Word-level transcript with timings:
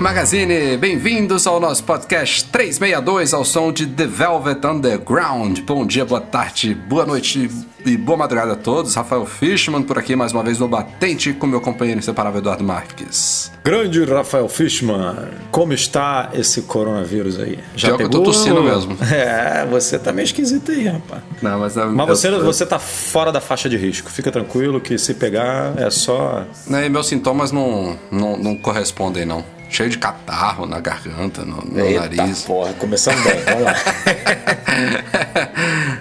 Magazine, 0.00 0.78
bem-vindos 0.78 1.46
ao 1.46 1.60
nosso 1.60 1.84
podcast 1.84 2.46
362 2.46 3.34
ao 3.34 3.44
som 3.44 3.70
de 3.70 3.86
The 3.86 4.06
Velvet 4.06 4.66
Underground. 4.66 5.60
Bom 5.60 5.84
dia, 5.84 6.06
boa 6.06 6.22
tarde, 6.22 6.74
boa 6.74 7.04
noite 7.04 7.50
e 7.84 7.98
boa 7.98 8.16
madrugada 8.16 8.54
a 8.54 8.56
todos. 8.56 8.94
Rafael 8.94 9.26
Fishman 9.26 9.82
por 9.82 9.98
aqui 9.98 10.16
mais 10.16 10.32
uma 10.32 10.42
vez 10.42 10.58
no 10.58 10.66
Batente 10.66 11.34
com 11.34 11.46
meu 11.46 11.60
companheiro 11.60 11.98
inseparável 11.98 12.40
Eduardo 12.40 12.64
Marques. 12.64 13.52
Grande 13.62 14.02
Rafael 14.04 14.48
Fishman, 14.48 15.16
como 15.50 15.74
está 15.74 16.30
esse 16.32 16.62
coronavírus 16.62 17.38
aí? 17.38 17.58
Já 17.76 17.88
Pior 17.88 17.98
pegou? 17.98 18.10
que 18.10 18.16
eu 18.16 18.22
tô 18.22 18.30
tossindo 18.32 18.62
mesmo. 18.62 18.96
É, 19.12 19.66
você 19.66 19.98
tá 19.98 20.12
meio 20.12 20.24
esquisito 20.24 20.72
aí, 20.72 20.86
rapaz. 20.86 21.22
Não, 21.42 21.58
mas, 21.60 21.76
mas 21.76 22.08
você, 22.08 22.28
eu... 22.28 22.42
você 22.42 22.64
tá 22.64 22.78
fora 22.78 23.30
da 23.30 23.40
faixa 23.40 23.68
de 23.68 23.76
risco. 23.76 24.10
Fica 24.10 24.32
tranquilo 24.32 24.80
que 24.80 24.96
se 24.96 25.12
pegar 25.12 25.74
é 25.76 25.90
só. 25.90 26.46
Meus 26.90 27.06
sintomas 27.06 27.52
não, 27.52 27.98
não, 28.10 28.38
não 28.38 28.56
correspondem, 28.56 29.26
não 29.26 29.44
cheio 29.70 29.88
de 29.88 29.98
catarro 29.98 30.66
na 30.66 30.80
garganta, 30.80 31.44
no, 31.44 31.62
no 31.62 31.80
Eita 31.80 32.00
nariz. 32.00 32.42
porra, 32.42 32.72
começando 32.74 33.22
bem, 33.22 33.40
vamos 33.44 33.62
lá. 33.62 33.74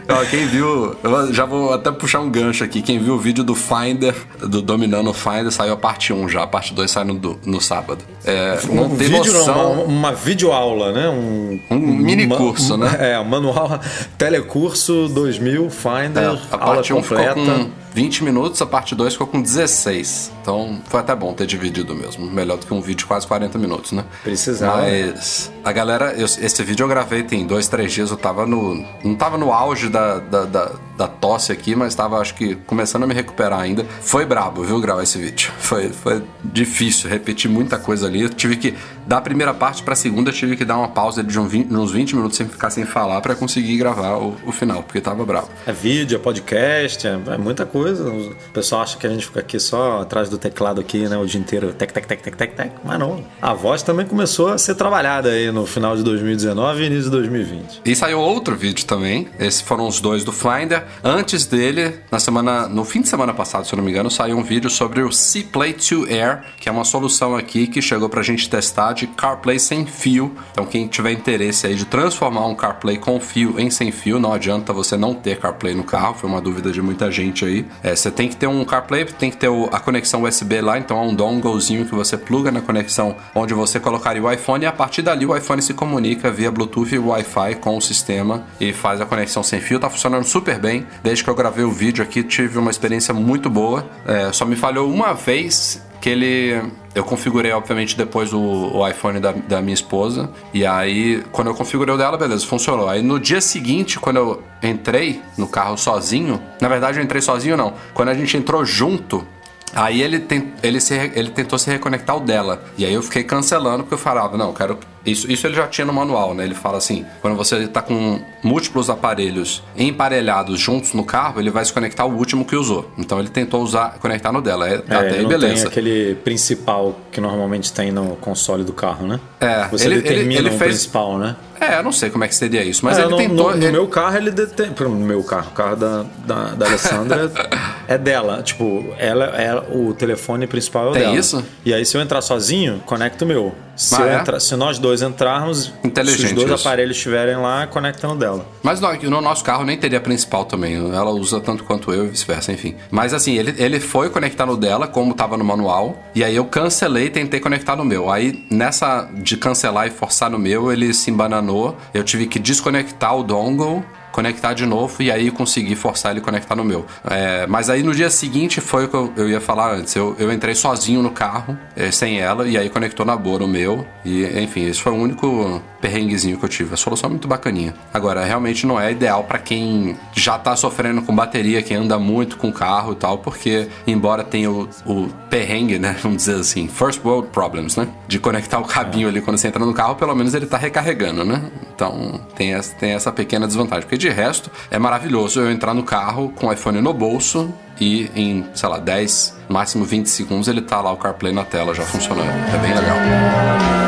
Ó, 0.09 0.26
quem 0.26 0.48
viu, 0.48 0.95
eu 1.03 1.34
já 1.34 1.45
vou 1.45 1.73
até 1.73 1.92
puxar 1.92 2.20
um 2.20 2.30
gancho 2.30 2.64
aqui. 2.64 2.81
Quem 2.81 3.00
viu 3.00 3.14
o 3.14 3.20
vídeo 3.20 3.44
do 3.44 3.53
Finder, 3.53 4.16
do 4.39 4.61
Dominando 4.61 5.09
o 5.09 5.14
Finder, 5.14 5.52
saiu 5.52 5.73
a 5.73 5.78
parte 5.78 6.11
1 6.11 6.30
já, 6.30 6.44
a 6.44 6.48
parte 6.48 6.73
2 6.73 6.89
sai 6.89 7.03
no, 7.03 7.39
no 7.45 7.61
sábado. 7.61 8.03
É, 8.26 8.59
não 8.67 8.86
um 8.86 8.98
tem 8.98 9.08
vídeo, 9.08 9.34
noção. 9.34 9.56
Não, 9.56 9.73
uma, 9.73 9.83
uma 9.83 10.14
videoaula, 10.14 10.92
né? 10.92 11.09
Um, 11.09 11.59
um 11.70 11.78
mini 11.78 12.28
curso, 12.28 12.76
né? 12.76 12.89
É, 13.00 13.20
um 13.20 13.26
manual 13.26 13.80
Telecurso 14.17 15.08
2000 15.09 15.70
Finder, 15.70 16.23
é, 16.23 16.39
a 16.52 16.58
parte 16.58 16.92
aula 16.92 17.04
1 17.04 17.06
completa. 17.08 17.67
20 17.94 18.23
minutos, 18.23 18.62
a 18.62 18.66
parte 18.66 18.95
2 18.95 19.14
ficou 19.14 19.28
com 19.28 19.42
16. 19.42 20.32
Então 20.42 20.80
foi 20.86 21.00
até 21.00 21.16
bom 21.16 21.34
ter 21.34 21.45
dividido 21.45 21.95
mesmo. 21.95 22.30
Melhor 22.30 22.58
do 22.58 22.66
que 22.66 22.73
um 22.73 22.82
vídeo 22.82 23.00
de 23.00 23.06
quase 23.06 23.26
40 23.28 23.58
minutos, 23.58 23.92
né? 23.92 24.06
Precisava. 24.23 24.82
Mas 24.82 25.52
a 25.64 25.72
galera, 25.72 26.14
eu, 26.14 26.26
esse 26.26 26.64
vídeo 26.64 26.84
eu 26.84 26.88
gravei 26.88 27.23
tem 27.23 27.45
dois, 27.45 27.67
três 27.67 27.92
dias. 27.92 28.12
Eu 28.12 28.17
tava 28.17 28.45
no. 28.45 28.86
Não 29.04 29.16
tava 29.16 29.38
no 29.38 29.52
auge 29.52 29.90
da, 29.90 30.20
da, 30.20 30.45
da, 30.45 30.72
da 31.00 31.08
tosse 31.08 31.52
aqui, 31.52 31.75
mas 31.75 31.95
tava 31.95 32.17
acho 32.17 32.36
que 32.36 32.55
começando 32.55 33.03
a 33.03 33.08
me 33.08 33.14
recuperar 33.14 33.59
ainda. 33.59 33.86
Foi 34.02 34.25
brabo, 34.25 34.64
viu, 34.64 34.80
gravar 34.80 35.02
esse 35.02 35.17
vídeo. 35.17 35.52
Foi, 35.58 35.89
foi 35.89 36.22
difícil, 36.44 37.09
repeti 37.09 37.47
muita 37.47 37.80
coisa 37.80 38.05
ali. 38.05 38.22
Eu 38.22 38.30
tive 38.30 38.55
que, 38.55 38.75
da 39.08 39.20
primeira 39.20 39.53
parte 39.53 39.81
pra 39.81 39.95
segunda, 39.95 40.31
tive 40.31 40.55
que 40.55 40.64
dar 40.64 40.77
uma 40.77 40.89
pausa 40.89 41.23
de 41.23 41.39
uns 41.39 41.52
20, 41.52 41.73
uns 41.73 41.92
20 41.92 42.16
minutos 42.16 42.38
sem 42.38 42.47
ficar 42.47 42.70
sem 42.70 42.86
falar 42.86 43.22
para 43.22 43.33
conseguir 43.33 43.77
gravar 43.77 44.17
o, 44.17 44.36
o, 44.45 44.52
final, 44.52 44.83
porque 44.83 45.02
tava 45.02 45.25
brabo. 45.25 45.50
É 45.66 45.72
vídeo, 45.72 46.17
é 46.17 46.20
podcast, 46.20 47.08
é, 47.08 47.11
é 47.11 47.38
muita 47.38 47.66
coisa 47.66 47.80
coisa. 47.80 48.09
O 48.09 48.36
pessoal 48.53 48.81
acha 48.81 48.97
que 48.97 49.08
a 49.08 49.09
gente 49.09 49.25
fica 49.25 49.39
aqui 49.39 49.59
só 49.59 50.02
atrás 50.02 50.30
do 50.30 50.38
teclado 50.38 50.81
aqui, 50.81 51.08
né, 51.08 51.17
o 51.17 51.25
dia 51.25 51.39
inteiro, 51.39 51.73
tec, 51.73 51.92
tec, 51.92 52.05
tec, 52.05 52.22
tec, 52.22 52.36
tec, 52.36 52.55
tec. 52.55 52.72
Mas 52.83 53.00
não. 53.00 53.23
A 53.42 53.53
voz 53.53 53.81
também 53.81 54.05
começou 54.05 54.50
a 54.50 54.58
ser 54.58 54.75
trabalhada 54.75 55.30
aí 55.30 55.52
no 55.52 55.65
final 55.65 55.95
de 55.95 56.04
2019 56.04 56.83
e 56.83 56.86
início 56.86 57.05
de 57.05 57.11
2020. 57.11 57.82
E 57.86 57.95
saiu 57.95 58.20
outro 58.20 58.55
vídeo 58.55 58.86
também. 58.86 59.27
Esses 59.39 59.61
foram 59.61 59.88
os 59.88 59.99
dois 59.99 60.23
do 60.23 60.32
Finder. 60.32 60.86
Antes 61.04 61.45
dele, 61.45 62.00
na 62.11 62.20
semana, 62.20 62.67
no 62.67 62.83
fim 62.83 63.02
de 63.02 63.10
semana 63.10 63.33
passado, 63.33 63.66
se 63.66 63.73
eu 63.73 63.77
não 63.77 63.83
me 63.83 63.92
engano, 63.92 64.10
saiu 64.10 64.38
um 64.38 64.44
vídeo 64.44 64.70
sobre 64.70 65.02
o 65.02 65.11
C 65.11 65.44
Play 65.44 65.73
2 65.73 66.10
Air, 66.11 66.42
que 66.60 66.70
é 66.70 66.72
uma 66.72 66.83
solução 66.83 67.36
aqui 67.36 67.67
que 67.67 67.82
chegou 67.82 68.10
pra 68.10 68.22
gente 68.22 68.50
testar 68.50 68.94
de 68.94 69.08
CarPlay 69.08 69.60
sem 69.60 69.86
fio. 69.86 70.36
Então, 70.52 70.66
quem 70.66 70.88
tiver 70.88 71.11
interesse 71.11 71.67
aí 71.67 71.76
de 71.76 71.86
transformar 71.86 72.45
um 72.45 72.55
CarPlay 72.55 72.98
com 72.98 73.20
fio 73.20 73.60
em 73.60 73.70
sem 73.70 73.92
fio, 73.92 74.20
não 74.20 74.33
adianta 74.33 74.73
você 74.73 74.98
não 74.98 75.14
ter 75.14 75.39
CarPlay 75.39 75.73
no 75.73 75.83
carro. 75.83 76.16
Foi 76.16 76.30
uma 76.30 76.42
dúvida 76.42 76.72
de 76.72 76.82
muita 76.82 77.11
gente 77.11 77.45
aí. 77.45 77.66
É, 77.83 77.95
você 77.95 78.11
tem 78.11 78.27
que 78.27 78.36
ter 78.36 78.48
um 78.48 78.64
CarPlay, 78.66 79.06
tem 79.06 79.32
que 79.32 79.38
ter 79.38 79.50
a 79.71 79.80
conexão 79.80 80.23
USB 80.23 80.61
lá, 80.61 80.77
então 80.77 80.98
é 80.98 81.02
um 81.02 81.14
donglezinho 81.14 81.86
que 81.86 81.95
você 81.95 82.17
pluga 82.17 82.52
na 82.52 82.61
conexão 82.61 83.16
onde 83.33 83.54
você 83.54 83.80
colocaria 83.80 84.21
o 84.21 84.32
iPhone 84.32 84.64
e 84.64 84.67
a 84.67 84.71
partir 84.71 85.02
dali 85.02 85.26
o 85.26 85.36
iPhone 85.36 85.61
se 85.61 85.73
comunica 85.73 86.32
via 86.32 86.52
Bluetooth 86.52 86.94
e 86.94 87.00
Wi-Fi 87.00 87.56
com 87.56 87.77
o 87.77 87.82
sistema 87.82 88.44
e 88.60 88.73
faz 88.73 89.02
a 89.02 89.06
conexão 89.06 89.44
sem 89.44 89.60
fio. 89.60 89.80
Tá 89.80 89.89
funcionando 89.89 90.26
super 90.26 90.60
bem. 90.60 90.79
Desde 91.04 91.23
que 91.23 91.30
eu 91.30 91.36
gravei 91.36 91.64
o 91.64 91.72
vídeo 91.72 92.04
aqui, 92.04 92.23
tive 92.23 92.58
uma 92.58 92.72
experiência 92.72 93.14
muito 93.14 93.50
boa. 93.50 93.90
É, 94.06 94.32
só 94.32 94.45
me 94.45 94.56
falhou 94.56 94.92
uma 94.92 95.14
vez 95.14 95.82
que 96.02 96.10
ele. 96.10 96.62
Eu 96.95 97.04
configurei, 97.04 97.52
obviamente, 97.52 97.95
depois 97.95 98.34
o, 98.34 98.40
o 98.40 98.88
iPhone 98.88 99.20
da, 99.20 99.32
da, 99.32 99.62
minha 99.62 99.73
esposa. 99.73 100.30
E 100.54 100.66
aí, 100.66 101.23
quando 101.32 101.48
eu 101.48 101.54
configurei 101.54 101.94
o 101.94 101.98
dela, 101.98 102.18
beleza, 102.18 102.45
funcionou. 102.45 102.89
Aí 102.89 103.02
no 103.02 103.20
dia 103.20 103.42
seguinte, 103.42 104.00
quando 104.00 104.18
eu 104.18 104.44
entrei 104.64 105.22
no 105.38 105.48
carro 105.48 105.78
sozinho, 105.78 106.42
na 106.60 106.68
verdade 106.68 106.98
eu 106.98 107.04
entrei 107.04 107.22
sozinho 107.22 107.56
não. 107.56 107.73
Quando 107.94 108.10
a 108.10 108.14
gente 108.14 108.36
entrou 108.36 108.66
junto, 108.66 109.26
Aí 109.73 110.02
ele, 110.02 110.20
tem, 110.20 110.52
ele, 110.64 110.80
se, 110.80 110.95
ele 111.14 111.30
tentou 111.30 111.60
se 111.60 111.70
reconectar 111.70 112.18
o 112.18 112.20
dela. 112.20 112.64
E 112.78 112.86
aí 112.86 112.94
eu 112.94 113.04
fiquei 113.04 113.23
cancelando 113.23 113.84
porque 113.84 113.94
eu 113.94 114.00
falava, 114.00 114.36
não, 114.36 114.48
eu 114.48 114.54
quero 114.54 114.80
isso, 115.05 115.32
isso 115.32 115.48
ele 115.48 115.55
já 115.55 115.67
tinha 115.67 115.86
no 115.86 115.93
manual, 115.93 116.33
né? 116.33 116.43
Ele 116.43 116.55
fala 116.55 116.77
assim: 116.77 117.05
quando 117.21 117.36
você 117.36 117.58
está 117.58 117.82
com 117.82 118.21
múltiplos 118.43 118.89
aparelhos 118.89 119.64
emparelhados 119.77 120.60
juntos 120.60 120.93
no 120.93 121.04
carro, 121.04 121.39
ele 121.39 121.49
vai 121.49 121.64
se 121.64 121.73
conectar 121.73 122.04
ao 122.04 122.11
último 122.11 122.45
que 122.45 122.55
usou. 122.55 122.92
Então 122.98 123.20
ele 123.20 123.30
tentou 123.30 123.64
usar, 123.64 123.98
conectar 123.99 124.32
no 124.32 124.42
dela. 124.42 124.67
É, 124.67 124.73
é 124.73 124.95
até 124.95 125.20
aí, 125.20 125.26
beleza. 125.26 125.55
Tem 125.55 125.67
aquele 125.67 126.15
principal 126.15 126.99
que 127.11 127.21
normalmente 127.21 127.71
tem 127.71 127.92
no 127.92 128.15
console 128.18 128.63
do 128.63 128.74
carro, 128.74 129.07
né? 129.07 129.19
É, 129.39 129.68
você 129.68 129.86
ele, 129.86 130.01
determina 130.01 130.39
ele, 130.39 130.48
ele 130.48 130.56
um 130.56 130.59
fez... 130.59 130.71
principal, 130.71 131.18
né? 131.18 131.36
É, 131.59 131.77
eu 131.77 131.83
não 131.83 131.92
sei 131.92 132.09
como 132.09 132.24
é 132.24 132.27
que 132.27 132.36
seria 132.36 132.63
isso, 132.63 132.86
mas 132.86 132.98
é, 132.98 133.01
ele 133.01 133.09
no, 133.09 133.18
tentou. 133.18 133.51
No, 133.51 133.57
no 133.57 133.63
ele... 133.63 133.71
meu 133.71 133.88
carro, 133.88 134.18
ele 134.18 134.31
detém. 134.31 134.71
No 134.80 134.89
meu 134.92 135.24
carro, 135.24 135.50
o 135.50 135.54
carro 135.54 135.75
da, 135.75 136.06
da, 136.25 136.44
da 136.56 136.65
Alessandra 136.68 137.31
é 137.88 137.98
dela. 137.98 138.42
Tipo, 138.42 138.94
ela, 138.98 139.25
ela, 139.25 139.68
o 139.69 139.94
telefone 139.94 140.48
principal 140.48 140.88
é 140.88 140.89
o 140.89 140.94
Tem 140.94 141.01
dela. 141.04 141.15
isso? 141.15 141.45
E 141.65 141.74
aí, 141.74 141.86
se 141.86 141.98
eu 141.98 142.01
entrar 142.01 142.21
sozinho, 142.21 142.81
conecta 142.86 143.25
o 143.25 143.27
meu. 143.27 143.54
Se, 143.80 143.95
ah, 143.95 144.07
é? 144.07 144.19
entrar, 144.19 144.42
se 144.42 144.57
nós 144.57 144.78
dois 144.78 145.01
entrarmos, 145.01 145.72
se 145.81 146.25
os 146.25 146.34
dois 146.34 146.51
isso. 146.51 146.68
aparelhos 146.68 146.98
estiverem 146.98 147.38
lá, 147.38 147.66
conectando 147.66 148.16
dela. 148.16 148.45
Mas 148.62 148.81
no, 148.81 148.94
no, 149.10 149.22
nosso 149.22 149.42
carro 149.42 149.63
nem 149.63 149.78
teria 149.78 150.01
principal 150.01 150.44
também. 150.44 150.75
Ela 150.75 151.12
usa 151.12 151.40
tanto 151.40 151.63
quanto 151.63 151.94
eu 151.94 152.06
e 152.06 152.10
vice-versa, 152.10 152.51
enfim. 152.51 152.75
Mas 152.92 153.13
assim, 153.13 153.38
ele, 153.38 153.56
ele 153.57 153.80
foi 153.80 154.10
conectar 154.10 154.45
no 154.45 154.57
dela, 154.57 154.86
como 154.86 155.12
estava 155.12 155.38
no 155.38 155.45
manual, 155.45 155.98
e 156.13 156.25
aí 156.25 156.36
eu 156.36 156.44
cancelei 156.44 157.06
e 157.06 157.10
tentei 157.10 157.39
conectar 157.39 157.78
no 157.78 157.86
meu. 157.86 158.12
Aí 158.12 158.45
nessa 158.51 159.10
de 159.13 159.38
cancelar 159.38 159.88
e 159.88 159.92
forçar 159.92 160.30
no 160.30 160.38
meu, 160.38 160.74
ele 160.74 160.94
se 160.94 161.10
embananou. 161.10 161.78
Eu 161.94 162.04
tive 162.04 162.28
que 162.28 162.38
desconectar 162.38 163.16
o 163.16 163.24
dongle 163.24 163.81
conectar 164.12 164.53
de 164.53 164.65
novo 164.65 165.01
e 165.01 165.12
aí 165.12 165.31
conseguir 165.31 165.75
forçar 165.75 166.12
ele 166.12 166.21
conectar 166.21 166.56
no 166.56 166.63
meu. 166.63 166.86
É, 167.09 167.45
mas 167.47 167.69
aí 167.69 167.83
no 167.83 167.94
dia 167.94 168.09
seguinte 168.09 168.62
foi 168.62 168.86
o 168.86 168.88
que 168.88 168.95
eu, 168.95 169.13
eu 169.15 169.30
ia 169.30 169.42
falar 169.42 169.74
antes. 169.74 169.95
Eu, 169.95 170.15
eu 170.19 170.31
entrei 170.31 170.56
sozinho 170.56 171.01
no 171.01 171.12
carro, 171.12 171.57
é, 171.75 171.92
sem 171.92 172.19
ela, 172.19 172.47
e 172.47 172.57
aí 172.57 172.69
conectou 172.69 173.06
na 173.06 173.15
boa 173.15 173.39
no 173.39 173.47
meu. 173.47 173.86
E 174.03 174.24
enfim, 174.42 174.65
esse 174.65 174.81
foi 174.81 174.92
o 174.92 174.95
único 174.95 175.62
perrenguezinho 175.81 176.38
que 176.38 176.45
eu 176.45 176.50
tive. 176.50 176.74
A 176.74 176.78
solução 176.78 177.07
é 177.07 177.12
muito 177.12 177.28
bacaninha. 177.28 177.74
Agora, 177.94 178.24
realmente 178.24 178.66
não 178.66 178.80
é 178.80 178.92
ideal 178.92 179.24
para 179.24 179.40
quem 179.40 179.98
já 180.13 180.38
tá 180.38 180.56
sofrendo 180.56 181.01
com 181.01 181.16
bateria, 181.16 181.62
quem 181.62 181.78
anda 181.78 181.98
muito 181.98 182.38
com 182.38 182.51
carro 182.51 182.94
e 182.94 182.95
tal, 182.95 183.19
porque 183.19 183.68
embora 183.88 184.24
tenha 184.24 184.51
o, 184.51 184.69
o 184.86 185.09
perrengue, 185.30 185.80
né? 185.80 185.95
Vamos 186.01 186.18
dizer 186.18 186.39
assim, 186.39 186.68
first 186.68 187.03
world 187.03 187.30
problems, 187.30 187.75
né? 187.75 187.88
De 188.07 188.19
conectar 188.19 188.59
o 188.59 188.65
cabinho 188.65 189.07
ali 189.07 189.21
quando 189.21 189.38
você 189.38 189.48
entra 189.48 189.65
no 189.65 189.74
carro, 189.74 189.95
pelo 189.95 190.15
menos 190.15 190.33
ele 190.33 190.45
tá 190.45 190.57
recarregando, 190.57 191.24
né? 191.24 191.42
Então 191.74 192.19
tem 192.36 192.53
essa, 192.53 192.75
tem 192.75 192.92
essa 192.92 193.12
pequena 193.12 193.48
desvantagem. 193.48 193.83
Porque 193.83 193.98
de 193.98 194.09
resto, 194.09 194.51
é 194.69 194.77
maravilhoso 194.77 195.39
eu 195.39 195.51
entrar 195.51 195.74
no 195.74 195.83
carro 195.83 196.30
com 196.36 196.48
o 196.48 196.53
iPhone 196.53 196.81
no 196.81 196.94
bolso 196.94 197.53
e 197.80 198.09
em, 198.15 198.45
sei 198.53 198.69
lá, 198.69 198.77
10, 198.77 199.38
máximo 199.48 199.86
20 199.86 200.07
segundos 200.07 200.48
ele 200.48 200.62
tá 200.62 200.81
lá 200.81 200.92
o 200.92 200.98
CarPlay 200.98 201.33
na 201.33 201.45
tela 201.45 201.74
já 201.74 201.83
funcionando. 201.83 202.30
É 202.30 202.57
bem 202.57 202.74
legal. 202.74 203.78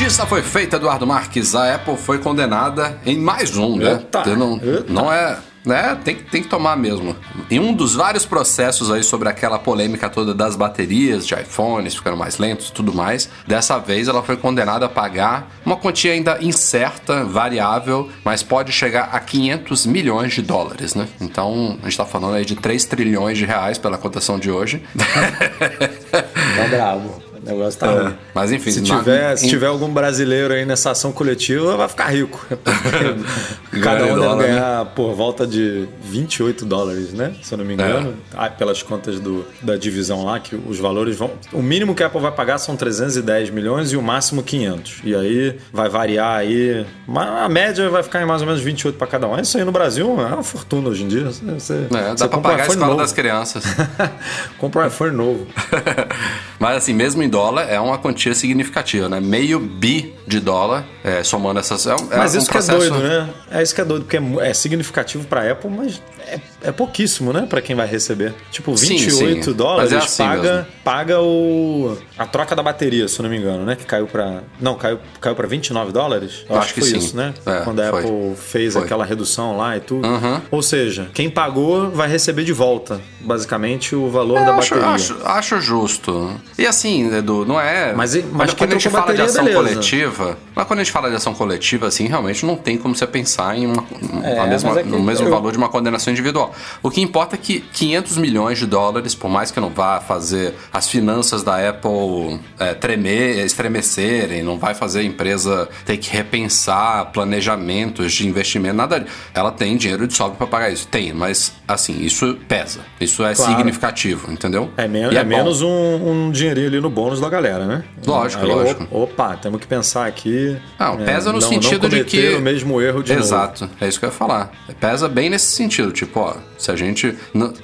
Justiça 0.00 0.24
foi 0.24 0.40
feita, 0.40 0.76
Eduardo 0.76 1.06
Marques. 1.06 1.54
A 1.54 1.74
Apple 1.74 1.94
foi 1.94 2.18
condenada 2.18 2.98
em 3.04 3.18
mais 3.18 3.54
um, 3.54 3.76
né? 3.76 3.92
Eita, 3.92 4.34
não, 4.34 4.54
eita. 4.54 4.84
não 4.88 5.12
é 5.12 5.36
né? 5.62 5.94
Tem, 6.02 6.16
tem 6.16 6.42
que 6.42 6.48
tomar 6.48 6.74
mesmo. 6.74 7.14
Em 7.50 7.60
um 7.60 7.74
dos 7.74 7.94
vários 7.94 8.24
processos 8.24 8.90
aí 8.90 9.02
sobre 9.02 9.28
aquela 9.28 9.58
polêmica 9.58 10.08
toda 10.08 10.32
das 10.32 10.56
baterias 10.56 11.26
de 11.26 11.34
iPhones 11.34 11.94
ficando 11.94 12.16
mais 12.16 12.38
lentos 12.38 12.70
e 12.70 12.72
tudo 12.72 12.94
mais, 12.94 13.28
dessa 13.46 13.78
vez 13.78 14.08
ela 14.08 14.22
foi 14.22 14.38
condenada 14.38 14.86
a 14.86 14.88
pagar 14.88 15.50
uma 15.66 15.76
quantia 15.76 16.12
ainda 16.12 16.38
incerta, 16.40 17.22
variável, 17.22 18.08
mas 18.24 18.42
pode 18.42 18.72
chegar 18.72 19.10
a 19.12 19.20
500 19.20 19.84
milhões 19.84 20.32
de 20.32 20.40
dólares, 20.40 20.94
né? 20.94 21.08
Então, 21.20 21.76
a 21.82 21.84
gente 21.84 21.98
tá 21.98 22.06
falando 22.06 22.36
aí 22.36 22.46
de 22.46 22.56
3 22.56 22.86
trilhões 22.86 23.36
de 23.36 23.44
reais 23.44 23.76
pela 23.76 23.98
cotação 23.98 24.38
de 24.38 24.50
hoje. 24.50 24.82
Tá 26.10 26.66
bravo. 26.68 27.29
O 27.42 27.48
negócio 27.48 27.80
tá 27.80 27.90
é, 27.90 28.12
Mas 28.34 28.52
enfim, 28.52 28.70
se 28.70 28.82
tiver, 28.82 29.36
se 29.36 29.48
tiver 29.48 29.66
algum 29.66 29.88
brasileiro 29.88 30.52
aí 30.52 30.64
nessa 30.64 30.90
ação 30.90 31.10
coletiva, 31.10 31.76
vai 31.76 31.88
ficar 31.88 32.08
rico. 32.08 32.46
Cada 33.82 34.04
um 34.06 34.18
deve 34.18 34.46
ganhar 34.46 34.84
né? 34.84 34.90
por 34.94 35.14
volta 35.14 35.46
de 35.46 35.88
28 36.02 36.66
dólares, 36.66 37.12
né? 37.12 37.34
Se 37.42 37.54
eu 37.54 37.58
não 37.58 37.64
me 37.64 37.74
engano. 37.74 38.14
É. 38.38 38.48
pelas 38.50 38.82
contas 38.82 39.18
do, 39.18 39.46
da 39.62 39.76
divisão 39.76 40.24
lá, 40.24 40.38
que 40.38 40.54
os 40.54 40.78
valores 40.78 41.16
vão. 41.16 41.30
O 41.52 41.62
mínimo 41.62 41.94
que 41.94 42.02
a 42.02 42.06
Apple 42.06 42.20
vai 42.20 42.32
pagar 42.32 42.58
são 42.58 42.76
310 42.76 43.50
milhões 43.50 43.92
e 43.92 43.96
o 43.96 44.02
máximo 44.02 44.42
500. 44.42 45.00
E 45.04 45.14
aí 45.14 45.58
vai 45.72 45.88
variar 45.88 46.36
aí. 46.36 46.84
A 47.08 47.48
média 47.48 47.88
vai 47.88 48.02
ficar 48.02 48.20
em 48.22 48.26
mais 48.26 48.42
ou 48.42 48.46
menos 48.46 48.60
28 48.60 48.96
para 48.96 49.06
cada 49.06 49.26
um. 49.26 49.38
Isso 49.38 49.56
aí 49.56 49.64
no 49.64 49.72
Brasil 49.72 50.06
é 50.20 50.26
uma 50.26 50.42
fortuna 50.42 50.90
hoje 50.90 51.04
em 51.04 51.08
dia. 51.08 51.24
Você, 51.30 51.86
é, 51.90 52.14
dá 52.14 52.28
pra 52.28 52.38
pagar 52.38 52.64
a 52.64 52.66
escola 52.66 52.86
novo. 52.86 52.98
das 52.98 53.12
crianças. 53.12 53.64
compra 54.58 54.82
um 54.82 54.86
iPhone 54.86 55.16
novo. 55.16 55.46
Mas 56.60 56.76
assim, 56.76 56.92
mesmo 56.92 57.22
em 57.22 57.28
dólar 57.28 57.64
é 57.70 57.80
uma 57.80 57.96
quantia 57.96 58.34
significativa, 58.34 59.08
né? 59.08 59.18
Meio 59.18 59.58
bi 59.58 60.14
de 60.26 60.38
dólar, 60.38 60.84
é, 61.02 61.24
somando 61.24 61.58
essas. 61.58 61.86
É, 61.86 61.92
é 61.92 62.18
mas 62.18 62.34
um 62.34 62.38
isso 62.38 62.50
processo... 62.50 62.78
que 62.78 62.86
é 62.86 62.90
doido, 62.90 63.02
né? 63.02 63.30
É 63.50 63.62
isso 63.62 63.74
que 63.74 63.80
é 63.80 63.84
doido, 63.84 64.02
porque 64.02 64.18
é, 64.18 64.50
é 64.50 64.54
significativo 64.54 65.24
para 65.24 65.50
Apple, 65.50 65.70
mas 65.70 66.02
é, 66.26 66.38
é 66.64 66.72
pouquíssimo, 66.72 67.32
né? 67.32 67.46
Para 67.48 67.62
quem 67.62 67.74
vai 67.74 67.86
receber. 67.86 68.34
Tipo, 68.50 68.74
28 68.74 69.10
sim, 69.10 69.42
sim. 69.42 69.52
dólares 69.52 69.90
é 69.90 69.96
assim 69.96 70.22
paga, 70.22 70.68
paga 70.84 71.20
o 71.20 71.96
a 72.18 72.26
troca 72.26 72.54
da 72.54 72.62
bateria, 72.62 73.08
se 73.08 73.18
eu 73.18 73.22
não 73.22 73.30
me 73.30 73.38
engano, 73.38 73.64
né? 73.64 73.74
Que 73.74 73.86
caiu 73.86 74.06
para 74.06 74.42
Não, 74.60 74.74
caiu, 74.74 74.98
caiu 75.20 75.34
para 75.34 75.48
29 75.48 75.92
dólares? 75.92 76.44
Eu 76.48 76.56
acho, 76.56 76.64
acho 76.66 76.74
que, 76.74 76.80
foi 76.80 76.90
sim. 76.90 76.98
isso, 76.98 77.16
né? 77.16 77.32
É, 77.46 77.60
Quando 77.62 77.80
a 77.80 77.90
foi. 77.90 78.00
Apple 78.00 78.36
fez 78.36 78.74
foi. 78.74 78.82
aquela 78.82 79.04
redução 79.04 79.56
lá 79.56 79.76
e 79.76 79.80
tudo. 79.80 80.06
Uhum. 80.06 80.40
Ou 80.50 80.62
seja, 80.62 81.08
quem 81.14 81.30
pagou 81.30 81.90
vai 81.90 82.08
receber 82.08 82.44
de 82.44 82.52
volta, 82.52 83.00
basicamente, 83.20 83.96
o 83.96 84.10
valor 84.10 84.44
da 84.44 84.54
acho, 84.56 84.74
bateria. 84.74 84.94
Acho, 84.94 85.16
acho 85.24 85.60
justo. 85.60 86.38
E 86.60 86.66
assim, 86.66 87.10
Edu, 87.16 87.46
não 87.46 87.58
é. 87.58 87.94
Mas, 87.94 88.14
mas 88.30 88.52
quando 88.52 88.72
a 88.72 88.74
gente 88.74 88.90
fala 88.90 89.14
de 89.14 89.22
ação 89.22 89.46
beleza. 89.46 89.62
coletiva, 89.70 90.38
mas 90.54 90.66
quando 90.66 90.80
a 90.80 90.82
gente 90.84 90.92
fala 90.92 91.08
de 91.08 91.16
ação 91.16 91.32
coletiva, 91.32 91.86
assim, 91.86 92.06
realmente 92.06 92.44
não 92.44 92.54
tem 92.54 92.76
como 92.76 92.94
você 92.94 93.06
pensar 93.06 93.56
em 93.56 93.66
uma, 93.66 93.82
é, 94.22 94.46
mesma, 94.46 94.78
é 94.78 94.82
no 94.82 95.02
mesmo 95.02 95.26
eu... 95.26 95.30
valor 95.30 95.52
de 95.52 95.56
uma 95.56 95.70
condenação 95.70 96.12
individual. 96.12 96.54
O 96.82 96.90
que 96.90 97.00
importa 97.00 97.34
é 97.34 97.38
que 97.38 97.60
500 97.60 98.18
milhões 98.18 98.58
de 98.58 98.66
dólares, 98.66 99.14
por 99.14 99.30
mais 99.30 99.50
que 99.50 99.58
não 99.58 99.70
vá 99.70 100.00
fazer 100.00 100.52
as 100.70 100.86
finanças 100.86 101.42
da 101.42 101.66
Apple 101.66 102.38
é, 102.58 102.74
tremer, 102.74 103.42
estremecerem, 103.42 104.42
não 104.42 104.58
vai 104.58 104.74
fazer 104.74 105.00
a 105.00 105.02
empresa 105.02 105.66
ter 105.86 105.96
que 105.96 106.10
repensar 106.10 107.06
planejamentos 107.06 108.12
de 108.12 108.28
investimento, 108.28 108.74
nada. 108.74 109.06
Ela 109.32 109.50
tem 109.50 109.78
dinheiro 109.78 110.06
de 110.06 110.12
sobra 110.12 110.36
para 110.36 110.46
pagar 110.46 110.70
isso. 110.70 110.86
Tem, 110.88 111.10
mas 111.14 111.54
assim, 111.66 112.04
isso 112.04 112.36
pesa. 112.46 112.80
Isso 113.00 113.24
é 113.24 113.34
claro. 113.34 113.50
significativo, 113.50 114.30
entendeu? 114.30 114.70
É, 114.76 114.86
men 114.86 115.04
é, 115.04 115.14
é 115.14 115.24
menos 115.24 115.62
um, 115.62 115.68
um 115.70 116.30
dinheirinho 116.54 116.68
ali 116.68 116.80
no 116.80 116.90
bônus 116.90 117.20
da 117.20 117.28
galera, 117.28 117.66
né? 117.66 117.84
Lógico, 118.06 118.44
Aí, 118.44 118.48
lógico. 118.48 118.86
Opa, 118.90 119.36
temos 119.36 119.60
que 119.60 119.66
pensar 119.66 120.06
aqui. 120.06 120.56
Não, 120.78 121.00
é, 121.00 121.04
pesa 121.04 121.32
no 121.32 121.40
não, 121.40 121.48
sentido 121.48 121.88
não 121.88 121.98
de 121.98 122.04
que. 122.04 122.34
o 122.34 122.40
mesmo 122.40 122.80
erro 122.80 123.02
de 123.02 123.12
Exato, 123.12 123.64
novo. 123.64 123.76
é 123.80 123.88
isso 123.88 123.98
que 123.98 124.04
eu 124.04 124.10
ia 124.10 124.14
falar. 124.14 124.50
Pesa 124.78 125.08
bem 125.08 125.30
nesse 125.30 125.52
sentido. 125.52 125.92
Tipo, 125.92 126.20
ó, 126.20 126.34
se 126.58 126.70
a 126.70 126.76
gente. 126.76 127.16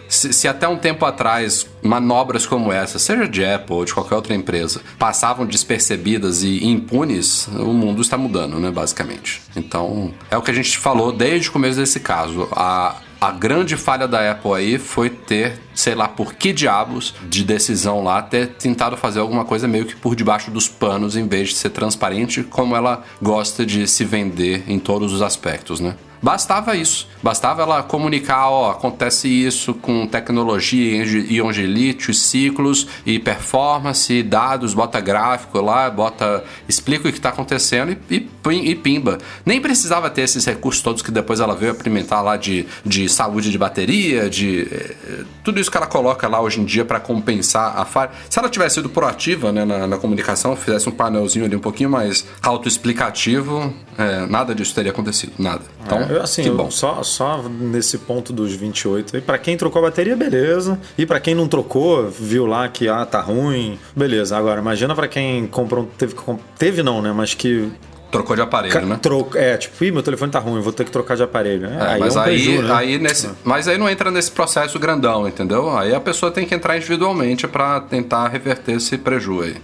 Se, 0.08 0.32
se 0.32 0.48
até 0.48 0.66
um 0.68 0.76
tempo 0.76 1.04
atrás 1.04 1.66
manobras 1.82 2.46
como 2.46 2.72
essa, 2.72 2.98
seja 2.98 3.28
de 3.28 3.44
Apple 3.44 3.74
ou 3.74 3.84
de 3.84 3.94
qualquer 3.94 4.14
outra 4.14 4.34
empresa, 4.34 4.80
passavam 4.98 5.46
despercebidas 5.46 6.42
e 6.42 6.64
impunes, 6.66 7.46
o 7.48 7.72
mundo 7.72 8.02
está 8.02 8.16
mudando, 8.16 8.58
né, 8.58 8.70
basicamente. 8.70 9.42
Então, 9.54 10.12
é 10.30 10.36
o 10.36 10.42
que 10.42 10.50
a 10.50 10.54
gente 10.54 10.78
falou 10.78 11.12
desde 11.12 11.48
o 11.48 11.52
começo 11.52 11.78
desse 11.78 12.00
caso. 12.00 12.48
A, 12.52 12.96
a 13.26 13.32
grande 13.32 13.76
falha 13.76 14.06
da 14.06 14.30
Apple 14.30 14.52
aí 14.52 14.78
foi 14.78 15.10
ter, 15.10 15.58
sei 15.74 15.96
lá 15.96 16.06
por 16.06 16.34
que 16.34 16.52
diabos 16.52 17.12
de 17.28 17.42
decisão 17.42 18.04
lá, 18.04 18.22
ter 18.22 18.50
tentado 18.50 18.96
fazer 18.96 19.18
alguma 19.18 19.44
coisa 19.44 19.66
meio 19.66 19.84
que 19.84 19.96
por 19.96 20.14
debaixo 20.14 20.48
dos 20.48 20.68
panos, 20.68 21.16
em 21.16 21.26
vez 21.26 21.48
de 21.48 21.56
ser 21.56 21.70
transparente, 21.70 22.44
como 22.44 22.76
ela 22.76 23.02
gosta 23.20 23.66
de 23.66 23.84
se 23.88 24.04
vender 24.04 24.62
em 24.68 24.78
todos 24.78 25.12
os 25.12 25.22
aspectos, 25.22 25.80
né? 25.80 25.96
Bastava 26.22 26.76
isso. 26.76 27.08
Bastava 27.22 27.62
ela 27.62 27.82
comunicar, 27.82 28.48
ó, 28.48 28.70
acontece 28.70 29.28
isso 29.28 29.74
com 29.74 30.06
tecnologia, 30.06 31.04
íon 31.04 31.50
de 31.50 31.66
lítio, 31.66 32.14
ciclos 32.14 32.86
e 33.04 33.18
performance, 33.18 34.22
dados, 34.22 34.74
bota 34.74 35.00
gráfico 35.00 35.60
lá, 35.60 35.90
bota 35.90 36.44
explica 36.68 37.08
o 37.08 37.12
que 37.12 37.18
está 37.18 37.30
acontecendo 37.30 37.96
e, 38.10 38.28
e, 38.50 38.70
e, 38.70 38.74
pimba. 38.74 39.18
Nem 39.44 39.60
precisava 39.60 40.08
ter 40.10 40.22
esses 40.22 40.44
recursos 40.44 40.82
todos 40.82 41.02
que 41.02 41.10
depois 41.10 41.40
ela 41.40 41.54
veio 41.54 41.72
implementar 41.72 42.22
lá 42.22 42.36
de, 42.36 42.66
de 42.84 43.08
saúde 43.08 43.50
de 43.50 43.58
bateria, 43.58 44.28
de 44.30 44.68
eh, 44.70 45.24
tudo 45.42 45.60
isso 45.60 45.70
que 45.70 45.76
ela 45.76 45.86
coloca 45.86 46.28
lá 46.28 46.40
hoje 46.40 46.60
em 46.60 46.64
dia 46.64 46.84
para 46.84 47.00
compensar 47.00 47.78
a 47.78 47.84
falha. 47.84 48.10
Se 48.28 48.38
ela 48.38 48.48
tivesse 48.48 48.76
sido 48.76 48.88
proativa 48.88 49.52
né, 49.52 49.64
na, 49.64 49.86
na, 49.86 49.96
comunicação, 49.96 50.54
fizesse 50.56 50.88
um 50.88 50.92
painelzinho 50.92 51.44
ali 51.44 51.56
um 51.56 51.60
pouquinho 51.60 51.90
mais 51.90 52.26
autoexplicativo, 52.42 53.72
é, 53.98 54.26
nada 54.26 54.54
disso 54.54 54.74
teria 54.74 54.90
acontecido, 54.90 55.32
nada. 55.38 55.62
Então, 55.84 56.05
é, 56.10 56.22
assim, 56.22 56.42
que 56.42 56.50
bom. 56.50 56.70
Só, 56.70 57.02
só 57.02 57.42
nesse 57.48 57.98
ponto 57.98 58.32
dos 58.32 58.52
28 58.52 59.16
aí, 59.16 59.22
para 59.22 59.38
quem 59.38 59.56
trocou 59.56 59.80
a 59.80 59.88
bateria, 59.88 60.16
beleza. 60.16 60.78
E 60.96 61.06
para 61.06 61.20
quem 61.20 61.34
não 61.34 61.48
trocou, 61.48 62.08
viu 62.08 62.46
lá 62.46 62.68
que 62.68 62.88
ah, 62.88 63.04
tá 63.04 63.20
ruim, 63.20 63.78
beleza. 63.94 64.36
Agora, 64.36 64.60
imagina 64.60 64.94
para 64.94 65.08
quem 65.08 65.46
comprou, 65.46 65.88
teve, 65.98 66.14
teve 66.58 66.82
não, 66.82 67.02
né, 67.02 67.12
mas 67.12 67.34
que 67.34 67.70
Trocou 68.10 68.36
de 68.36 68.42
aparelho, 68.42 68.86
né? 68.86 68.98
Troca, 69.02 69.38
é, 69.38 69.56
tipo, 69.56 69.84
Ih, 69.84 69.90
meu 69.90 70.02
telefone 70.02 70.30
tá 70.30 70.38
ruim, 70.38 70.60
vou 70.60 70.72
ter 70.72 70.84
que 70.84 70.90
trocar 70.90 71.16
de 71.16 71.22
aparelho. 71.24 71.66
É, 71.66 71.94
aí 71.94 72.00
mas, 72.00 72.14
é 72.14 72.18
um 72.18 72.22
aí, 72.22 72.44
preju, 72.44 72.62
né? 72.62 72.74
aí 72.74 72.98
nesse, 72.98 73.30
mas 73.42 73.66
aí 73.66 73.76
não 73.76 73.88
entra 73.88 74.10
nesse 74.10 74.30
processo 74.30 74.78
grandão, 74.78 75.26
entendeu? 75.26 75.76
Aí 75.76 75.92
a 75.94 76.00
pessoa 76.00 76.30
tem 76.30 76.46
que 76.46 76.54
entrar 76.54 76.76
individualmente 76.76 77.48
para 77.48 77.80
tentar 77.80 78.28
reverter 78.28 78.76
esse 78.76 78.96
prejuízo 78.96 79.26
aí. 79.42 79.56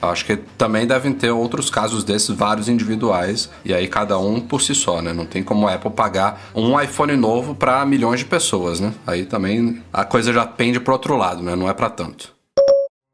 Acho 0.00 0.24
que 0.24 0.36
também 0.36 0.86
devem 0.86 1.12
ter 1.12 1.30
outros 1.30 1.68
casos 1.68 2.02
desses, 2.04 2.30
vários 2.30 2.68
individuais, 2.68 3.50
e 3.64 3.74
aí 3.74 3.86
cada 3.86 4.18
um 4.18 4.40
por 4.40 4.62
si 4.62 4.74
só, 4.74 5.02
né? 5.02 5.12
Não 5.12 5.26
tem 5.26 5.42
como 5.42 5.68
a 5.68 5.74
Apple 5.74 5.90
pagar 5.90 6.50
um 6.54 6.80
iPhone 6.80 7.16
novo 7.16 7.54
para 7.54 7.84
milhões 7.84 8.20
de 8.20 8.26
pessoas, 8.26 8.80
né? 8.80 8.92
Aí 9.06 9.26
também 9.26 9.82
a 9.92 10.04
coisa 10.04 10.32
já 10.32 10.46
pende 10.46 10.80
pro 10.80 10.94
outro 10.94 11.16
lado, 11.16 11.42
né? 11.42 11.54
Não 11.54 11.68
é 11.68 11.74
para 11.74 11.90
tanto. 11.90 12.40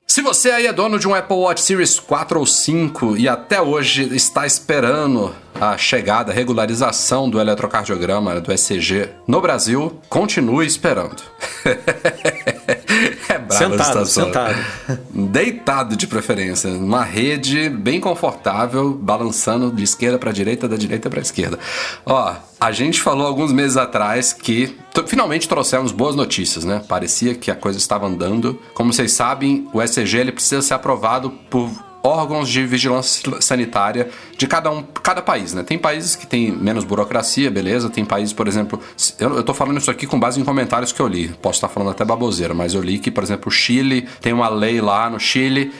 Se 0.06 0.22
você 0.22 0.50
aí 0.50 0.66
é 0.66 0.72
dono 0.72 0.98
de 0.98 1.08
um 1.08 1.14
Apple 1.14 1.36
Watch 1.36 1.60
Series 1.60 1.98
4 1.98 2.38
ou 2.38 2.46
5 2.46 3.16
e 3.16 3.28
até 3.28 3.60
hoje 3.60 4.14
está 4.14 4.46
esperando 4.46 5.34
a 5.60 5.76
chegada, 5.76 6.30
a 6.30 6.34
regularização 6.34 7.28
do 7.28 7.40
eletrocardiograma 7.40 8.40
do 8.40 8.52
ECG 8.52 9.10
no 9.26 9.40
Brasil, 9.40 10.00
continue 10.08 10.64
esperando. 10.64 11.22
sentado, 13.58 14.06
sentado. 14.06 14.56
Deitado 15.10 15.96
de 15.96 16.06
preferência, 16.06 16.70
uma 16.70 17.02
rede 17.02 17.68
bem 17.68 18.00
confortável, 18.00 18.92
balançando 18.92 19.70
de 19.70 19.84
esquerda 19.84 20.18
para 20.18 20.32
direita, 20.32 20.68
da 20.68 20.76
direita 20.76 21.10
para 21.10 21.20
esquerda. 21.20 21.58
Ó, 22.04 22.34
a 22.60 22.72
gente 22.72 23.00
falou 23.00 23.26
alguns 23.26 23.52
meses 23.52 23.76
atrás 23.76 24.32
que 24.32 24.76
finalmente 25.06 25.48
trouxemos 25.48 25.92
boas 25.92 26.16
notícias, 26.16 26.64
né? 26.64 26.82
Parecia 26.88 27.34
que 27.34 27.50
a 27.50 27.54
coisa 27.54 27.78
estava 27.78 28.06
andando. 28.06 28.58
Como 28.74 28.92
vocês 28.92 29.12
sabem, 29.12 29.68
o 29.72 29.82
ECG 29.82 30.18
ele 30.18 30.32
precisa 30.32 30.62
ser 30.62 30.74
aprovado 30.74 31.30
por 31.50 31.70
órgãos 32.06 32.48
de 32.48 32.64
vigilância 32.64 33.40
sanitária 33.40 34.08
de 34.38 34.46
cada 34.46 34.70
um, 34.70 34.82
cada 34.82 35.20
país, 35.20 35.52
né? 35.52 35.62
Tem 35.62 35.76
países 35.76 36.14
que 36.14 36.26
tem 36.26 36.52
menos 36.52 36.84
burocracia, 36.84 37.50
beleza? 37.50 37.90
Tem 37.90 38.04
países, 38.04 38.32
por 38.32 38.46
exemplo, 38.46 38.80
eu, 39.18 39.36
eu 39.36 39.42
tô 39.42 39.52
falando 39.52 39.78
isso 39.78 39.90
aqui 39.90 40.06
com 40.06 40.18
base 40.18 40.40
em 40.40 40.44
comentários 40.44 40.92
que 40.92 41.00
eu 41.00 41.08
li. 41.08 41.28
Posso 41.42 41.56
estar 41.56 41.68
falando 41.68 41.90
até 41.90 42.04
baboseira, 42.04 42.54
mas 42.54 42.74
eu 42.74 42.80
li 42.80 42.98
que, 42.98 43.10
por 43.10 43.24
exemplo, 43.24 43.48
o 43.48 43.50
Chile 43.50 44.06
tem 44.20 44.32
uma 44.32 44.48
lei 44.48 44.80
lá 44.80 45.10
no 45.10 45.18
Chile 45.18 45.72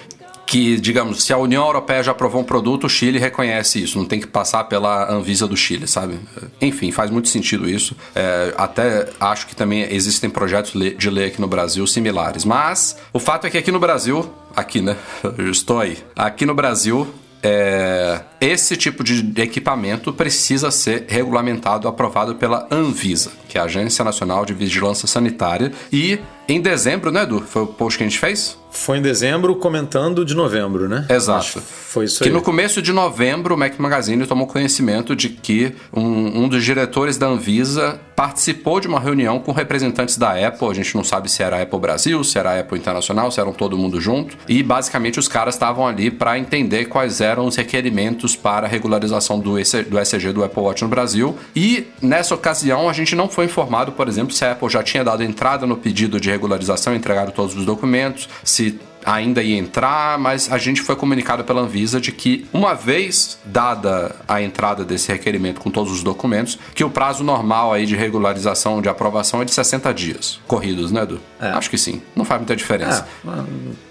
que, 0.46 0.80
digamos, 0.80 1.24
se 1.24 1.32
a 1.32 1.36
União 1.38 1.66
Europeia 1.66 2.02
já 2.04 2.12
aprovou 2.12 2.40
um 2.40 2.44
produto, 2.44 2.84
o 2.84 2.88
Chile 2.88 3.18
reconhece 3.18 3.82
isso, 3.82 3.98
não 3.98 4.06
tem 4.06 4.20
que 4.20 4.28
passar 4.28 4.64
pela 4.64 5.12
Anvisa 5.12 5.46
do 5.46 5.56
Chile, 5.56 5.88
sabe? 5.88 6.20
Enfim, 6.60 6.92
faz 6.92 7.10
muito 7.10 7.28
sentido 7.28 7.68
isso. 7.68 7.96
É, 8.14 8.54
até 8.56 9.08
acho 9.20 9.46
que 9.48 9.56
também 9.56 9.92
existem 9.92 10.30
projetos 10.30 10.72
de 10.96 11.10
lei 11.10 11.26
aqui 11.26 11.40
no 11.40 11.48
Brasil 11.48 11.84
similares. 11.86 12.44
Mas 12.44 12.96
o 13.12 13.18
fato 13.18 13.46
é 13.46 13.50
que 13.50 13.58
aqui 13.58 13.72
no 13.72 13.80
Brasil, 13.80 14.30
aqui, 14.54 14.80
né? 14.80 14.96
Eu 15.36 15.50
estou 15.50 15.80
aí. 15.80 15.98
Aqui 16.14 16.46
no 16.46 16.54
Brasil, 16.54 17.12
é, 17.42 18.20
esse 18.40 18.76
tipo 18.76 19.04
de 19.04 19.40
equipamento 19.40 20.12
precisa 20.12 20.70
ser 20.70 21.06
regulamentado, 21.08 21.86
aprovado 21.86 22.34
pela 22.36 22.66
Anvisa, 22.70 23.30
que 23.48 23.58
é 23.58 23.60
a 23.60 23.64
Agência 23.64 24.04
Nacional 24.04 24.44
de 24.44 24.54
Vigilância 24.54 25.06
Sanitária. 25.06 25.72
E 25.92 26.18
em 26.48 26.60
dezembro, 26.60 27.10
né, 27.10 27.22
Edu? 27.22 27.40
Foi 27.40 27.62
o 27.62 27.66
post 27.66 27.98
que 27.98 28.04
a 28.04 28.08
gente 28.08 28.18
fez? 28.18 28.56
Foi 28.76 28.98
em 28.98 29.02
dezembro 29.02 29.56
comentando 29.56 30.24
de 30.24 30.34
novembro, 30.34 30.88
né? 30.88 31.06
Exato. 31.08 31.60
foi 31.60 32.04
isso 32.04 32.22
que 32.22 32.28
aí. 32.28 32.34
no 32.34 32.42
começo 32.42 32.82
de 32.82 32.92
novembro 32.92 33.54
o 33.54 33.58
Mac 33.58 33.78
Magazine 33.78 34.26
tomou 34.26 34.46
conhecimento 34.46 35.16
de 35.16 35.30
que 35.30 35.74
um, 35.92 36.44
um 36.44 36.48
dos 36.48 36.62
diretores 36.62 37.16
da 37.16 37.26
Anvisa 37.26 37.98
participou 38.14 38.80
de 38.80 38.88
uma 38.88 38.98
reunião 38.98 39.38
com 39.38 39.52
representantes 39.52 40.16
da 40.16 40.32
Apple. 40.46 40.68
A 40.68 40.74
gente 40.74 40.94
não 40.94 41.04
sabe 41.04 41.30
se 41.30 41.42
era 41.42 41.58
a 41.58 41.62
Apple 41.62 41.78
Brasil, 41.78 42.22
se 42.24 42.38
era 42.38 42.52
a 42.52 42.60
Apple 42.60 42.78
Internacional, 42.78 43.30
se 43.30 43.38
eram 43.38 43.52
todo 43.52 43.76
mundo 43.76 44.00
junto. 44.00 44.36
E 44.48 44.62
basicamente 44.62 45.18
os 45.18 45.28
caras 45.28 45.54
estavam 45.54 45.86
ali 45.86 46.10
para 46.10 46.38
entender 46.38 46.86
quais 46.86 47.20
eram 47.20 47.46
os 47.46 47.56
requerimentos 47.56 48.34
para 48.34 48.66
a 48.66 48.70
regularização 48.70 49.38
do, 49.38 49.58
EC, 49.58 49.86
do 49.88 49.98
ECG 49.98 50.32
do 50.32 50.44
Apple 50.44 50.62
Watch 50.62 50.82
no 50.82 50.88
Brasil. 50.88 51.36
E 51.54 51.88
nessa 52.00 52.34
ocasião 52.34 52.88
a 52.88 52.92
gente 52.92 53.14
não 53.14 53.28
foi 53.28 53.44
informado, 53.44 53.92
por 53.92 54.08
exemplo, 54.08 54.32
se 54.32 54.44
a 54.44 54.52
Apple 54.52 54.68
já 54.70 54.82
tinha 54.82 55.04
dado 55.04 55.22
entrada 55.22 55.66
no 55.66 55.76
pedido 55.76 56.18
de 56.18 56.30
regularização, 56.30 56.94
entregado 56.94 57.32
todos 57.32 57.54
os 57.54 57.66
documentos, 57.66 58.28
se 58.42 58.65
ainda 59.04 59.40
ia 59.40 59.56
entrar, 59.56 60.18
mas 60.18 60.50
a 60.50 60.58
gente 60.58 60.82
foi 60.82 60.96
comunicado 60.96 61.44
pela 61.44 61.60
Anvisa 61.60 62.00
de 62.00 62.10
que, 62.10 62.44
uma 62.52 62.74
vez 62.74 63.38
dada 63.44 64.16
a 64.26 64.42
entrada 64.42 64.84
desse 64.84 65.12
requerimento 65.12 65.60
com 65.60 65.70
todos 65.70 65.92
os 65.92 66.02
documentos, 66.02 66.58
que 66.74 66.82
o 66.82 66.90
prazo 66.90 67.22
normal 67.22 67.72
aí 67.72 67.86
de 67.86 67.94
regularização, 67.94 68.82
de 68.82 68.88
aprovação 68.88 69.40
é 69.40 69.44
de 69.44 69.54
60 69.54 69.94
dias. 69.94 70.40
Corridos, 70.48 70.90
né, 70.90 71.02
Edu? 71.02 71.20
É. 71.40 71.50
Acho 71.50 71.70
que 71.70 71.78
sim. 71.78 72.02
Não 72.16 72.24
faz 72.24 72.40
muita 72.40 72.56
diferença. 72.56 73.06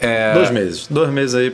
É, 0.02 0.34
Dois 0.34 0.52
meses. 0.52 0.88
Dois 0.90 1.10
meses 1.10 1.34
aí 1.34 1.50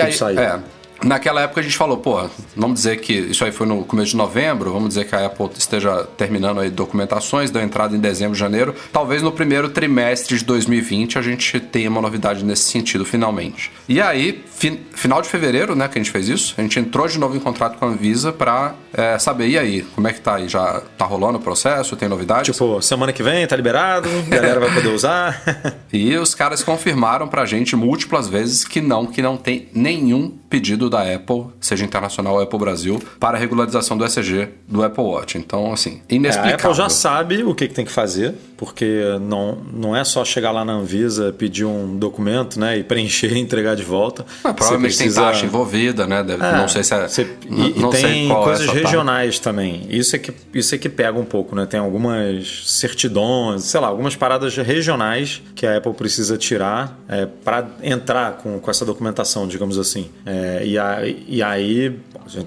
aí, 0.00 0.12
sair. 0.12 0.38
é, 0.38 0.58
Naquela 1.02 1.42
época 1.42 1.60
a 1.60 1.62
gente 1.62 1.76
falou, 1.76 1.98
pô, 1.98 2.28
vamos 2.56 2.76
dizer 2.76 3.00
que 3.00 3.12
isso 3.12 3.44
aí 3.44 3.52
foi 3.52 3.66
no 3.66 3.84
começo 3.84 4.10
de 4.10 4.16
novembro, 4.16 4.72
vamos 4.72 4.88
dizer 4.88 5.06
que 5.06 5.14
a 5.14 5.26
Apple 5.26 5.50
esteja 5.56 6.04
terminando 6.16 6.60
aí 6.60 6.70
documentações, 6.70 7.50
deu 7.50 7.62
entrada 7.62 7.94
em 7.94 8.00
dezembro, 8.00 8.34
janeiro. 8.34 8.74
Talvez 8.92 9.22
no 9.22 9.30
primeiro 9.30 9.68
trimestre 9.68 10.38
de 10.38 10.44
2020 10.44 11.18
a 11.18 11.22
gente 11.22 11.60
tenha 11.60 11.90
uma 11.90 12.00
novidade 12.00 12.44
nesse 12.44 12.64
sentido, 12.64 13.04
finalmente. 13.04 13.70
E 13.88 14.00
aí, 14.00 14.42
fin 14.54 14.80
final 14.92 15.20
de 15.20 15.28
fevereiro, 15.28 15.74
né, 15.74 15.86
que 15.88 15.98
a 15.98 16.02
gente 16.02 16.10
fez 16.10 16.28
isso, 16.28 16.54
a 16.56 16.62
gente 16.62 16.78
entrou 16.80 17.06
de 17.06 17.18
novo 17.18 17.36
em 17.36 17.40
contrato 17.40 17.78
com 17.78 17.84
a 17.84 17.88
Anvisa 17.88 18.32
pra 18.32 18.74
é, 18.92 19.18
saber, 19.18 19.48
e 19.48 19.58
aí, 19.58 19.82
como 19.94 20.08
é 20.08 20.12
que 20.12 20.20
tá 20.20 20.36
aí? 20.36 20.48
Já 20.48 20.82
tá 20.96 21.04
rolando 21.04 21.38
o 21.38 21.40
processo? 21.40 21.94
Tem 21.96 22.08
novidades? 22.08 22.54
Tipo, 22.54 22.80
semana 22.80 23.12
que 23.12 23.22
vem 23.22 23.46
tá 23.46 23.54
liberado, 23.54 24.08
a 24.08 24.34
galera 24.34 24.60
vai 24.60 24.72
poder 24.72 24.88
usar. 24.88 25.42
E 25.92 26.14
os 26.16 26.34
caras 26.34 26.62
confirmaram 26.62 27.26
pra 27.26 27.46
gente 27.46 27.74
múltiplas 27.74 28.28
vezes 28.28 28.64
que 28.64 28.80
não, 28.80 29.06
que 29.06 29.22
não 29.22 29.36
tem 29.36 29.68
nenhum 29.72 30.28
pedido 30.50 30.85
da 30.90 31.02
Apple, 31.14 31.46
seja 31.60 31.84
internacional 31.84 32.34
ou 32.34 32.40
Apple 32.42 32.58
Brasil, 32.58 33.00
para 33.20 33.36
a 33.36 33.40
regularização 33.40 33.96
do 33.96 34.04
ECG 34.04 34.48
do 34.68 34.82
Apple 34.84 35.02
Watch. 35.04 35.38
Então, 35.38 35.72
assim, 35.72 36.00
É, 36.08 36.12
a 36.12 36.16
inexplicável. 36.16 36.54
Apple 36.56 36.74
já 36.74 36.88
sabe 36.88 37.42
o 37.44 37.54
que, 37.54 37.68
que 37.68 37.74
tem 37.74 37.84
que 37.84 37.92
fazer, 37.92 38.34
porque 38.56 39.02
não, 39.20 39.58
não 39.72 39.94
é 39.96 40.02
só 40.04 40.24
chegar 40.24 40.50
lá 40.50 40.64
na 40.64 40.72
Anvisa, 40.72 41.32
pedir 41.36 41.64
um 41.64 41.96
documento 41.96 42.58
né, 42.58 42.78
e 42.78 42.84
preencher 42.84 43.32
e 43.32 43.38
entregar 43.38 43.76
de 43.76 43.82
volta. 43.82 44.24
Mas 44.42 44.52
provavelmente 44.54 44.92
Você 44.94 45.02
precisa- 45.04 45.20
tem 45.22 45.30
taxa 45.32 45.46
envolvida, 45.46 46.06
né? 46.06 46.22
Deve- 46.22 46.44
É, 46.44 46.52
não 46.56 46.68
sei 46.68 46.82
se 46.84 46.94
é. 46.94 47.06
você- 47.08 47.26
e, 47.48 47.78
não 47.80 47.90
tem 47.90 48.30
é 48.30 48.34
coisas 48.34 48.66
taxa. 48.66 48.78
regionais 48.78 49.38
também. 49.38 49.86
Isso 49.90 50.16
é, 50.16 50.18
que, 50.18 50.32
isso 50.54 50.74
é 50.74 50.78
que 50.78 50.88
pega 50.88 51.18
um 51.18 51.24
pouco, 51.24 51.54
né? 51.54 51.66
Tem 51.66 51.78
algumas 51.80 52.62
certidões, 52.66 53.62
sei 53.64 53.80
lá, 53.80 53.88
algumas 53.88 54.16
paradas 54.16 54.56
regionais 54.56 55.42
que 55.54 55.66
a 55.66 55.76
Apple 55.76 55.92
precisa 55.94 56.36
tirar 56.36 56.98
é, 57.08 57.26
para 57.26 57.66
entrar 57.82 58.32
com, 58.38 58.58
com 58.58 58.70
essa 58.70 58.84
documentação, 58.84 59.46
digamos 59.46 59.78
assim. 59.78 60.08
É, 60.24 60.62
e, 60.64 60.78
a- 60.78 61.00
e 61.06 61.42
aí, 61.42 61.96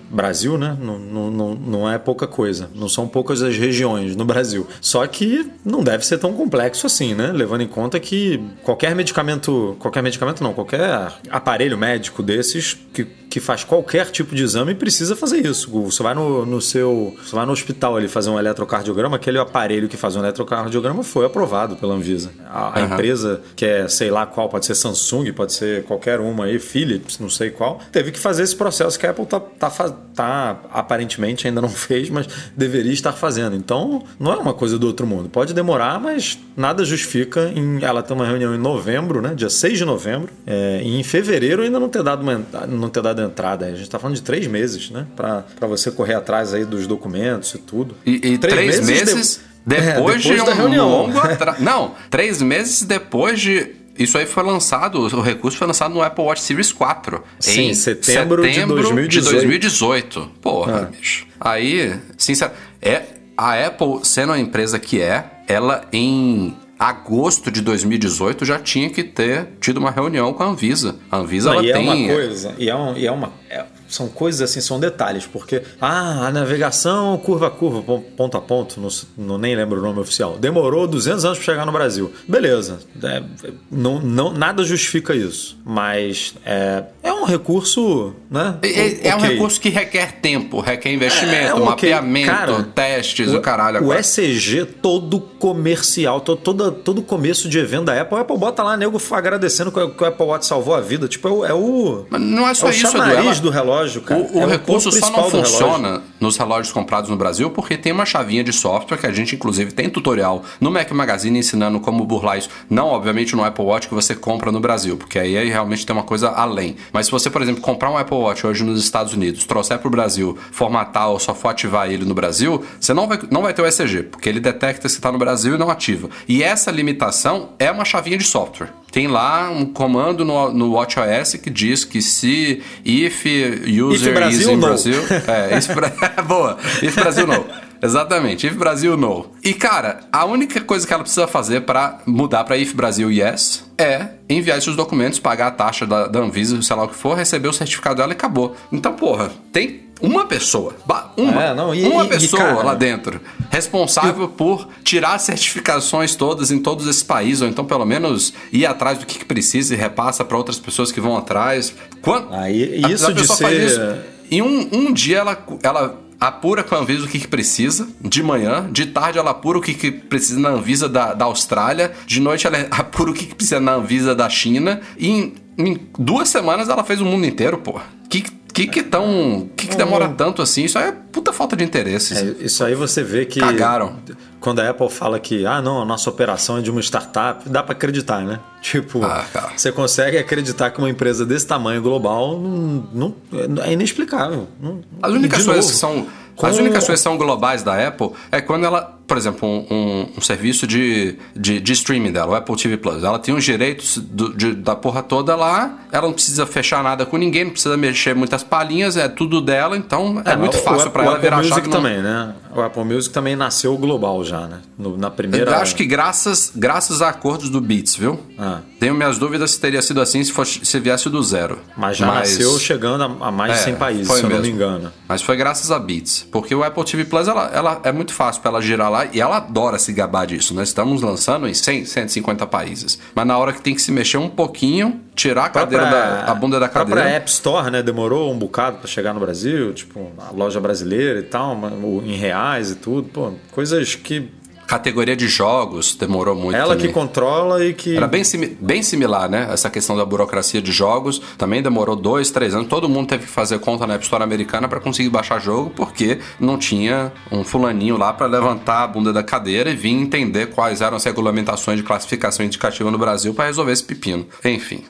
Brasil, 0.10 0.58
né? 0.58 0.76
Não, 0.82 0.98
não, 1.00 1.56
não 1.56 1.90
é 1.90 1.98
pouca 1.98 2.28
coisa. 2.28 2.70
Não 2.76 2.90
são 2.90 3.08
poucas 3.08 3.42
as 3.42 3.56
regiões 3.58 4.16
no 4.16 4.26
Brasil. 4.26 4.68
Só 4.82 5.06
que 5.08 5.50
não 5.64 5.82
deve 5.84 5.99
ser 6.06 6.18
tão 6.18 6.34
complexo 6.34 6.88
assim, 6.88 7.14
né? 7.14 7.32
Levando 7.32 7.62
em 7.62 7.68
conta 7.68 8.00
que 8.00 8.42
qualquer 8.64 8.96
medicamento, 8.96 9.76
qualquer 9.80 10.04
medicamento 10.04 10.44
não, 10.44 10.54
qualquer 10.54 11.12
aparelho 11.30 11.78
médico 11.78 12.22
desses 12.22 12.74
que, 12.94 13.08
que 13.30 13.40
faz 13.40 13.64
qualquer 13.64 14.10
tipo 14.10 14.34
de 14.34 14.44
exame 14.44 14.74
precisa 14.74 15.16
fazer 15.16 15.46
isso. 15.46 15.70
Você 15.84 16.02
vai 16.02 16.16
no, 16.16 16.46
no 16.46 16.60
seu, 16.60 17.16
você 17.24 17.36
vai 17.36 17.46
no 17.46 17.52
hospital 17.52 17.96
ali 17.96 18.08
fazer 18.08 18.30
um 18.30 18.40
eletrocardiograma, 18.40 19.18
aquele 19.18 19.38
aparelho 19.38 19.88
que 19.88 19.96
faz 19.96 20.16
um 20.16 20.20
eletrocardiograma 20.20 21.04
foi 21.04 21.26
aprovado 21.26 21.76
pela 21.76 21.94
Anvisa. 21.94 22.32
A, 22.50 22.80
a 22.80 22.82
empresa 22.82 23.42
que 23.56 23.66
é 23.66 23.88
sei 23.88 24.10
lá 24.10 24.26
qual, 24.26 24.50
pode 24.50 24.66
ser 24.66 24.74
Samsung, 24.76 25.32
pode 25.32 25.54
ser 25.54 25.84
qualquer 25.84 26.20
uma 26.20 26.46
aí, 26.46 26.58
Philips, 26.58 27.20
não 27.20 27.30
sei 27.30 27.52
qual, 27.52 27.80
teve 27.92 28.12
que 28.12 28.20
fazer 28.20 28.44
esse 28.44 28.56
processo 28.56 28.98
que 28.98 29.06
a 29.06 29.12
Apple 29.12 29.26
tá, 29.26 29.40
tá, 29.40 29.70
tá 30.16 30.60
aparentemente 30.72 31.48
ainda 31.48 31.62
não 31.62 31.70
fez, 31.70 32.10
mas 32.10 32.28
deveria 32.56 32.94
estar 32.94 33.14
fazendo. 33.14 33.56
Então, 33.56 34.04
não 34.20 34.34
é 34.34 34.38
uma 34.38 34.54
coisa 34.54 34.80
do 34.80 34.88
outro 34.88 35.06
mundo. 35.06 35.30
Pode 35.30 35.54
demorar, 35.54 36.00
mas 36.00 36.40
nada 36.58 36.84
justifica 36.84 37.52
em 37.56 37.84
ela 37.84 38.02
ter 38.02 38.14
uma 38.14 38.26
reunião 38.26 38.56
em 38.56 38.58
novembro, 38.58 39.22
né? 39.22 39.34
Dia 39.36 39.50
6 39.50 39.78
de 39.78 39.86
novembro, 39.86 40.30
é, 40.48 40.82
e 40.84 41.00
em 41.00 41.04
fevereiro 41.04 41.62
ainda 41.62 41.80
não 41.80 41.90
ter 41.90 42.02
dado 42.02 42.22
uma, 42.22 42.42
não 42.68 42.90
ter 42.90 43.02
dado 43.02 43.19
entrada. 43.24 43.66
A 43.66 43.72
gente 43.72 43.82
está 43.84 43.98
falando 44.00 44.16
de 44.16 44.22
três 44.22 44.48
meses, 44.48 44.90
né? 44.90 45.06
Para 45.16 45.44
você 45.68 45.92
correr 45.92 46.14
atrás 46.16 46.54
aí 46.54 46.66
dos 46.66 46.88
documentos 46.88 47.54
e 47.54 47.58
tudo. 47.58 47.96
E, 48.06 48.34
e 48.34 48.38
três, 48.38 48.80
meses, 48.86 49.42
de- 49.42 49.50
depois, 49.66 49.88
É, 49.88 49.94
depois 49.96 50.22
de 50.24 50.36
da 50.38 50.44
um 50.52 50.56
reunião. 50.56 50.90
longo 50.90 51.20
atraso. 51.20 51.62
Não, 51.64 51.94
três 52.10 52.42
meses 52.42 52.84
depois 52.84 53.40
de. 53.40 53.76
Isso 53.98 54.18
aí 54.18 54.26
foi 54.26 54.44
lançado, 54.44 54.98
o 55.02 55.22
recurso 55.22 55.58
foi 55.58 55.68
lançado 55.68 55.94
no 55.94 56.02
Apple 56.02 56.24
Watch 56.24 56.42
Series 56.42 56.72
4. 56.72 57.22
Sim, 57.38 57.70
em 57.70 57.74
setembro 57.74 58.42
de 58.48 58.64
2018. 58.66 59.32
2018. 59.34 60.32
Porra, 60.42 60.90
É. 60.94 60.98
bicho. 60.98 61.28
Aí, 61.38 61.96
sincero, 62.18 62.52
é, 62.82 63.02
a 63.38 63.56
Apple, 63.68 64.00
sendo 64.04 64.32
a 64.32 64.40
empresa 64.40 64.80
que 64.80 65.02
é, 65.02 65.26
ela 65.50 65.84
em 65.92 66.56
agosto 66.80 67.52
de 67.52 67.62
2018 67.62 68.46
já 68.46 68.58
tinha 68.58 68.90
que 68.90 69.04
ter 69.04 69.50
tido 69.60 69.78
uma 69.78 69.92
reunião 69.92 70.32
com 70.34 70.42
a 70.44 70.46
Anvisa. 70.48 70.96
A 71.12 71.18
Anvisa, 71.18 71.50
Não, 71.50 71.58
ela 71.60 71.68
e 71.68 71.74
tem... 71.74 71.88
é 71.90 71.92
uma 72.14 72.14
coisa, 72.16 72.56
e 72.58 72.70
é, 72.70 72.76
um- 72.76 72.98
e 72.98 73.06
é 73.06 73.12
uma. 73.12 73.34
é- 73.50 73.66
são 73.90 74.08
coisas 74.08 74.42
assim, 74.42 74.62
são 74.62 74.80
detalhes, 74.80 75.26
porque 75.26 75.62
ah, 75.82 76.28
a 76.28 76.32
navegação 76.32 77.18
curva 77.18 77.48
a 77.48 77.52
curva, 77.52 77.82
pon- 77.82 78.02
ponto 78.16 78.38
a 78.38 78.42
ponto, 78.42 78.80
não, 78.80 78.90
não- 79.18 79.38
nem 79.38 79.56
lembro 79.56 79.80
o 79.80 79.82
nome 79.82 80.00
oficial. 80.00 80.38
Demorou 80.38 80.88
200 80.88 81.26
anos 81.26 81.38
para 81.38 81.46
chegar 81.46 81.66
no 81.66 81.72
Brasil. 81.72 82.12
Beleza, 82.28 82.80
é, 83.04 83.24
não, 83.72 84.00
não, 84.00 84.32
nada 84.34 84.64
justifica 84.64 85.14
isso, 85.16 85.58
mas 85.66 86.34
é, 86.46 86.84
é 87.04 87.14
um 87.14 87.26
recurso, 87.26 88.14
né? 88.30 88.56
É, 88.62 89.10
é 89.10 89.16
um 89.16 89.20
ok. 89.20 89.30
recurso 89.32 89.60
que 89.62 89.70
requer 89.70 90.14
tempo, 90.22 90.60
requer 90.60 90.92
investimento, 90.94 91.36
É, 91.36 91.46
é 91.48 91.54
um 91.56 91.66
mapeamento, 91.66 92.30
Cara, 92.32 92.64
testes, 92.64 93.32
o, 93.34 93.42
caralho. 93.42 93.78
O 93.78 93.92
agora. 93.92 94.00
ECG 94.00 94.66
todo 94.66 95.20
comercial, 95.20 96.22
todo, 96.22 96.40
todo, 96.42 96.72
todo 96.72 97.02
começo 97.02 97.50
de 97.50 97.58
evento 97.60 97.86
da 97.86 98.02
Apple, 98.02 98.18
a 98.18 98.22
Apple 98.22 98.38
bota 98.38 98.64
lá, 98.64 98.78
nego 98.78 99.00
agradecendo 99.12 99.72
que 99.72 99.80
o 99.80 99.90
o 100.00 100.06
Apple 100.06 100.26
Watch 100.26 100.46
salvou 100.46 100.74
a 100.76 100.82
vida. 100.82 101.08
Tipo, 101.08 101.28
é 101.28 101.32
o. 101.32 101.46
É 101.46 101.54
o 101.54 102.06
Mas 102.10 102.22
não 102.22 102.48
é 102.48 102.54
só 102.54 102.68
é 102.68 102.70
o 102.70 102.72
isso, 102.72 102.82
chamariz 102.92 103.40
do 103.40 103.50
relógio, 103.50 103.79
cara. 104.02 104.22
O, 104.22 104.40
o 104.40 104.44
É 104.44 104.46
recurso 104.46 104.92
só 104.92 105.06
não 105.10 105.12
do 105.12 105.30
relógio. 105.30 105.46
funciona 105.46 106.02
nos 106.20 106.38
relógios 106.38 106.72
comprados 106.74 107.10
no 107.10 107.16
Brasil 107.16 107.50
porque 107.50 107.78
tem 107.78 107.92
uma 107.92 108.06
chavinha 108.06 108.44
de 108.44 108.52
software 108.52 108.98
que 108.98 109.06
a 109.08 109.12
gente, 109.12 109.36
inclusive, 109.36 109.72
tem 109.72 109.90
tutorial 109.90 110.44
no 110.60 110.70
Mac 110.72 110.92
Magazine 110.92 111.40
ensinando 111.40 111.80
como 111.80 112.04
burlar 112.06 112.38
isso. 112.38 112.50
Não, 112.70 112.88
obviamente, 112.88 113.36
no 113.36 113.44
Apple 113.44 113.64
Watch 113.66 113.88
que 113.88 113.94
você 113.94 114.16
compra 114.16 114.52
no 114.52 114.60
Brasil, 114.60 114.98
porque 114.98 115.18
aí 115.18 115.38
aí 115.38 115.50
realmente 115.50 115.86
tem 115.86 115.96
uma 115.96 116.04
coisa 116.04 116.30
além. 116.30 116.76
Mas 116.92 117.06
se 117.06 117.12
você, 117.12 117.30
por 117.30 117.42
exemplo, 117.42 117.62
comprar 117.62 117.90
um 117.90 117.98
Apple 117.98 118.18
Watch 118.18 118.46
hoje 118.46 118.64
nos 118.64 118.84
Estados 118.84 119.14
Unidos, 119.14 119.46
trouxer 119.46 119.78
para 119.80 119.88
o 119.88 119.92
Brasil, 119.92 120.38
formatar 120.52 121.10
ou 121.10 121.20
só 121.20 121.34
for 121.34 121.50
ativar 121.50 121.90
ele 121.90 122.06
no 122.06 122.14
Brasil, 122.14 122.64
você 122.80 122.94
não 122.94 123.08
vai, 123.08 123.20
não 123.32 123.42
vai 123.42 123.54
ter 123.54 123.62
o 123.62 123.66
ECG, 123.68 124.04
porque 124.04 124.28
ele 124.28 124.40
detecta 124.40 124.90
se 124.90 124.96
está 124.96 125.12
no 125.12 125.18
Brasil 125.18 125.56
e 125.56 125.58
não 125.58 125.70
ativa. 125.70 126.10
E 126.28 126.44
essa 126.44 126.72
limitação 126.72 127.50
é 127.60 127.72
uma 127.72 127.86
chavinha 127.86 128.18
de 128.18 128.24
software. 128.24 128.70
Tem 128.92 129.08
lá 129.08 129.50
um 129.50 129.66
comando 129.66 130.26
no, 130.26 130.52
no 130.52 130.72
WatchOS 130.74 131.36
que 131.42 131.50
diz 131.50 131.84
que 131.84 132.02
se 132.02 132.62
if 132.84 133.26
user 133.68 134.14
Brasil, 134.14 134.40
is 134.40 134.48
in 134.48 134.56
no. 134.56 134.68
Brasil, 134.68 134.96
é, 135.28 135.58
if, 135.58 135.68
boa, 136.28 136.58
if 136.82 136.96
Brasil 136.96 137.28
no. 137.28 137.69
Exatamente, 137.82 138.46
if 138.48 138.54
Brasil 138.56 138.96
no. 138.98 139.28
E 139.44 139.54
cara, 139.54 140.02
a 140.12 140.26
única 140.26 140.60
coisa 140.62 140.86
que 140.86 140.94
ela 140.94 141.04
precisa 141.04 141.28
fazer 141.28 141.62
para 141.62 142.00
mudar 142.06 142.44
para 142.44 142.58
if 142.58 142.74
Brasil 142.74 143.12
yes 143.12 143.64
é 143.78 144.10
enviar 144.30 144.58
esses 144.58 144.76
documentos, 144.76 145.20
pagar 145.20 145.48
a 145.48 145.52
taxa 145.52 145.86
da, 145.86 146.08
da 146.08 146.20
Anvisa, 146.20 146.62
sei 146.62 146.76
lá 146.76 146.84
o 146.84 146.88
que 146.90 146.96
for, 146.96 147.16
receber 147.18 147.48
o 147.48 147.54
certificado 147.54 147.96
dela 147.98 148.12
e 148.12 148.14
acabou. 148.14 148.56
Então, 148.72 148.94
porra, 148.94 149.32
tem 149.54 149.88
uma 150.02 150.26
pessoa, 150.26 150.74
uma, 151.18 151.44
É, 151.44 151.54
não, 151.54 151.76
e- 151.76 151.86
uma 151.88 152.06
e- 152.06 152.10
pessoa 152.10 152.42
cara- 152.42 152.64
lá 152.64 152.74
dentro 152.74 153.20
responsável 153.50 154.28
por 154.30 154.68
tirar 154.84 155.16
as 155.16 155.24
certificações 155.24 156.16
todas 156.16 156.52
em 156.52 156.60
todos 156.60 156.88
esses 156.88 157.04
países, 157.04 157.42
ou 157.42 157.48
então 157.50 157.66
pelo 157.66 157.86
menos 157.86 158.34
ir 158.52 158.66
atrás 158.66 158.98
do 158.98 159.06
que, 159.06 159.20
que 159.20 159.26
precisa 159.26 159.74
e 159.74 159.78
repassa 159.78 160.24
para 160.24 160.38
outras 160.38 160.58
pessoas 160.60 160.92
que 160.92 161.02
vão 161.02 161.18
atrás. 161.18 161.74
Quando, 162.02 162.34
Aí, 162.34 162.82
a- 162.84 162.90
isso 162.90 163.08
a 163.08 163.12
de 163.12 163.22
pessoa 163.22 163.38
faz 163.40 163.58
ser- 163.58 163.66
isso, 163.66 163.96
em 164.32 164.42
um, 164.42 164.70
um 164.72 164.94
dia 164.94 165.18
ela, 165.20 165.38
ela 165.64 166.00
apura 166.20 166.64
com 166.64 166.76
a 166.76 166.80
Anvisa 166.80 167.06
o 167.06 167.08
que, 167.08 167.20
que 167.20 167.28
precisa, 167.28 167.88
de 168.02 168.22
manhã, 168.22 168.70
de 168.72 168.88
tarde 168.88 169.18
ela 169.18 169.32
apura 169.32 169.58
o 169.58 169.62
que, 169.62 169.74
que 169.74 169.92
precisa 169.92 170.40
na 170.40 170.50
Anvisa 170.50 170.90
da, 170.90 171.14
da 171.14 171.26
Austrália, 171.26 171.94
de 172.06 172.20
noite 172.20 172.46
ela 172.46 172.58
apura 172.72 173.12
o 173.12 173.14
que, 173.14 173.26
que 173.26 173.36
precisa 173.36 173.60
na 173.60 173.74
Anvisa 173.74 174.14
da 174.14 174.30
China, 174.30 174.82
e 174.98 175.10
em, 175.10 175.34
em 175.58 175.80
duas 175.98 176.30
semanas 176.30 176.70
ela 176.70 176.84
fez 176.84 177.00
o 177.00 177.06
mundo 177.06 177.26
inteiro, 177.26 177.58
pô. 177.58 177.80
Que 178.10 178.24
que 178.54 178.68
que 178.68 178.84
tão. 178.84 179.48
que, 179.56 179.68
que 179.68 179.76
demora 179.76 180.10
tanto 180.10 180.42
assim? 180.42 180.66
Isso 180.66 180.78
é 180.78 180.94
puta 181.12 181.34
falta 181.34 181.56
de 181.56 181.64
interesse. 181.64 182.14
É, 182.14 182.36
isso 182.46 182.64
aí 182.64 182.76
você 182.76 183.04
vê 183.04 183.26
que. 183.26 183.40
Cagaram. 183.40 183.96
Quando 184.40 184.60
a 184.60 184.70
Apple 184.70 184.90
fala 184.90 185.20
que, 185.20 185.46
ah, 185.46 185.62
não, 185.62 185.82
a 185.82 185.86
nossa 185.86 186.10
operação 186.10 186.58
é 186.58 186.62
de 186.62 186.70
uma 186.72 186.80
startup, 186.82 187.48
dá 187.50 187.62
para 187.64 187.74
acreditar, 187.74 188.22
né? 188.22 188.40
Tipo, 188.62 189.04
Ah, 189.04 189.26
você 189.56 189.72
consegue 189.72 190.18
acreditar 190.18 190.70
que 190.72 190.80
uma 190.80 190.90
empresa 190.90 191.26
desse 191.26 191.48
tamanho 191.48 191.82
global 191.82 192.38
não, 192.40 193.14
não- 193.48 193.64
é 193.64 193.72
inexplicável. 193.74 194.48
Não- 194.62 194.82
As 195.02 195.12
únicas 195.12 195.46
coisas 195.46 195.72
que 195.72 195.78
são. 195.78 196.08
com- 196.36 196.46
As 196.46 196.58
únicas 196.58 196.86
coisas 196.86 197.00
que 197.00 197.04
são 197.10 197.18
globais 197.18 197.64
da 197.64 197.88
Apple 197.88 198.12
é 198.32 198.42
quando 198.42 198.66
ela, 198.66 198.99
por 199.10 199.18
exemplo, 199.18 199.50
um, 199.50 199.66
um- 199.74 200.10
um 200.18 200.22
serviço 200.22 200.66
de, 200.68 201.16
de, 201.36 201.60
de 201.60 201.74
streaming 201.74 202.12
dela, 202.12 202.32
o 202.32 202.36
Apple 202.36 202.56
TV 202.56 202.78
Plus. 202.78 203.04
Ela 203.04 203.18
tem 203.20 203.34
os 203.36 203.44
direitos 203.44 203.98
do- 203.98 204.34
de- 204.34 204.54
da 204.54 204.76
porra 204.76 205.02
toda 205.04 205.36
lá, 205.36 205.80
ela 205.92 206.06
não 206.08 206.14
precisa 206.14 206.46
fechar 206.46 206.84
nada 206.84 207.06
com 207.06 207.18
ninguém, 207.18 207.46
não 207.46 207.52
precisa 207.52 207.76
mexer 207.76 208.14
muitas 208.16 208.44
palhinhas, 208.44 208.96
é 208.96 209.08
tudo 209.10 209.42
dela, 209.42 209.76
então 209.76 210.22
é, 210.24 210.32
É, 210.34 210.36
muito 210.38 210.58
fácil 210.60 210.90
o 210.94 211.00
ela 211.02 211.10
Apple 211.14 211.22
virar 211.22 211.38
Music 211.38 211.56
chave. 211.56 211.68
não- 211.68 211.78
também, 211.82 212.02
né? 212.02 212.34
O 212.56 212.62
Apple 212.62 212.84
Music 212.84 213.14
também 213.14 213.36
nasceu 213.36 213.76
global 213.78 214.24
já, 214.24 214.48
né? 214.48 214.60
No- 214.78 214.96
na 214.98 215.10
primeira. 215.10 215.52
Eu 215.52 215.58
acho 215.58 215.76
que 215.76 215.86
graças, 215.86 216.52
graças 216.56 217.02
a 217.02 217.10
acordos 217.10 217.50
do 217.50 217.60
Beats, 217.60 217.96
viu? 217.96 218.20
Ah. 218.38 218.60
Tenho 218.80 218.94
minhas 218.96 219.18
dúvidas 219.18 219.52
se 219.52 219.60
teria 219.60 219.82
sido 219.82 220.00
assim 220.02 220.24
se, 220.24 220.32
fosse, 220.32 220.64
se 220.66 220.80
viesse 220.80 221.10
do 221.10 221.22
zero. 221.22 221.60
Mas 221.76 221.98
já 221.98 222.06
nasceu 222.08 222.58
chegando 222.60 223.04
a, 223.04 223.28
a 223.28 223.32
mais 223.32 223.54
de 223.54 223.60
É, 223.60 223.64
100 223.64 223.76
países, 223.76 224.08
foi 224.08 224.18
se 224.18 224.24
eu 224.24 224.30
não 224.30 224.36
me 224.38 224.42
mesmo. 224.44 224.56
engano. 224.56 224.92
Mas 225.08 225.22
foi 225.22 225.36
graças 225.36 225.72
a 225.72 225.78
Beats. 225.80 226.26
Porque 226.32 226.54
o 226.56 226.64
Apple 226.64 226.84
TV 226.86 227.06
Plus, 227.06 227.28
ela, 227.28 227.50
ela 227.54 227.82
é 227.84 227.92
muito 227.92 228.14
fácil 228.14 228.42
pra 228.42 228.52
ela 228.52 228.62
girar 228.62 228.90
lá 228.92 228.99
e 229.12 229.22
ela 229.22 229.38
adora 229.38 229.78
se 229.78 229.94
gabar 229.94 230.26
disso. 230.26 230.54
Nós 230.54 230.70
estamos 230.70 231.02
lançando 231.02 231.48
em 231.48 231.54
100, 231.54 231.86
150 231.86 232.48
países. 232.48 233.00
Mas 233.14 233.26
na 233.26 233.38
hora 233.38 233.54
que 233.54 233.62
tem 233.62 233.76
que 233.76 233.82
se 233.82 233.92
mexer 233.92 234.18
um 234.18 234.30
pouquinho, 234.30 235.02
tirar 235.16 235.46
a 235.46 235.50
cadeira 235.50 235.86
da 235.86 236.26
a 236.26 236.36
bunda 236.36 236.60
da 236.60 236.66
A 236.66 236.70
própria 236.70 236.96
cadeira. 236.96 237.18
App 237.18 237.30
Store, 237.30 237.72
né? 237.72 237.84
Demorou 237.84 238.32
um 238.32 238.38
bocado 238.38 238.78
pra 238.78 238.88
chegar 238.88 239.14
no 239.14 239.20
Brasil, 239.20 239.74
tipo, 239.74 240.12
a 240.18 240.32
loja 240.32 240.60
brasileira 240.60 241.20
e 241.20 241.24
tal, 241.24 241.58
em 242.06 242.16
reais 242.16 242.72
e 242.72 242.76
tudo. 242.76 243.10
Pô, 243.10 243.34
coisas 243.52 243.96
que 243.96 244.30
Categoria 244.70 245.16
de 245.16 245.28
jogos 245.28 245.96
demorou 245.96 246.36
muito. 246.36 246.56
ela 246.56 246.76
também. 246.76 246.88
que 246.88 246.94
controla 246.94 247.66
e 247.66 247.74
que. 247.74 247.98
Era 247.98 248.08
bem, 248.08 248.24
simi- 248.24 248.56
bem 248.62 248.84
similar, 248.84 249.28
né? 249.28 249.48
Essa 249.52 249.68
questão 249.68 249.98
da 249.98 250.06
burocracia 250.06 250.62
de 250.62 250.72
jogos. 250.72 251.20
Também 251.40 251.60
demorou 251.62 251.96
dois, 251.96 252.30
três 252.30 252.54
anos. 252.54 252.68
Todo 252.68 252.88
mundo 252.88 253.08
teve 253.08 253.26
que 253.26 253.32
fazer 253.32 253.58
conta 253.60 253.88
na 253.88 253.96
App 253.96 254.04
Store 254.04 254.24
americana 254.24 254.68
para 254.68 254.80
conseguir 254.80 255.10
baixar 255.10 255.40
jogo, 255.42 255.72
porque 255.76 256.20
não 256.40 256.56
tinha 256.56 257.12
um 257.32 257.44
fulaninho 257.44 257.98
lá 257.98 258.14
para 258.14 258.28
levantar 258.28 258.84
a 258.84 258.88
bunda 258.88 259.12
da 259.12 259.24
cadeira 259.24 259.72
e 259.72 259.76
vir 259.76 259.90
entender 259.90 260.52
quais 260.52 260.82
eram 260.82 260.98
as 260.98 261.04
regulamentações 261.04 261.78
de 261.78 261.84
classificação 261.84 262.46
indicativa 262.46 262.92
no 262.92 262.98
Brasil 263.00 263.34
para 263.34 263.46
resolver 263.46 263.72
esse 263.72 263.84
pepino. 263.84 264.28
Enfim. 264.46 264.84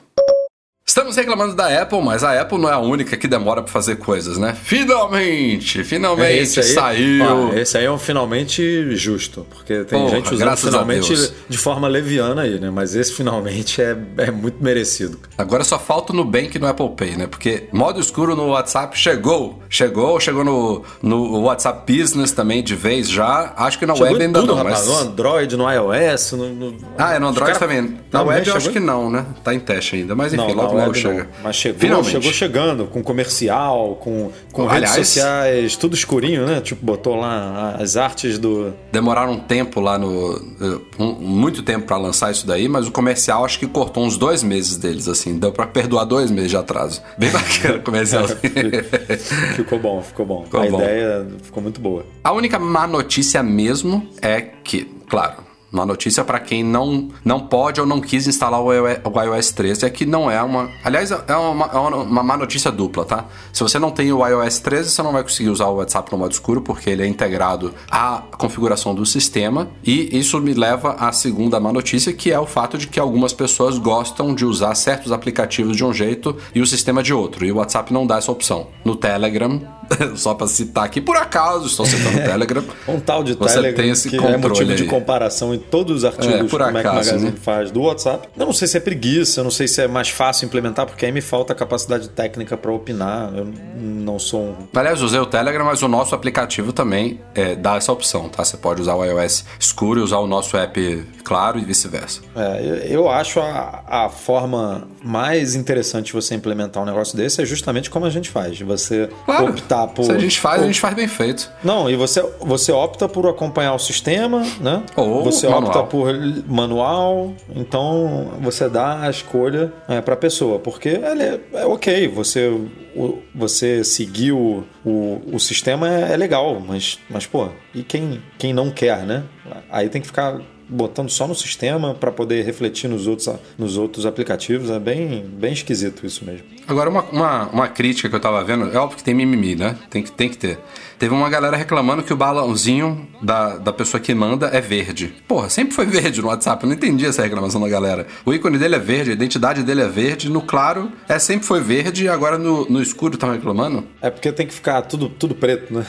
Estamos 1.00 1.16
reclamando 1.16 1.54
da 1.54 1.80
Apple, 1.80 2.02
mas 2.02 2.22
a 2.22 2.38
Apple 2.38 2.58
não 2.58 2.68
é 2.68 2.72
a 2.74 2.78
única 2.78 3.16
que 3.16 3.26
demora 3.26 3.62
para 3.62 3.72
fazer 3.72 3.96
coisas, 3.96 4.36
né? 4.36 4.54
Finalmente! 4.62 5.82
Finalmente 5.82 6.42
esse 6.42 6.60
aí, 6.60 6.66
saiu! 6.66 7.24
ó, 7.24 7.54
esse 7.54 7.78
aí 7.78 7.86
é 7.86 7.90
um 7.90 7.98
finalmente 7.98 8.94
justo, 8.96 9.46
porque 9.48 9.82
tem 9.84 9.98
Porra, 9.98 10.16
gente 10.16 10.34
usando 10.34 10.56
finalmente 10.58 11.32
de 11.48 11.56
forma 11.56 11.88
leviana 11.88 12.42
aí, 12.42 12.60
né? 12.60 12.68
Mas 12.70 12.94
esse 12.94 13.14
finalmente 13.14 13.80
é, 13.80 13.96
é 14.18 14.30
muito 14.30 14.62
merecido. 14.62 15.18
Agora 15.38 15.64
só 15.64 15.78
falta 15.78 16.12
o 16.12 16.16
Nubank 16.16 16.58
no 16.58 16.66
Apple 16.66 16.90
Pay, 16.90 17.16
né? 17.16 17.26
Porque 17.26 17.64
modo 17.72 17.98
escuro 17.98 18.36
no 18.36 18.48
WhatsApp 18.48 18.98
chegou. 18.98 19.58
Chegou, 19.70 20.20
chegou 20.20 20.44
no, 20.44 20.82
no 21.02 21.40
WhatsApp 21.40 21.90
Business 21.90 22.30
também 22.32 22.62
de 22.62 22.74
vez 22.76 23.08
já. 23.08 23.54
Acho 23.56 23.78
que 23.78 23.86
na 23.86 23.94
Chegou 23.94 24.12
web 24.12 24.22
ainda 24.22 24.40
tudo, 24.40 24.48
não, 24.54 24.62
rapaz. 24.62 24.86
mas... 24.86 24.88
No 24.88 24.98
Android, 24.98 25.56
no 25.56 25.64
iOS, 25.72 26.32
no, 26.32 26.48
no- 26.50 26.76
Ah, 26.98 27.14
é 27.14 27.18
no 27.18 27.28
Android 27.28 27.52
cara- 27.52 27.58
também. 27.58 27.80
Na 28.12 28.18
Também 28.20 28.34
web 28.34 28.48
eu 28.48 28.54
acho 28.54 28.70
que 28.70 28.80
não, 28.80 29.10
né? 29.10 29.24
Tá 29.42 29.54
em 29.54 29.60
teste 29.60 29.96
ainda. 29.96 30.14
Mas 30.14 30.34
enfim, 30.34 30.42
Não, 30.48 30.54
logo 30.54 30.74
na 30.74 30.80
logo 30.80 30.89
chega. 30.94 31.24
não. 31.24 31.26
Mas 31.42 31.56
chegou, 31.56 31.80
Finalmente. 31.80 32.10
chegou 32.10 32.32
chegando, 32.32 32.84
com 32.86 33.02
comercial, 33.02 33.96
com, 33.96 34.30
com 34.52 34.68
Aliás- 34.68 34.94
redes 34.96 35.08
sociais, 35.08 35.76
tudo 35.76 35.94
escurinho, 35.94 36.46
né? 36.46 36.60
Tipo, 36.60 36.84
botou 36.84 37.16
lá 37.16 37.76
as 37.78 37.96
artes 37.96 38.38
do. 38.38 38.72
Demoraram 38.92 39.32
um 39.32 39.40
tempo 39.40 39.80
lá 39.80 39.98
no. 39.98 40.34
eh, 40.60 40.78
um- 41.02 41.12
muito 41.14 41.62
tempo 41.62 41.86
pra 41.86 41.96
lançar 41.96 42.30
isso 42.30 42.46
daí, 42.46 42.68
mas 42.68 42.86
o 42.86 42.90
comercial 42.92 43.44
acho 43.44 43.58
que 43.58 43.66
cortou 43.66 44.04
uns 44.04 44.16
dois 44.16 44.42
meses 44.42 44.76
deles, 44.76 45.08
assim. 45.08 45.38
Deu 45.38 45.52
pra 45.52 45.66
perdoar 45.66 46.04
dois 46.04 46.30
meses 46.30 46.50
de 46.50 46.56
atraso. 46.56 47.00
Bem 47.18 47.30
bacana 47.30 47.76
o 47.78 47.82
comercial. 47.82 48.24
ficou 49.56 49.78
bom, 49.78 50.02
ficou 50.02 50.26
bom. 50.26 50.44
Ficou 50.44 50.60
a 50.62 50.66
bom. 50.68 50.80
ideia 50.82 51.26
ficou 51.42 51.62
muito 51.62 51.80
boa. 51.80 52.04
A 52.22 52.32
única 52.32 52.58
má 52.58 52.86
notícia 52.86 53.42
mesmo 53.42 54.06
é 54.22 54.40
que, 54.40 54.84
claro, 55.08 55.34
uma 55.72 55.86
notícia 55.86 56.24
para 56.24 56.40
quem 56.40 56.64
não, 56.64 57.08
não 57.24 57.40
pode 57.40 57.80
ou 57.80 57.86
não 57.86 58.00
quis 58.00 58.26
instalar 58.26 58.60
o 58.60 58.72
iOS, 58.72 58.98
o 59.04 59.20
iOS 59.20 59.50
13 59.52 59.86
é 59.86 59.90
que 59.90 60.04
não 60.04 60.30
é 60.30 60.42
uma. 60.42 60.68
Aliás, 60.84 61.10
é 61.10 61.36
uma, 61.36 61.66
é 61.66 61.78
uma 61.78 62.22
má 62.22 62.36
notícia 62.36 62.70
dupla, 62.70 63.04
tá? 63.04 63.24
Se 63.52 63.62
você 63.62 63.78
não 63.78 63.90
tem 63.90 64.12
o 64.12 64.26
iOS 64.26 64.58
13, 64.58 64.90
você 64.90 65.02
não 65.02 65.12
vai 65.12 65.22
conseguir 65.22 65.50
usar 65.50 65.66
o 65.66 65.76
WhatsApp 65.76 66.10
no 66.10 66.18
modo 66.18 66.32
escuro, 66.32 66.60
porque 66.60 66.90
ele 66.90 67.02
é 67.02 67.06
integrado 67.06 67.72
à 67.90 68.22
configuração 68.36 68.94
do 68.94 69.06
sistema. 69.06 69.68
E 69.84 70.18
isso 70.18 70.40
me 70.40 70.54
leva 70.54 70.94
à 70.94 71.12
segunda 71.12 71.60
má 71.60 71.72
notícia, 71.72 72.12
que 72.12 72.32
é 72.32 72.38
o 72.38 72.46
fato 72.46 72.76
de 72.76 72.86
que 72.86 72.98
algumas 72.98 73.32
pessoas 73.32 73.78
gostam 73.78 74.34
de 74.34 74.44
usar 74.44 74.74
certos 74.74 75.12
aplicativos 75.12 75.76
de 75.76 75.84
um 75.84 75.92
jeito 75.92 76.36
e 76.54 76.60
o 76.60 76.66
sistema 76.66 77.02
de 77.02 77.14
outro. 77.14 77.44
E 77.44 77.52
o 77.52 77.56
WhatsApp 77.56 77.92
não 77.92 78.06
dá 78.06 78.16
essa 78.16 78.32
opção. 78.32 78.68
No 78.84 78.96
Telegram, 78.96 79.60
só 80.16 80.34
para 80.34 80.46
citar 80.46 80.84
aqui, 80.84 81.00
por 81.00 81.16
acaso 81.16 81.66
estou 81.66 81.84
citando 81.86 82.18
o 82.18 82.22
Telegram. 82.22 82.64
Um 82.88 83.00
tal 83.00 83.22
de 83.22 83.34
Você 83.34 83.54
Telegram 83.54 83.82
tem 83.82 83.90
esse 83.90 84.08
que 84.08 84.16
é 84.16 84.18
controle 84.18 84.40
motivo 84.48 84.74
de 84.74 84.82
aí. 84.84 84.88
comparação 84.88 85.54
em 85.54 85.58
todos 85.58 85.98
os 85.98 86.04
artigos 86.04 86.34
É, 86.34 86.38
por 86.44 86.60
que 86.60 86.68
o 86.68 86.72
Mac 86.72 86.84
Magazine 86.84 87.30
né? 87.30 87.34
faz 87.42 87.70
do 87.70 87.82
WhatsApp. 87.82 88.28
Eu 88.38 88.46
não 88.46 88.52
sei 88.52 88.68
se 88.68 88.76
é 88.76 88.80
preguiça, 88.80 89.40
eu 89.40 89.44
não 89.44 89.50
sei 89.50 89.66
se 89.68 89.80
é 89.82 89.88
mais 89.88 90.08
fácil 90.08 90.46
implementar, 90.46 90.86
porque 90.86 91.04
aí 91.06 91.12
me 91.12 91.20
falta 91.20 91.54
capacidade 91.54 92.08
técnica 92.10 92.56
para 92.56 92.70
opinar. 92.72 93.32
Eu 93.34 93.48
não 93.76 94.18
sou 94.18 94.40
um 94.40 94.54
Aliás, 94.74 95.02
usei 95.02 95.20
o 95.20 95.26
Telegram, 95.26 95.64
mas 95.64 95.82
o 95.82 95.88
nosso 95.88 96.14
aplicativo 96.14 96.72
também 96.72 97.20
é, 97.34 97.54
dá 97.54 97.76
essa 97.76 97.92
opção, 97.92 98.28
tá? 98.28 98.44
Você 98.44 98.56
pode 98.56 98.80
usar 98.80 98.94
o 98.94 99.04
iOS 99.04 99.44
escuro 99.58 100.00
e 100.00 100.02
usar 100.02 100.18
o 100.18 100.26
nosso 100.26 100.56
app 100.56 101.04
claro 101.24 101.58
e 101.58 101.64
vice-versa. 101.64 102.20
É, 102.36 102.86
eu- 102.88 103.10
acho 103.10 103.40
a, 103.40 103.82
a 103.88 104.08
forma 104.08 104.86
mais 105.02 105.54
interessante 105.54 106.06
de 106.06 106.12
você 106.12 106.34
implementar 106.34 106.82
um 106.82 106.86
negócio 106.86 107.16
desse 107.16 107.42
é 107.42 107.44
justamente 107.44 107.90
como 107.90 108.06
a 108.06 108.10
gente 108.10 108.28
faz. 108.30 108.56
de 108.56 108.64
Você 108.64 109.08
Claro, 109.26 109.50
optar 109.50 109.79
por. 109.88 110.04
se 110.04 110.12
a 110.12 110.18
gente 110.18 110.38
faz, 110.40 110.56
a 110.56 110.58
por- 110.60 110.66
gente 110.66 110.80
faz 110.80 110.94
bem 110.94 111.08
feito. 111.08 111.50
Não, 111.62 111.88
e 111.90 111.96
você, 111.96 112.22
você 112.40 112.72
opta 112.72 113.08
por 113.08 113.26
acompanhar 113.26 113.74
o 113.74 113.78
sistema, 113.78 114.42
né? 114.60 114.82
Ou 114.96 115.22
você 115.24 115.48
manual. 115.48 115.64
opta 115.70 115.82
por 115.84 116.12
manual, 116.46 117.32
então 117.54 118.32
você 118.40 118.68
dá 118.68 119.02
a 119.02 119.10
escolha 119.10 119.72
para 120.04 120.14
a 120.14 120.16
pessoa, 120.16 120.58
porque 120.58 120.88
ela 120.90 121.22
é, 121.22 121.40
é 121.54 121.66
ok, 121.66 122.08
você, 122.08 122.48
o- 122.94 123.18
você 123.34 123.82
seguir 123.84 124.32
o, 124.32 124.64
o, 124.84 125.20
o 125.32 125.38
sistema 125.40 125.88
é, 125.88 126.12
é 126.12 126.16
legal, 126.16 126.60
mas, 126.60 126.98
mas 127.08 127.26
pô, 127.26 127.48
e 127.74 127.82
quem, 127.82 128.22
quem 128.38 128.52
não 128.52 128.70
quer, 128.70 129.04
né? 129.06 129.22
Aí 129.70 129.88
tem 129.88 130.00
que 130.00 130.06
ficar 130.06 130.38
botando 130.70 131.10
só 131.10 131.26
no 131.26 131.34
sistema 131.34 131.94
para 131.94 132.12
poder 132.12 132.44
refletir 132.44 132.88
nos 132.88 133.06
outros, 133.06 133.28
nos 133.58 133.76
outros 133.76 134.06
aplicativos, 134.06 134.70
é 134.70 134.78
bem, 134.78 135.24
bem 135.26 135.52
esquisito 135.52 136.06
isso 136.06 136.24
mesmo. 136.24 136.46
Agora, 136.66 136.88
uma, 136.88 137.02
uma, 137.04 137.48
uma 137.48 137.68
crítica 137.68 138.08
que 138.08 138.14
eu 138.14 138.20
tava 138.20 138.42
vendo, 138.44 138.70
é 138.70 138.78
óbvio 138.78 138.96
que 138.96 139.04
tem 139.04 139.12
mimimi, 139.12 139.56
né? 139.56 139.76
Tem 139.90 140.02
que, 140.02 140.12
tem 140.12 140.28
que 140.28 140.38
ter. 140.38 140.58
Teve 141.00 141.14
uma 141.14 141.30
galera 141.30 141.56
reclamando 141.56 142.02
que 142.02 142.12
o 142.12 142.16
balãozinho 142.16 143.08
da, 143.22 143.56
da 143.56 143.72
pessoa 143.72 143.98
que 143.98 144.14
manda 144.14 144.48
é 144.48 144.60
verde. 144.60 145.14
Porra, 145.26 145.48
sempre 145.48 145.74
foi 145.74 145.86
verde 145.88 146.20
no 146.20 146.28
WhatsApp, 146.28 146.62
eu 146.62 146.68
não 146.68 146.76
entendi 146.76 147.06
essa 147.06 147.22
reclamação 147.22 147.58
da 147.58 147.70
galera. 147.70 148.06
O 148.22 148.34
ícone 148.34 148.58
dele 148.58 148.76
é 148.76 148.78
verde, 148.78 149.08
a 149.08 149.14
identidade 149.14 149.62
dele 149.62 149.80
é 149.80 149.88
verde, 149.88 150.28
no 150.28 150.42
claro 150.42 150.92
é 151.08 151.18
sempre 151.18 151.46
foi 151.46 151.62
verde 151.62 152.04
e 152.04 152.08
agora 152.10 152.36
no, 152.36 152.68
no 152.68 152.82
escuro 152.82 153.14
estão 153.14 153.32
reclamando? 153.32 153.82
É 154.02 154.10
porque 154.10 154.30
tem 154.30 154.46
que 154.46 154.52
ficar 154.52 154.82
tudo, 154.82 155.08
tudo 155.08 155.34
preto, 155.34 155.72
né? 155.72 155.86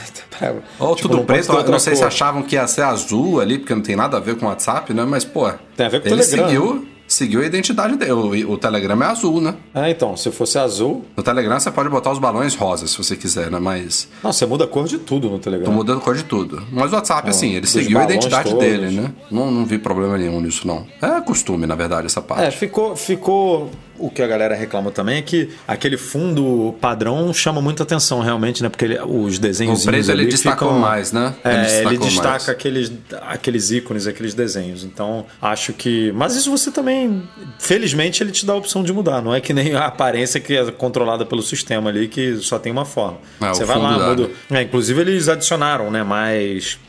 Ou 0.80 0.96
tipo, 0.96 1.10
tudo 1.10 1.18
não 1.18 1.26
pode 1.26 1.46
preto, 1.46 1.70
não 1.70 1.78
sei 1.78 1.96
se 1.96 2.00
cor. 2.00 2.08
achavam 2.08 2.42
que 2.42 2.56
ia 2.56 2.66
ser 2.66 2.84
azul 2.84 3.42
ali, 3.42 3.60
porque 3.60 3.76
não 3.76 3.82
tem 3.82 3.98
nada 3.98 4.16
a 4.16 4.20
ver 4.22 4.38
com 4.38 4.46
o 4.46 4.48
WhatsApp, 4.48 4.94
né? 4.94 5.04
Mas, 5.04 5.26
pô, 5.26 5.52
Tem 5.76 5.88
a 5.88 5.90
ver 5.90 6.02
com 6.02 6.08
o 6.08 6.14
ele 6.14 6.24
Telegram, 6.24 6.48
seguiu, 6.48 6.88
seguiu 7.14 7.42
a 7.42 7.46
identidade 7.46 7.96
dele. 7.96 8.12
O, 8.12 8.52
o 8.52 8.58
Telegram 8.58 9.02
é 9.04 9.06
azul, 9.06 9.42
né? 9.42 9.56
Ah, 9.74 9.90
então, 9.90 10.16
se 10.18 10.32
fosse 10.32 10.58
azul. 10.58 11.06
No 11.16 11.24
Telegram 11.24 11.60
você 11.60 11.72
pode 11.72 11.90
botar 11.90 12.12
os 12.12 12.20
balões 12.20 12.56
rosas 12.56 12.92
se 12.92 12.98
você 12.98 13.16
quiser, 13.16 13.50
né? 13.52 13.60
Mas 13.60 14.08
Não, 14.24 14.32
você 14.32 14.46
muda 14.46 14.64
a 14.66 14.68
cor 14.68 14.86
de 14.88 14.98
tudo 14.98 15.30
no 15.30 15.40
Telegram. 15.40 15.66
tô 15.70 15.72
mudando 15.72 16.02
cor 16.02 16.16
de 16.16 16.24
tudo. 16.24 16.64
Mas 16.72 16.92
o 16.92 16.96
WhatsApp, 16.96 17.30
assim, 17.30 17.54
ele 17.54 17.68
seguiu 17.68 18.00
a 18.00 18.04
identidade 18.04 18.50
todos. 18.50 18.60
dele, 18.66 18.92
né? 18.92 19.12
Não, 19.30 19.52
não 19.52 19.66
vi 19.66 19.78
problema 19.78 20.18
nenhum 20.18 20.42
nisso, 20.42 20.68
não. 20.68 20.86
É 21.02 21.22
costume, 21.22 21.66
na 21.66 21.76
verdade, 21.76 22.06
essa 22.08 22.22
parte. 22.22 22.44
É, 22.44 22.52
ficou, 22.52 22.96
ficou. 22.96 23.70
O 24.02 24.10
que 24.10 24.22
a 24.22 24.28
galera 24.28 24.56
reclama 24.56 24.92
também 24.92 25.18
é 25.18 25.22
que 25.22 25.50
aquele 25.68 25.98
fundo 25.98 26.76
padrão 26.82 27.34
chama 27.34 27.62
muita 27.62 27.84
atenção, 27.84 28.20
realmente, 28.22 28.64
né? 28.64 28.70
Porque 28.70 28.86
ele- 28.86 29.00
os 29.02 29.38
desenhos. 29.40 29.84
O 29.84 29.86
preto, 29.88 30.10
ele 30.12 30.26
destacou 30.26 30.74
mais, 30.74 31.12
né? 31.12 31.34
É, 31.44 31.82
ele, 31.84 31.98
destaca 31.98 32.30
mais. 32.30 32.50
aqueles, 32.50 32.92
aqueles 33.22 33.72
ícones, 33.72 34.08
aqueles 34.08 34.34
desenhos. 34.34 34.84
Então, 34.84 35.26
acho 35.42 35.74
que. 35.74 36.12
Mas 36.14 36.36
isso 36.36 36.50
você 36.50 36.72
também. 36.72 37.24
Felizmente, 37.60 38.24
ele 38.24 38.32
te 38.32 38.46
dá 38.46 38.54
a 38.54 38.56
opção 38.58 38.84
de 38.84 38.92
mudar. 38.92 39.22
Não 39.22 39.34
é 39.34 39.40
que 39.40 39.54
nem 39.54 39.74
a 39.76 39.86
aparência 39.86 40.40
que 40.40 40.56
é 40.56 40.72
controlada 40.72 41.26
pelo 41.26 41.42
sistema 41.42 41.90
ali, 41.90 42.08
que 42.08 42.38
só 42.38 42.58
tem 42.58 42.72
uma 42.72 42.86
forma. 42.86 43.20
É, 43.40 43.50
você 43.50 43.66
vai 43.66 43.78
lá, 43.78 44.10
muda. 44.10 44.30
É, 44.50 44.62
inclusive, 44.62 45.00
eles 45.02 45.28
adicionaram, 45.30 45.92
né? 45.92 46.04
Mais 46.04 46.80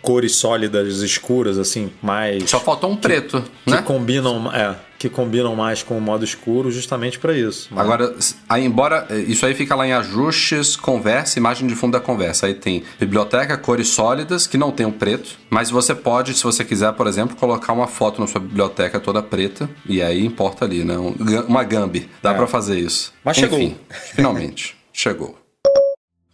cores 0.00 0.36
sólidas, 0.36 1.02
escuras, 1.02 1.58
assim, 1.58 1.90
mais 2.02 2.48
Só 2.50 2.58
faltou 2.60 2.90
um 2.90 2.96
preto, 2.96 3.42
que 3.64 3.70
né? 3.70 3.82
combinam, 3.82 4.50
é, 4.52 4.74
que 5.02 5.08
combinam 5.08 5.56
mais 5.56 5.82
com 5.82 5.98
o 5.98 6.00
modo 6.00 6.24
escuro 6.24 6.70
justamente 6.70 7.18
para 7.18 7.36
isso. 7.36 7.74
Né? 7.74 7.80
Agora, 7.80 8.14
aí, 8.48 8.64
embora 8.64 9.04
eh, 9.10 9.18
isso 9.18 9.44
aí 9.44 9.52
fica 9.52 9.74
lá 9.74 9.84
em 9.84 9.92
ajustes, 9.92 10.76
conversa, 10.76 11.40
imagem 11.40 11.66
de 11.66 11.74
fundo 11.74 11.94
da 11.94 12.00
conversa. 12.00 12.46
Aí 12.46 12.54
tem 12.54 12.84
biblioteca, 13.00 13.58
cores 13.58 13.88
sólidas, 13.88 14.46
que 14.46 14.56
não 14.56 14.70
tem 14.70 14.86
o 14.86 14.92
preto, 14.92 15.30
mas 15.50 15.70
você 15.70 15.92
pode, 15.92 16.34
se 16.34 16.44
você 16.44 16.64
quiser, 16.64 16.92
por 16.92 17.08
exemplo, 17.08 17.34
colocar 17.34 17.72
uma 17.72 17.88
foto 17.88 18.20
na 18.20 18.28
sua 18.28 18.40
biblioteca 18.40 19.00
toda 19.00 19.20
preta, 19.20 19.68
e 19.84 20.00
aí 20.00 20.24
importa 20.24 20.64
ali, 20.64 20.84
né? 20.84 20.94
Uma 21.48 21.64
Gambi. 21.64 22.08
Dá 22.22 22.30
é. 22.30 22.34
para 22.34 22.46
fazer 22.46 22.78
isso. 22.78 23.12
Mas 23.24 23.36
Enfim, 23.38 23.48
chegou. 23.50 23.76
finalmente, 24.14 24.76
chegou. 24.92 25.41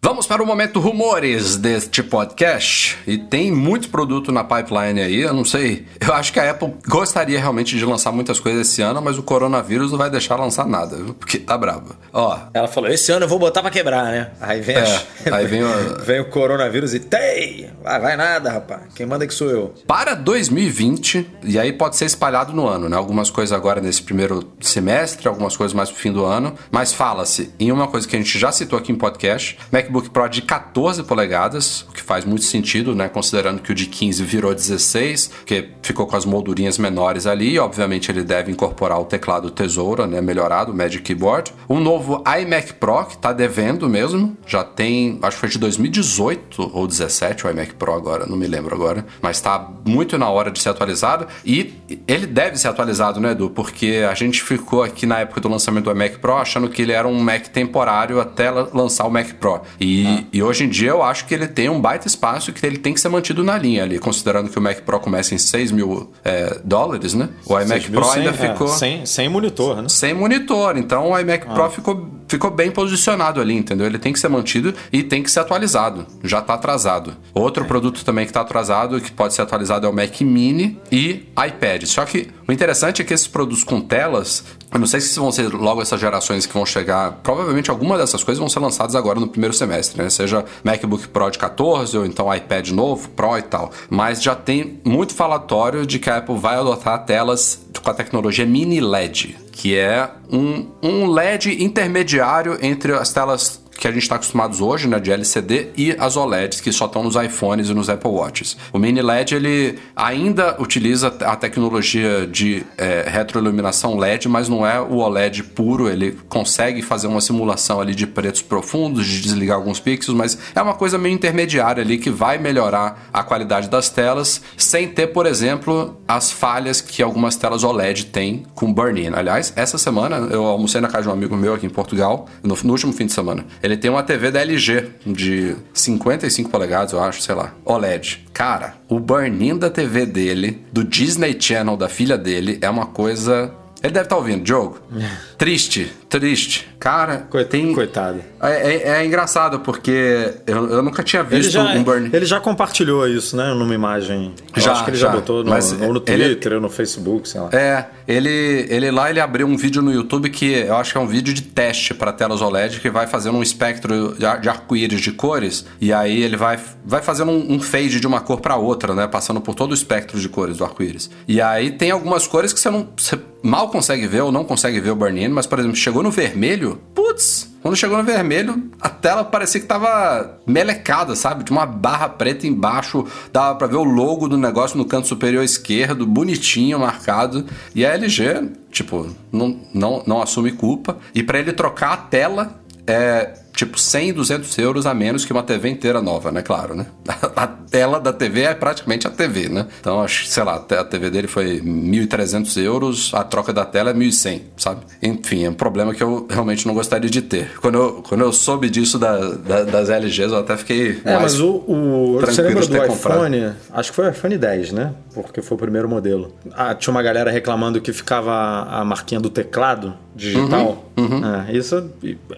Vamos 0.01 0.29
para 0.29 0.41
o 0.41 0.47
momento 0.47 0.79
rumores 0.79 1.57
deste 1.57 2.05
podcast. 2.05 2.97
E 3.05 3.19
tem 3.19 3.51
muito 3.51 3.89
produto 3.89 4.31
na 4.31 4.45
pipeline 4.45 5.01
aí, 5.01 5.23
eu 5.23 5.35
não 5.35 5.45
sei. 5.45 5.87
Eu 6.01 6.15
acho 6.15 6.33
que 6.33 6.39
a 6.39 6.53
Apple 6.53 6.73
gostaria 6.87 7.37
realmente 7.37 7.77
de 7.77 7.85
lançar 7.85 8.13
muitas 8.13 8.39
coisas 8.39 8.69
esse 8.69 8.81
ano, 8.81 9.03
mas 9.03 9.19
o 9.19 9.25
coronavírus 9.25 9.91
não 9.91 9.99
vai 9.99 10.09
deixar 10.09 10.37
lançar 10.37 10.67
nada, 10.67 10.97
porque 11.19 11.39
tá 11.39 11.59
bravo. 11.59 11.97
Ó. 12.13 12.39
Ela 12.55 12.69
falou: 12.69 12.89
esse 12.89 13.11
ano 13.11 13.25
eu 13.25 13.29
vou 13.29 13.41
botar 13.41 13.61
para 13.61 13.73
quebrar, 13.73 14.05
né? 14.05 14.31
Aí 14.41 14.61
vem, 14.61 14.77
é, 14.77 14.83
a... 15.31 15.37
aí 15.37 15.47
vem, 15.49 15.65
o... 15.65 15.69
vem 16.01 16.21
o 16.21 16.31
coronavírus 16.31 16.95
e 16.95 17.01
tem! 17.01 17.69
Vai, 17.83 18.01
vai 18.01 18.17
nada, 18.17 18.53
rapaz. 18.53 18.83
Quem 18.95 19.05
manda 19.05 19.27
que 19.27 19.35
sou 19.35 19.51
eu. 19.51 19.75
Para 19.85 20.15
2020, 20.15 21.29
e 21.43 21.59
aí 21.59 21.73
pode 21.73 21.97
ser 21.97 22.05
espalhado 22.05 22.53
no 22.53 22.69
ano, 22.69 22.89
né? 22.89 22.97
Algumas 22.97 23.31
coisas 23.31 23.53
agora 23.53 23.81
nesse 23.81 24.03
primeiro 24.05 24.49
semestre, 24.61 25.27
algumas 25.27 25.57
coisas 25.57 25.75
mais 25.75 25.91
pro 25.91 25.99
fim 25.99 26.13
do 26.13 26.25
ano, 26.25 26.55
mas 26.71 26.93
fala-se 26.93 27.53
em 27.59 27.73
uma 27.73 27.89
coisa 27.89 28.07
que 28.07 28.15
a 28.15 28.19
gente 28.19 28.39
já 28.39 28.53
citou 28.53 28.79
aqui 28.79 28.93
em 28.93 28.95
podcast, 28.95 29.59
Mac 29.73 29.88
MacBook 29.89 30.11
Pro 30.11 30.29
de 30.29 30.43
14 30.43 31.03
polegadas, 31.03 31.83
o 31.89 31.93
que 31.93 32.03
faz 32.03 32.25
muito 32.25 32.45
sentido, 32.45 32.95
né? 32.95 33.09
Considerando 33.09 33.61
que 33.61 33.73
o 33.73 33.75
de 33.75 33.87
15 33.87 34.23
virou 34.23 34.55
16, 34.55 35.29
porque 35.39 35.71
ficou 35.83 36.07
com 36.07 36.17
as 36.17 36.25
moldurinhas 36.25 36.79
menores 36.79 37.27
ali. 37.27 37.59
Obviamente, 37.59 38.11
ele 38.11 38.23
deve 38.23 38.53
incorporar 38.53 39.01
o 39.01 39.05
teclado 39.05 39.51
Tesoura, 39.51 40.07
né? 40.07 40.21
Melhorado, 40.21 40.73
o 40.73 40.77
Magic 40.77 41.03
Keyboard. 41.03 41.53
Um 41.69 41.81
novo 41.81 42.23
iMac 42.41 42.75
Pro, 42.75 43.07
que 43.07 43.17
tá 43.17 43.33
devendo 43.33 43.89
mesmo. 43.89 44.37
Já 44.47 44.63
tem, 44.63 45.19
acho 45.23 45.37
que 45.37 45.41
foi 45.41 45.49
de 45.49 45.59
2018 45.59 46.71
ou 46.73 46.87
17 46.87 47.47
o 47.47 47.51
iMac 47.51 47.75
Pro 47.75 47.95
agora, 47.95 48.27
não 48.27 48.37
me 48.37 48.47
lembro 48.47 48.75
agora. 48.75 49.05
Mas 49.23 49.41
tá 49.41 49.71
muito 49.85 50.19
na 50.19 50.29
hora 50.29 50.51
de 50.51 50.61
ser 50.61 50.69
atualizado. 50.69 51.27
E 51.45 51.75
ele 52.07 52.27
deve 52.27 52.59
ser 52.59 52.69
atualizado, 52.69 53.21
né, 53.21 53.33
Edu? 53.33 53.51
Porque 53.51 54.07
a 54.09 54.15
gente 54.15 54.43
ficou 54.43 54.83
aqui 54.83 55.07
na 55.07 55.21
época 55.21 55.41
do 55.41 55.49
lançamento 55.49 55.85
do 55.85 55.91
iMac 55.91 56.19
Pro 56.19 56.37
achando 56.37 56.69
que 56.69 56.83
ele 56.83 56.93
era 56.93 57.09
um 57.09 57.19
Mac 57.19 57.49
temporário 57.49 58.21
até 58.21 58.51
lançar 58.51 59.07
o 59.07 59.11
Mac 59.11 59.33
Pro. 59.35 59.63
E, 59.81 60.07
ah. 60.07 60.25
e 60.33 60.43
hoje 60.43 60.65
em 60.65 60.69
dia 60.69 60.91
eu 60.91 61.03
acho 61.03 61.27
que 61.27 61.35
ele 61.35 61.47
tem 61.47 61.69
um 61.69 61.81
baita 61.81 62.07
espaço 62.07 62.53
que 62.53 62.65
ele 62.65 62.79
tem 62.79 62.93
que 62.93 63.01
ser 63.01 63.09
mantido 63.09 63.45
na 63.45 63.57
linha 63.57 63.83
ali, 63.83 63.99
considerando 63.99 64.51
que 64.51 64.59
o 64.59 64.63
Mac 64.63 64.81
Pro 64.81 65.01
começa 65.01 65.35
em 65.35 65.39
6 65.39 65.73
mil 65.73 66.13
é, 66.25 66.61
dólares, 66.65 67.15
né? 67.15 67.29
O 67.47 67.59
iMac 67.59 67.91
Pro 67.91 68.11
ainda 68.11 68.31
é, 68.31 68.33
ficou. 68.33 68.69
Sem, 68.69 69.07
sem 69.07 69.29
monitor, 69.29 69.83
né? 69.83 69.89
Sem 69.89 70.15
monitor. 70.15 70.77
Então 70.77 71.11
o 71.11 71.19
iMac 71.19 71.47
ah. 71.49 71.55
Pro 71.55 71.71
ficou, 71.71 72.09
ficou 72.27 72.51
bem 72.51 72.71
posicionado 72.71 73.41
ali, 73.41 73.55
entendeu? 73.55 73.87
Ele 73.87 73.99
tem 73.99 74.13
que 74.13 74.19
ser 74.19 74.29
mantido 74.29 74.75
e 74.93 75.03
tem 75.03 75.23
que 75.23 75.31
ser 75.31 75.41
atualizado. 75.41 76.07
Já 76.25 76.41
está 76.41 76.55
atrasado. 76.55 77.17
Outro 77.35 77.65
é. 77.65 77.67
produto 77.67 78.05
também 78.05 78.25
que 78.25 78.31
está 78.31 78.41
atrasado, 78.41 79.01
que 79.01 79.13
pode 79.13 79.35
ser 79.35 79.43
atualizado, 79.43 79.87
é 79.87 79.91
o 79.91 79.93
Mac 79.93 80.21
Mini 80.21 80.79
e 80.91 81.27
iPad. 81.47 81.85
Só 81.85 82.05
que 82.05 82.29
o 82.47 82.53
interessante 82.53 83.03
é 83.03 83.05
que 83.05 83.15
esses 83.15 83.27
produtos 83.27 83.65
com 83.65 83.81
telas, 83.81 84.45
eu 84.73 84.79
não 84.79 84.87
sei 84.87 85.01
se 85.01 85.19
vão 85.19 85.33
ser 85.33 85.49
logo 85.53 85.81
essas 85.81 85.99
gerações 85.99 86.45
que 86.45 86.53
vão 86.53 86.67
chegar. 86.67 87.13
Provavelmente 87.23 87.71
alguma 87.71 87.97
dessas 87.97 88.23
coisas 88.23 88.39
vão 88.39 88.49
ser 88.49 88.61
lançadas 88.61 88.95
agora 88.95 89.19
no 89.19 89.29
primeiro 89.29 89.55
semestre, 89.55 90.03
né? 90.03 90.11
Seja 90.11 90.45
MacBook 90.63 91.09
Pro 91.09 91.31
de 91.31 91.39
14 91.39 91.97
ou 91.97 92.05
então 92.05 92.35
iPad 92.35 92.71
novo, 92.71 93.09
Pro 93.11 93.39
e 93.39 93.43
tal. 93.43 93.73
Mas 93.89 94.23
já 94.23 94.35
tem 94.35 94.81
muito 94.85 95.15
falatório 95.15 95.87
de 95.87 95.99
que 95.99 96.11
a 96.11 96.19
Apple 96.19 96.37
vai 96.37 96.57
adotar 96.57 97.05
telas 97.05 97.67
com 97.83 97.91
a 97.91 97.95
tecnologia 97.95 98.45
mini 98.45 98.81
LED, 98.81 99.37
que 99.53 99.77
é 99.77 100.11
um, 100.31 100.67
um 100.83 101.07
LED 101.07 101.63
intermediário 101.63 102.59
entre 102.61 102.93
as 102.93 103.13
telas 103.13 103.63
que 103.79 103.87
a 103.87 103.93
gente 103.93 104.03
está 104.03 104.17
acostumados 104.17 104.61
hoje, 104.61 104.89
né, 104.89 104.99
de 104.99 105.13
LCD 105.13 105.69
e 105.77 105.97
as 105.99 106.17
OLEDs 106.17 106.61
que 106.61 106.73
só 106.73 106.87
estão 106.87 107.03
nos 107.03 107.15
iPhones 107.15 107.71
e 107.71 107.75
nos 107.75 107.89
Apple 107.89 108.11
Watches. 108.11 108.57
O 108.73 108.79
Mini 108.79 109.01
LED 109.01 109.37
ele 109.37 109.79
ainda 109.95 110.61
utiliza 110.61 111.07
a 111.21 111.37
tecnologia 111.37 112.27
de 112.27 112.67
é, 112.77 113.05
retroiluminação 113.09 113.97
LED, 113.97 114.29
mas 114.29 114.49
não 114.49 114.67
é 114.67 114.81
o 114.81 114.97
OLED 114.97 115.45
puro. 115.45 115.89
Ele 115.89 116.19
consegue 116.29 116.83
fazer 116.83 117.07
uma 117.07 117.21
simulação 117.21 117.81
ali 117.81 117.95
de 117.95 118.07
pretos 118.07 118.43
profundos, 118.43 119.07
de 119.07 119.21
desligar 119.21 119.57
alguns 119.57 119.79
pixels, 119.79 120.17
mas 120.17 120.37
é 120.55 120.61
uma 120.61 120.75
coisa 120.75 120.99
meio 120.99 121.15
intermediária 121.15 121.83
ali 121.83 121.99
que 121.99 122.11
vai 122.11 122.37
melhorar 122.37 123.09
a 123.13 123.23
qualidade 123.23 123.69
das 123.69 123.89
telas 123.89 124.43
sem 124.57 124.89
ter, 124.89 125.09
por 125.09 125.25
exemplo, 125.25 125.97
as 126.09 126.33
falhas 126.33 126.81
que 126.81 127.01
algumas 127.01 127.37
telas 127.37 127.63
OLED 127.63 128.07
têm 128.07 128.45
com 128.55 128.73
burn-in. 128.73 129.15
Aliás, 129.15 129.53
essa 129.55 129.79
semana 129.79 130.17
eu 130.33 130.45
almocei 130.45 130.81
na 130.81 130.89
casa 130.89 131.05
de 131.05 131.09
um 131.11 131.13
amigo 131.13 131.37
meu 131.37 131.55
aqui 131.55 131.67
em 131.67 131.71
Portugal, 131.71 132.27
no, 132.43 132.57
no 132.65 132.73
último 132.73 132.93
fim 132.93 133.07
de 133.07 133.13
semana. 133.13 133.45
Ele 133.69 133.77
tem 133.77 133.91
uma 133.91 134.03
TV 134.03 134.31
da 134.31 134.41
LG 134.41 134.89
de 135.05 135.55
55 135.75 136.49
polegadas, 136.49 136.93
eu 136.93 137.03
acho, 137.03 137.21
sei 137.21 137.35
lá, 137.35 137.53
OLED. 137.67 138.25
Cara, 138.33 138.77
o 138.89 138.99
burn-in 138.99 139.59
da 139.59 139.69
TV 139.69 140.07
dele, 140.07 140.65
do 140.73 140.83
Disney 140.83 141.37
Channel 141.39 141.77
da 141.77 141.87
filha 141.87 142.17
dele, 142.17 142.59
é 142.63 142.71
uma 142.71 142.87
coisa 142.87 143.53
ele 143.83 143.93
deve 143.93 144.07
estar 144.07 144.17
tá 144.17 144.17
ouvindo, 144.17 144.43
Diogo. 144.43 144.81
Triste, 145.39 145.93
triste. 146.09 146.69
Cara, 146.81 147.19
Coit 147.31 147.49
tem. 147.49 147.73
Coitado. 147.73 148.21
É, 148.43 148.73
é, 148.73 148.89
é, 148.89 149.07
engraçado, 149.07 149.61
porque 149.61 150.35
eu, 150.45 150.69
eu 150.69 150.83
nunca 150.83 151.03
tinha 151.05 151.23
visto 151.23 151.53
já, 151.53 151.63
um 151.63 151.85
burn. 151.85 152.11
Ele 152.13 152.27
já 152.27 152.41
compartilhou 152.41 153.07
isso, 153.07 153.37
né? 153.37 153.55
Numa 153.55 153.73
imagem. 153.73 154.35
Eu 154.55 154.61
já, 154.61 154.73
acho 154.73 154.85
que 154.85 154.91
ele 154.91 154.97
já, 154.97 155.09
já 155.09 155.15
botou 155.15 155.45
no, 155.45 155.51
Mas 155.51 155.73
ou 155.73 155.93
no 155.93 156.01
Twitter, 156.01 156.53
ele, 156.53 156.55
ou 156.57 156.61
no 156.61 156.69
Facebook, 156.69 157.29
sei 157.29 157.41
lá. 157.41 157.51
É, 157.53 157.87
ele, 158.07 158.67
ele 158.69 158.91
lá 158.91 159.11
ele 159.11 159.21
abriu 159.21 159.47
um 159.47 159.57
vídeo 159.57 159.81
no 159.81 159.93
YouTube 159.93 160.29
que 160.29 160.53
eu 160.53 160.77
acho 160.77 160.91
que 160.91 160.99
é 160.99 161.01
um 161.01 161.07
vídeo 161.07 161.33
de 161.33 161.43
teste 161.43 161.95
para 161.95 162.13
telas 162.13 162.41
OLED 162.41 162.81
que 162.81 162.91
vai 162.91 163.07
fazendo 163.07 163.39
um 163.39 163.43
espectro 163.43 164.15
de, 164.15 164.41
de 164.41 164.49
arco-íris 164.49 165.01
de 165.01 165.13
cores. 165.13 165.67
E 165.81 165.93
aí 165.93 166.21
ele 166.21 166.37
vai, 166.37 166.59
vai 166.85 167.01
fazendo 167.03 167.31
um, 167.31 167.55
um 167.55 167.61
fade 167.61 168.01
de 168.01 168.07
uma 168.09 168.21
cor 168.21 168.41
para 168.41 168.57
outra, 168.57 168.93
né? 168.93 169.07
Passando 169.07 169.41
por 169.41 169.55
todo 169.55 169.71
o 169.71 169.75
espectro 169.75 170.19
de 170.19 170.29
cores 170.29 170.57
do 170.57 170.65
arco-íris. 170.65 171.09
E 171.29 171.41
aí 171.41 171.71
tem 171.71 171.93
algumas 171.93 172.27
cores 172.27 172.53
que 172.53 172.59
você 172.59 172.71
não. 172.71 172.89
Você 172.97 173.19
mal 173.43 173.69
consegue 173.69 174.07
ver 174.07 174.23
ou 174.23 174.33
não 174.33 174.45
consegue 174.45 174.81
ver 174.81 174.91
o 174.91 174.97
burn-in, 174.97 175.28
mas, 175.35 175.47
por 175.47 175.59
exemplo, 175.59 175.77
chegou 175.77 176.03
no 176.03 176.11
vermelho, 176.11 176.81
putz, 176.95 177.49
quando 177.61 177.77
chegou 177.77 177.99
no 177.99 178.05
vermelho, 178.05 178.71
a 178.81 178.89
tela 178.89 179.25
parecia 179.25 179.61
que 179.61 179.67
tava 179.67 180.39
melecada, 180.47 181.17
sabe? 181.17 181.45
Tinha 181.45 181.59
uma 181.59 181.67
barra 181.67 182.09
preta 182.09 182.47
embaixo, 182.47 183.05
dava 183.33 183.57
para 183.57 183.67
ver 183.67 183.77
o 183.77 183.85
logo 183.85 184.29
do 184.29 184.39
negócio 184.39 184.79
no 184.79 184.85
canto 184.85 185.09
superior 185.09 185.45
esquerdo, 185.45 186.07
bonitinho, 186.07 186.79
marcado. 186.79 187.45
E 187.75 187.85
a 187.85 187.95
LG, 187.95 188.51
tipo, 188.71 189.09
não, 189.33 189.61
não, 189.75 190.03
não 190.07 190.23
assume 190.23 190.53
culpa. 190.53 190.99
E 191.15 191.23
para 191.23 191.41
ele 191.41 191.53
trocar 191.53 191.93
a 191.93 191.97
tela, 191.97 192.61
é, 192.87 193.35
tipo 193.59 193.79
100, 193.79 194.13
200 194.13 194.59
euros 194.59 194.87
a 194.87 194.95
menos 194.95 195.25
que 195.25 195.33
uma 195.33 195.43
TV 195.43 195.69
inteira 195.69 196.01
nova, 196.01 196.31
né? 196.31 196.43
Claro, 196.43 196.77
né? 196.77 196.87
A 197.35 197.47
tela 197.47 198.01
da 198.01 198.13
TV 198.13 198.43
é 198.43 198.55
praticamente 198.55 199.07
a 199.07 199.11
TV, 199.11 199.49
né? 199.49 199.67
Então, 199.81 200.01
acho, 200.01 200.27
sei 200.27 200.43
lá, 200.43 200.55
a 200.55 200.85
TV 200.85 201.11
dele 201.11 201.29
foi 201.29 201.61
1.300 201.61 202.63
euros, 202.63 203.11
a 203.13 203.23
troca 203.23 203.53
da 203.53 203.65
tela 203.65 203.91
é 203.91 203.93
1.100, 203.93 204.41
sabe? 204.57 204.81
Enfim, 205.03 205.45
é 205.45 205.51
um 205.51 205.55
problema 205.55 205.95
que 205.95 206.03
eu 206.03 206.27
realmente 206.31 206.67
não 206.67 206.73
gostaria 206.73 207.11
de 207.11 207.21
ter. 207.21 207.59
Quando 207.61 207.75
eu, 207.77 208.03
quando 208.09 208.23
eu 208.23 208.33
soube 208.33 208.71
disso 208.71 208.99
da, 208.99 209.19
da, 209.19 209.65
das 209.65 209.91
LGs, 209.91 210.33
eu 210.33 210.39
até 210.39 210.57
fiquei. 210.57 211.01
É, 211.05 211.19
mas 211.19 211.39
o. 211.41 211.63
o 211.67 212.21
você 212.21 212.41
lembra 212.41 212.67
do 212.67 212.77
iPhone? 212.77 212.89
Comprado. 212.89 213.57
Acho 213.73 213.91
que 213.91 213.97
foi 213.97 214.07
o 214.07 214.11
iPhone 214.11 214.39
10, 214.39 214.73
né? 214.73 214.95
Porque 215.13 215.43
foi 215.43 215.57
o 215.57 215.61
primeiro 215.61 215.89
modelo. 215.89 216.33
Ah, 216.53 216.75
tinha 216.75 216.91
uma 216.91 217.03
galera 217.03 217.31
reclamando 217.31 217.81
que 217.81 217.93
ficava 217.93 218.67
a 218.71 218.85
marquinha 218.85 219.21
do 219.21 219.29
teclado 219.29 219.95
digital. 220.19 220.85
Uhum, 220.97 221.05
uhum. 221.05 221.47
É, 221.49 221.53
isso, 221.53 221.91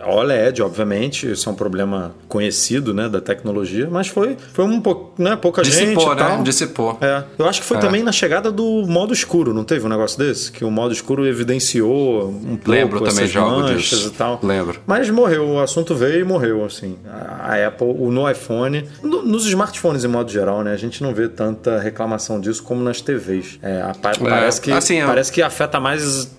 OLED, 0.07 0.63
obviamente, 0.63 1.10
isso 1.14 1.49
é 1.49 1.53
um 1.53 1.55
problema 1.55 2.14
conhecido, 2.29 2.92
né, 2.94 3.09
da 3.09 3.20
tecnologia, 3.20 3.88
mas 3.90 4.09
foi, 4.09 4.37
foi 4.53 4.64
um 4.64 4.81
pouco, 4.81 5.20
né, 5.20 5.37
pouca 5.37 5.62
Dissipou, 5.62 6.09
gente. 6.09 6.23
Né? 6.23 6.40
Dissipou, 6.42 6.99
É. 7.01 7.25
Eu 7.38 7.49
acho 7.49 7.61
que 7.61 7.66
foi 7.66 7.79
é. 7.79 7.81
também 7.81 8.03
na 8.03 8.12
chegada 8.12 8.51
do 8.51 8.85
modo 8.87 9.12
escuro, 9.12 9.53
não 9.53 9.64
teve 9.64 9.87
um 9.87 9.88
negócio 9.88 10.18
desse? 10.18 10.53
Que 10.53 10.64
o 10.64 10.70
modo 10.70 10.92
escuro 10.92 11.27
evidenciou 11.27 12.29
um 12.29 12.57
pouco 12.57 12.70
Lembro 12.70 13.01
também 13.01 13.27
de 13.27 13.38
algo 13.38 13.64
disso. 13.64 14.09
e 14.09 14.11
tal. 14.11 14.40
Lembro. 14.42 14.81
Mas 14.87 15.09
morreu, 15.11 15.49
o 15.49 15.61
assunto 15.61 15.94
veio 15.94 16.20
e 16.20 16.25
morreu, 16.25 16.64
assim. 16.64 16.96
A 17.09 17.66
Apple, 17.66 17.92
no 17.92 18.31
iPhone, 18.31 18.88
no, 19.03 19.23
nos 19.23 19.46
smartphones 19.46 20.05
em 20.05 20.09
modo 20.09 20.31
geral, 20.31 20.62
né, 20.62 20.73
a 20.73 20.77
gente 20.77 21.03
não 21.03 21.14
vê 21.14 21.29
tanta 21.29 21.79
reclamação 21.79 22.40
disso 22.40 22.62
como 22.62 22.83
nas 22.83 23.01
TVs. 23.01 23.59
É, 23.62 23.83
a, 23.83 23.90
é, 23.90 24.18
parece, 24.18 24.61
que, 24.61 24.73
assim, 24.73 25.05
parece 25.05 25.33
que 25.33 25.42
afeta 25.42 25.81
mais, 25.81 26.31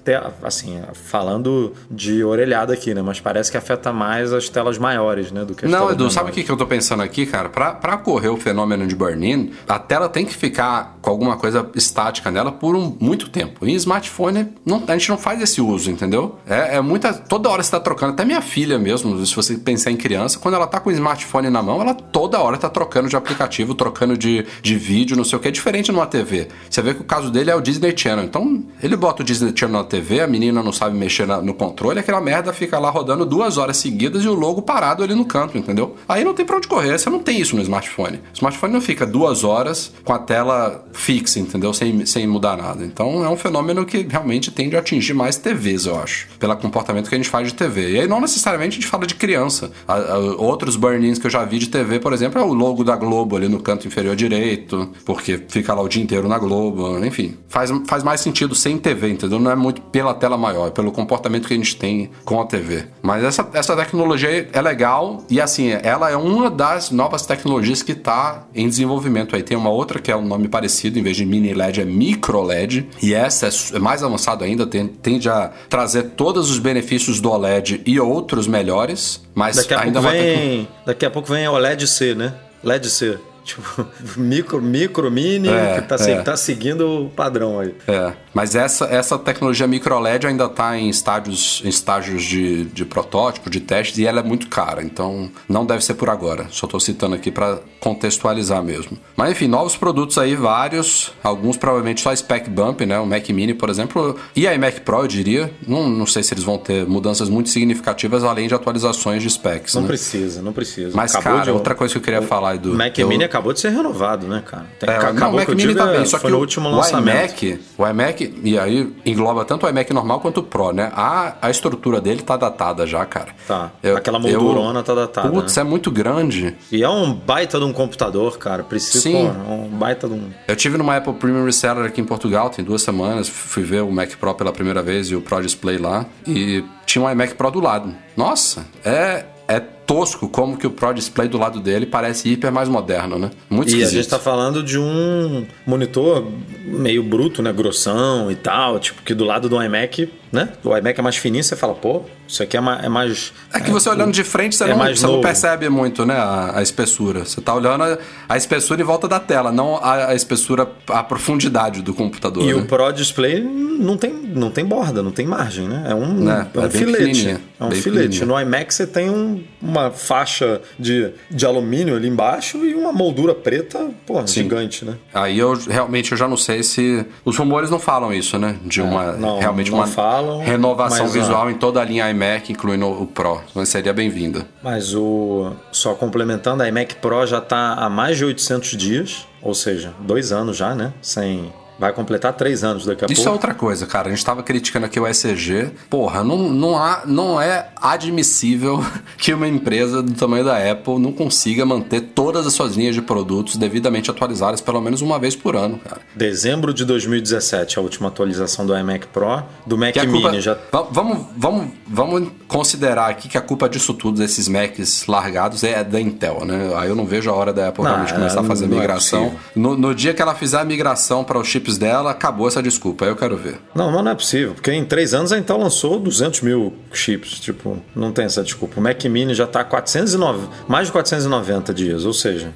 assim, 0.43 0.81
falando 0.93 1.41
falando 1.41 1.73
de 1.89 2.23
orelhada 2.23 2.73
aqui, 2.73 2.93
né? 2.93 3.01
Mas 3.01 3.19
parece 3.19 3.51
que 3.51 3.57
afeta 3.57 3.91
mais 3.93 4.33
as 4.33 4.49
telas 4.49 4.60
maiores, 4.77 5.31
né? 5.31 5.45
Do 5.45 5.53
que 5.53 5.67
Não, 5.67 5.91
Edu, 5.91 6.09
sabe 6.09 6.31
o 6.31 6.33
que, 6.33 6.43
que 6.43 6.51
eu 6.51 6.57
tô 6.57 6.65
pensando 6.65 7.03
aqui, 7.03 7.25
cara? 7.25 7.49
Pra, 7.49 7.71
pra 7.73 7.95
ocorrer 7.95 8.31
o 8.31 8.37
fenômeno 8.37 8.51
fenômeno 8.51 8.85
de 8.85 8.95
burn-in, 8.95 9.51
a 9.67 9.79
tela 9.79 10.09
tem 10.09 10.25
que 10.25 10.35
ficar 10.35 10.97
com 11.01 11.09
alguma 11.09 11.37
coisa 11.37 11.69
estática 11.73 12.29
nela 12.29 12.51
por 12.51 12.75
um, 12.75 12.95
muito 12.99 13.29
tempo. 13.29 13.65
Em 13.65 13.73
smartphone, 13.75 14.49
não, 14.65 14.83
a 14.87 14.97
gente 14.97 15.09
não 15.09 15.17
faz 15.17 15.41
esse 15.41 15.61
uso, 15.61 15.89
entendeu? 15.89 16.37
É, 16.45 16.77
é 16.77 16.81
muita. 16.81 17.13
Toda 17.13 17.49
hora 17.49 17.63
você 17.63 17.71
tá 17.71 17.79
trocando, 17.79 18.13
até 18.13 18.25
minha 18.25 18.41
filha 18.41 18.77
mesmo, 18.77 19.25
se 19.25 19.35
você 19.35 19.55
pensar 19.55 19.91
em 19.91 19.97
criança, 19.97 20.37
quando 20.37 20.55
ela 20.55 20.67
tá 20.67 20.79
com 20.79 20.89
o 20.89 20.93
smartphone 20.93 21.49
na 21.49 21.63
mão, 21.63 21.81
ela 21.81 21.93
toda 21.93 22.39
hora 22.39 22.57
tá 22.57 22.69
trocando 22.69 23.07
de 23.07 23.15
aplicativo, 23.15 23.73
trocando 23.73 24.17
de, 24.17 24.45
de 24.61 24.75
vídeo, 24.75 25.15
não 25.15 25.23
sei 25.23 25.37
o 25.37 25.41
que. 25.41 25.47
É 25.47 25.51
diferente 25.51 25.91
numa 25.91 26.05
TV. 26.05 26.47
Você 26.69 26.81
vê 26.81 26.93
que 26.93 27.01
o 27.01 27.05
caso 27.05 27.31
dele 27.31 27.49
é 27.49 27.55
o 27.55 27.61
Disney 27.61 27.93
Channel. 27.95 28.25
Então, 28.25 28.63
ele 28.81 28.95
bota 28.95 29.21
o 29.21 29.25
Disney 29.25 29.53
Channel 29.55 29.81
na 29.81 29.87
TV, 29.87 30.21
a 30.21 30.27
menina 30.27 30.61
não 30.61 30.71
sabe 30.71 30.97
mexer 30.97 31.25
na, 31.25 31.41
no 31.41 31.53
controle, 31.53 31.99
aquela 31.99 32.21
merda 32.21 32.51
fica 32.53 32.77
lá 32.79 32.89
rodando 32.89 33.25
duas 33.25 33.57
horas 33.57 33.77
seguidas 33.77 34.23
e 34.23 34.27
o 34.27 34.33
logo 34.33 34.50
parado 34.59 35.03
ali 35.03 35.13
no 35.13 35.23
canto, 35.23 35.55
entendeu? 35.55 35.95
Aí 36.09 36.23
não 36.23 36.33
tem 36.33 36.43
pra 36.43 36.57
onde 36.57 36.67
correr, 36.67 36.97
você 36.97 37.11
não 37.11 37.19
tem 37.19 37.39
isso 37.39 37.55
no 37.55 37.61
smartphone. 37.61 38.17
O 38.17 38.33
smartphone 38.33 38.73
não 38.73 38.81
fica 38.81 39.05
duas 39.05 39.43
horas 39.43 39.93
com 40.03 40.13
a 40.13 40.17
tela 40.17 40.83
fixa, 40.93 41.39
entendeu? 41.39 41.71
Sem, 41.73 42.03
sem 42.07 42.25
mudar 42.25 42.57
nada. 42.57 42.83
Então 42.83 43.23
é 43.23 43.29
um 43.29 43.37
fenômeno 43.37 43.85
que 43.85 44.07
realmente 44.09 44.49
tende 44.49 44.75
a 44.75 44.79
atingir 44.79 45.13
mais 45.13 45.37
TVs, 45.37 45.85
eu 45.85 45.99
acho. 45.99 46.27
Pelo 46.39 46.55
comportamento 46.57 47.07
que 47.07 47.13
a 47.13 47.17
gente 47.17 47.29
faz 47.29 47.47
de 47.47 47.53
TV. 47.53 47.91
E 47.91 47.99
aí 47.99 48.07
não 48.07 48.19
necessariamente 48.19 48.77
a 48.77 48.81
gente 48.81 48.87
fala 48.87 49.05
de 49.05 49.13
criança. 49.13 49.71
A, 49.87 49.93
a, 49.93 50.17
outros 50.17 50.75
burn-ins 50.75 51.19
que 51.19 51.27
eu 51.27 51.31
já 51.31 51.45
vi 51.45 51.59
de 51.59 51.67
TV, 51.67 51.99
por 51.99 52.13
exemplo, 52.13 52.41
é 52.41 52.43
o 52.43 52.53
logo 52.53 52.83
da 52.83 52.95
Globo 52.95 53.35
ali 53.35 53.47
no 53.47 53.59
canto 53.59 53.87
inferior 53.87 54.15
direito, 54.15 54.89
porque 55.05 55.39
fica 55.47 55.73
lá 55.73 55.81
o 55.81 55.87
dia 55.87 56.01
inteiro 56.01 56.27
na 56.27 56.39
Globo, 56.39 57.03
enfim. 57.05 57.37
Faz, 57.47 57.71
faz 57.85 58.03
mais 58.03 58.21
sentido 58.21 58.55
sem 58.55 58.77
TV, 58.77 59.09
entendeu? 59.09 59.39
Não 59.39 59.51
é 59.51 59.55
muito 59.55 59.81
pela 59.81 60.13
tela 60.13 60.37
maior, 60.37 60.67
é 60.67 60.71
pelo 60.71 60.91
comportamento 60.91 61.47
que 61.47 61.53
a 61.53 61.57
gente 61.57 61.75
tem 61.75 62.09
com 62.23 62.41
a 62.41 62.45
TV. 62.45 62.85
Mas 63.01 63.23
essa, 63.23 63.47
essa 63.53 63.75
tecnologia 63.75 64.40
é 64.51 64.61
legal 64.61 65.23
e 65.29 65.39
assim, 65.39 65.69
ela 65.83 66.09
é 66.09 66.15
uma 66.15 66.49
das 66.49 66.91
novas 66.91 67.25
tecnologias 67.25 67.81
que 67.81 67.91
está 67.91 68.45
em 68.53 68.67
desenvolvimento 68.67 69.35
aí. 69.35 69.43
Tem 69.43 69.57
uma 69.57 69.69
outra 69.69 69.99
que 69.99 70.11
é 70.11 70.15
um 70.15 70.25
nome 70.25 70.47
parecido, 70.47 70.99
em 70.99 71.03
vez 71.03 71.17
de 71.17 71.25
mini 71.25 71.53
LED 71.53 71.81
é 71.81 71.85
micro 71.85 72.41
LED, 72.41 72.87
e 73.01 73.13
essa 73.13 73.47
é 73.47 73.79
mais 73.79 74.03
avançada 74.03 74.45
ainda, 74.45 74.65
tende 74.65 75.29
a 75.29 75.51
trazer 75.69 76.11
todos 76.11 76.49
os 76.49 76.59
benefícios 76.59 77.19
do 77.19 77.29
OLED 77.31 77.81
e 77.85 77.99
outros 77.99 78.47
melhores, 78.47 79.21
mas 79.33 79.55
daqui 79.55 79.73
a 79.73 79.81
ainda 79.81 80.01
pouco 80.01 80.15
vem, 80.15 80.67
Daqui 80.85 81.05
a 81.05 81.11
pouco 81.11 81.31
vem 81.31 81.47
OLED 81.47 81.87
C, 81.87 82.15
né? 82.15 82.33
LED 82.63 82.89
C. 82.89 83.17
Tipo, 83.43 83.87
micro, 84.17 84.61
micro, 84.61 85.11
mini, 85.11 85.49
é, 85.49 85.81
que 85.81 85.87
tá, 85.87 85.95
é. 85.95 86.21
tá, 86.21 86.37
seguindo 86.37 87.05
o 87.05 87.09
padrão 87.09 87.59
aí. 87.59 87.75
É, 87.87 88.13
mas 88.33 88.55
essa, 88.55 88.85
essa 88.85 89.17
tecnologia 89.17 89.67
micro 89.67 89.97
LED 89.99 90.27
ainda 90.27 90.45
está 90.45 90.77
em 90.77 90.89
estágios, 90.89 91.61
em 91.65 91.69
estágios 91.69 92.23
de, 92.23 92.65
de 92.65 92.85
protótipo, 92.85 93.49
de 93.49 93.59
testes, 93.59 93.97
e 93.97 94.05
ela 94.05 94.19
é 94.19 94.23
muito 94.23 94.47
cara, 94.47 94.83
então 94.83 95.31
não 95.47 95.65
deve 95.65 95.83
ser 95.83 95.95
por 95.95 96.09
agora. 96.09 96.47
Só 96.49 96.65
estou 96.65 96.79
citando 96.79 97.15
aqui 97.15 97.31
para 97.31 97.59
contextualizar 97.81 98.63
mesmo. 98.63 98.97
Mas 99.17 99.31
enfim, 99.31 99.47
novos 99.47 99.75
produtos 99.75 100.17
aí, 100.19 100.35
vários, 100.35 101.11
alguns 101.23 101.57
provavelmente 101.57 101.99
só 101.99 102.15
spec 102.15 102.47
bump, 102.47 102.85
né? 102.85 102.99
O 102.99 103.07
Mac 103.07 103.27
Mini, 103.29 103.55
por 103.55 103.69
exemplo, 103.69 104.15
e 104.35 104.47
a 104.47 104.53
iMac 104.53 104.81
Pro, 104.81 104.99
eu 104.99 105.07
diria. 105.07 105.51
Não, 105.67 105.89
não 105.89 106.05
sei 106.05 106.21
se 106.21 106.33
eles 106.33 106.43
vão 106.43 106.59
ter 106.59 106.85
mudanças 106.85 107.27
muito 107.27 107.49
significativas 107.49 108.23
além 108.23 108.47
de 108.47 108.53
atualizações 108.53 109.23
de 109.23 109.29
specs. 109.29 109.73
Não 109.73 109.81
né? 109.81 109.87
precisa, 109.87 110.41
não 110.43 110.53
precisa. 110.53 110.95
Mas, 110.95 111.15
Acabou 111.15 111.39
cara, 111.39 111.45
de... 111.45 111.51
outra 111.51 111.73
coisa 111.73 111.91
que 111.91 111.97
eu 111.97 112.03
queria 112.03 112.21
falar 112.21 112.57
do. 112.57 112.75
Mac 112.75 112.97
eu... 112.99 113.07
Mini 113.07 113.23
acabou 113.23 113.51
de 113.51 113.59
ser 113.59 113.69
renovado, 113.69 114.27
né, 114.27 114.43
cara? 114.45 114.67
Tem, 114.79 114.87
é, 114.87 114.95
acabou 114.95 115.19
não, 115.19 115.31
o 115.31 115.35
Mac 115.37 115.49
Mini 115.49 115.73
tá 115.73 115.87
bem, 115.87 116.05
só 116.05 116.19
que 116.19 116.31
o, 116.31 116.37
último 116.37 116.69
lançamento. 116.69 117.15
o 117.15 117.45
iMac, 117.45 117.59
o 117.79 117.87
iMac, 117.87 118.41
e 118.43 118.59
aí 118.59 118.93
engloba 119.03 119.43
tanto 119.43 119.65
o 119.65 119.69
iMac 119.69 119.91
normal 119.91 120.19
quanto 120.19 120.39
o 120.39 120.43
Pro, 120.43 120.71
né? 120.71 120.91
A, 120.95 121.35
a 121.41 121.49
estrutura 121.49 121.99
dele 121.99 122.21
tá 122.21 122.37
datada 122.37 122.85
já, 122.85 123.03
cara. 123.05 123.29
Tá. 123.47 123.71
Eu, 123.81 123.97
Aquela 123.97 124.19
moldurona 124.19 124.81
eu, 124.81 124.83
tá 124.83 124.93
datada. 124.93 125.29
Putz, 125.29 125.55
né? 125.55 125.61
é 125.61 125.65
muito 125.65 125.89
grande. 125.89 126.55
E 126.71 126.83
é 126.83 126.89
um 126.89 127.11
baita 127.11 127.57
de 127.57 127.65
um 127.65 127.70
computador, 127.73 128.37
cara. 128.37 128.63
Precisa. 128.63 129.01
Sim. 129.01 129.31
Pô, 129.45 129.53
um 129.53 129.67
baita 129.69 130.07
de 130.07 130.13
um. 130.13 130.29
Eu 130.47 130.55
tive 130.55 130.77
numa 130.77 130.97
Apple 130.97 131.13
Premium 131.13 131.45
Reseller 131.45 131.85
aqui 131.85 132.01
em 132.01 132.05
Portugal, 132.05 132.49
tem 132.49 132.63
duas 132.63 132.81
semanas. 132.81 133.27
Fui 133.27 133.63
ver 133.63 133.81
o 133.81 133.91
Mac 133.91 134.15
Pro 134.15 134.33
pela 134.33 134.51
primeira 134.51 134.81
vez 134.81 135.07
e 135.07 135.15
o 135.15 135.21
Pro 135.21 135.41
Display 135.41 135.77
lá. 135.77 136.05
E 136.27 136.63
tinha 136.85 137.03
um 137.03 137.09
iMac 137.09 137.35
Pro 137.35 137.51
do 137.51 137.59
lado. 137.59 137.93
Nossa, 138.15 138.65
é 138.83 139.25
é 139.51 139.59
tosco 139.91 140.29
como 140.29 140.55
que 140.55 140.65
o 140.65 140.71
Pro 140.71 140.93
Display 140.93 141.27
do 141.27 141.37
lado 141.37 141.59
dele 141.59 141.85
parece 141.85 142.29
hiper 142.29 142.49
mais 142.49 142.69
moderno, 142.69 143.19
né? 143.19 143.29
Muito 143.49 143.67
E 143.67 143.71
esquisito. 143.71 143.89
a 143.89 144.01
gente 144.01 144.09
tá 144.09 144.19
falando 144.19 144.63
de 144.63 144.79
um 144.79 145.45
monitor 145.65 146.25
meio 146.63 147.03
bruto, 147.03 147.41
né? 147.41 147.51
Grossão 147.51 148.31
e 148.31 148.35
tal, 148.35 148.79
tipo, 148.79 149.01
que 149.01 149.13
do 149.13 149.25
lado 149.25 149.49
do 149.49 149.61
iMac, 149.61 150.09
né? 150.31 150.49
O 150.63 150.75
iMac 150.75 150.97
é 150.97 151.03
mais 151.03 151.17
fininho, 151.17 151.43
você 151.43 151.57
fala, 151.57 151.73
pô, 151.73 152.03
isso 152.25 152.41
aqui 152.41 152.55
é 152.55 152.61
mais. 152.61 152.85
É, 152.85 152.87
mais, 152.87 153.33
é 153.53 153.59
que 153.59 153.69
você 153.69 153.89
é, 153.89 153.91
olhando 153.91 154.13
de 154.13 154.23
frente, 154.23 154.55
você, 154.55 154.63
é 154.63 154.67
não, 154.73 154.77
você 154.77 155.05
não, 155.05 155.19
percebe 155.19 155.67
muito, 155.67 156.05
né? 156.05 156.15
A, 156.15 156.59
a, 156.59 156.61
espessura. 156.61 157.25
Você 157.25 157.41
tá 157.41 157.53
olhando 157.53 157.83
a, 157.83 157.97
a, 158.29 158.37
espessura 158.37 158.81
em 158.81 158.85
volta 158.85 159.09
da 159.09 159.19
tela, 159.19 159.51
não 159.51 159.75
a, 159.75 160.07
a 160.07 160.15
espessura, 160.15 160.69
a 160.87 161.03
profundidade 161.03 161.81
do 161.81 161.93
computador. 161.93 162.43
E 162.43 162.53
né? 162.53 162.53
o 162.53 162.65
Pro 162.65 162.89
Display 162.93 163.41
não 163.41 163.97
tem, 163.97 164.13
não 164.13 164.49
tem 164.49 164.63
borda, 164.63 165.03
não 165.03 165.11
tem 165.11 165.25
margem, 165.25 165.67
né? 165.67 165.87
É 165.89 165.95
um, 165.95 166.31
é, 166.31 166.47
é 166.53 166.59
um 166.59 166.69
filete. 166.69 167.37
É 167.59 167.63
um 167.65 167.71
filete. 167.71 168.23
No 168.23 168.39
iMac 168.39 168.73
você 168.73 168.87
tem 168.87 169.09
um, 169.09 169.43
uma 169.61 169.80
faixa 169.89 170.61
de, 170.77 171.11
de 171.29 171.45
alumínio 171.45 171.95
ali 171.95 172.07
embaixo 172.07 172.57
e 172.65 172.75
uma 172.75 172.91
moldura 172.91 173.33
preta, 173.33 173.89
pô, 174.05 174.25
gigante, 174.27 174.85
né? 174.85 174.95
Aí 175.13 175.39
eu 175.39 175.53
realmente 175.53 176.11
eu 176.11 176.17
já 176.17 176.27
não 176.27 176.37
sei 176.37 176.61
se. 176.63 177.05
Os 177.25 177.37
rumores 177.37 177.69
não 177.69 177.79
falam 177.79 178.13
isso, 178.13 178.37
né? 178.37 178.57
De 178.63 178.81
é, 178.81 178.83
uma. 178.83 179.13
Não, 179.13 179.39
realmente 179.39 179.71
não 179.71 179.79
uma 179.79 179.87
falam, 179.87 180.39
renovação 180.39 181.07
visual 181.07 181.49
em 181.49 181.55
toda 181.55 181.81
a 181.81 181.85
linha 181.85 182.09
iMac 182.09 182.21
iMac, 182.21 182.51
incluindo 182.51 182.87
o 182.87 183.07
Pro. 183.07 183.41
Mas 183.53 183.69
seria 183.69 183.93
bem-vinda. 183.93 184.45
Mas 184.61 184.93
o. 184.93 185.53
Só 185.71 185.93
complementando, 185.93 186.63
a 186.63 186.67
iMac 186.67 186.95
Pro 186.95 187.25
já 187.25 187.39
está 187.39 187.73
há 187.73 187.89
mais 187.89 188.17
de 188.17 188.25
800 188.25 188.77
dias, 188.77 189.27
ou 189.41 189.53
seja, 189.53 189.93
dois 189.99 190.31
anos 190.31 190.57
já, 190.57 190.75
né? 190.75 190.93
Sem 191.01 191.51
Vai 191.81 191.93
completar 191.93 192.31
três 192.33 192.63
anos 192.63 192.85
daqui 192.85 193.05
a 193.05 193.07
Isso 193.07 193.07
pouco. 193.07 193.19
Isso 193.21 193.27
é 193.27 193.31
outra 193.31 193.55
coisa, 193.55 193.87
cara. 193.87 194.05
A 194.05 194.11
gente 194.11 194.19
estava 194.19 194.43
criticando 194.43 194.85
aqui 194.85 194.99
o 194.99 195.07
ECG. 195.07 195.71
Porra, 195.89 196.23
não, 196.23 196.37
não, 196.37 196.77
há, 196.77 197.01
não 197.07 197.41
é 197.41 197.69
admissível 197.75 198.85
que 199.17 199.33
uma 199.33 199.47
empresa 199.47 200.03
do 200.03 200.13
tamanho 200.13 200.45
da 200.45 200.71
Apple 200.71 200.99
não 200.99 201.11
consiga 201.11 201.65
manter 201.65 202.01
todas 202.01 202.45
as 202.45 202.53
suas 202.53 202.75
linhas 202.75 202.93
de 202.93 203.01
produtos 203.01 203.55
devidamente 203.55 204.11
atualizadas 204.11 204.61
pelo 204.61 204.79
menos 204.79 205.01
uma 205.01 205.17
vez 205.17 205.35
por 205.35 205.55
ano, 205.55 205.79
cara. 205.79 206.01
Dezembro 206.15 206.71
de 206.71 206.85
2017, 206.85 207.79
a 207.79 207.81
última 207.81 208.09
atualização 208.09 208.63
do 208.63 208.77
iMac 208.77 209.07
Pro. 209.07 209.41
Do 209.65 209.75
Mac 209.75 209.95
Mini 209.95 210.11
culpa... 210.11 210.39
já. 210.39 210.55
Vamos, 210.91 211.25
vamos, 211.35 211.67
vamos 211.87 212.29
considerar 212.47 213.09
aqui 213.09 213.27
que 213.27 213.39
a 213.39 213.41
culpa 213.41 213.67
disso 213.67 213.95
tudo, 213.95 214.19
desses 214.19 214.47
Macs 214.47 215.07
largados, 215.07 215.63
é 215.63 215.83
da 215.83 215.99
Intel, 215.99 216.45
né? 216.45 216.73
Aí 216.75 216.89
eu 216.89 216.95
não 216.95 217.07
vejo 217.07 217.27
a 217.31 217.33
hora 217.33 217.51
da 217.51 217.69
Apple 217.69 217.83
não, 217.83 217.89
realmente 217.89 218.13
começar 218.13 218.41
a 218.41 218.43
fazer 218.43 218.65
a 218.65 218.67
é 218.67 218.71
migração. 218.71 219.25
É 219.55 219.59
no, 219.59 219.75
no 219.75 219.95
dia 219.95 220.13
que 220.13 220.21
ela 220.21 220.35
fizer 220.35 220.59
a 220.59 220.63
migração 220.63 221.23
para 221.23 221.39
os 221.39 221.47
chips 221.47 221.70
dela, 221.77 222.11
acabou 222.11 222.47
essa 222.47 222.61
desculpa. 222.61 223.05
Eu 223.05 223.15
quero 223.15 223.37
ver. 223.37 223.59
Não, 223.75 223.91
não 223.91 224.11
é 224.11 224.15
possível, 224.15 224.53
porque 224.53 224.71
em 224.71 224.85
três 224.85 225.13
anos 225.13 225.31
a 225.31 225.37
Intel 225.37 225.57
lançou 225.57 225.99
200 225.99 226.41
mil 226.41 226.73
chips. 226.91 227.39
Tipo, 227.39 227.81
não 227.95 228.11
tem 228.11 228.25
essa 228.25 228.43
desculpa. 228.43 228.79
O 228.79 228.83
Mac 228.83 229.03
Mini 229.05 229.33
já 229.33 229.45
está 229.45 229.63
409, 229.63 230.47
mais 230.67 230.87
de 230.87 230.93
490 230.93 231.73
dias, 231.73 232.05
ou 232.05 232.13
seja, 232.13 232.53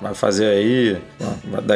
vai 0.00 0.14
fazer 0.14 0.46
aí. 0.46 1.02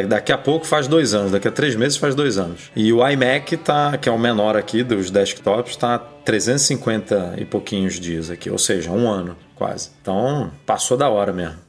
Daqui 0.08 0.32
a 0.32 0.38
pouco 0.38 0.66
faz 0.66 0.86
dois 0.86 1.14
anos, 1.14 1.32
daqui 1.32 1.48
a 1.48 1.52
três 1.52 1.74
meses 1.74 1.96
faz 1.96 2.14
dois 2.14 2.38
anos. 2.38 2.70
E 2.74 2.92
o 2.92 3.06
iMac, 3.06 3.56
tá, 3.58 3.96
que 3.96 4.08
é 4.08 4.12
o 4.12 4.18
menor 4.18 4.56
aqui 4.56 4.82
dos 4.82 5.10
desktops, 5.10 5.72
está 5.72 5.98
350 5.98 7.34
e 7.38 7.44
pouquinhos 7.44 7.98
dias 7.98 8.30
aqui, 8.30 8.50
ou 8.50 8.58
seja, 8.58 8.90
um 8.90 9.10
ano 9.10 9.36
quase. 9.54 9.90
Então, 10.00 10.50
passou 10.66 10.96
da 10.96 11.08
hora 11.08 11.32
mesmo. 11.32 11.67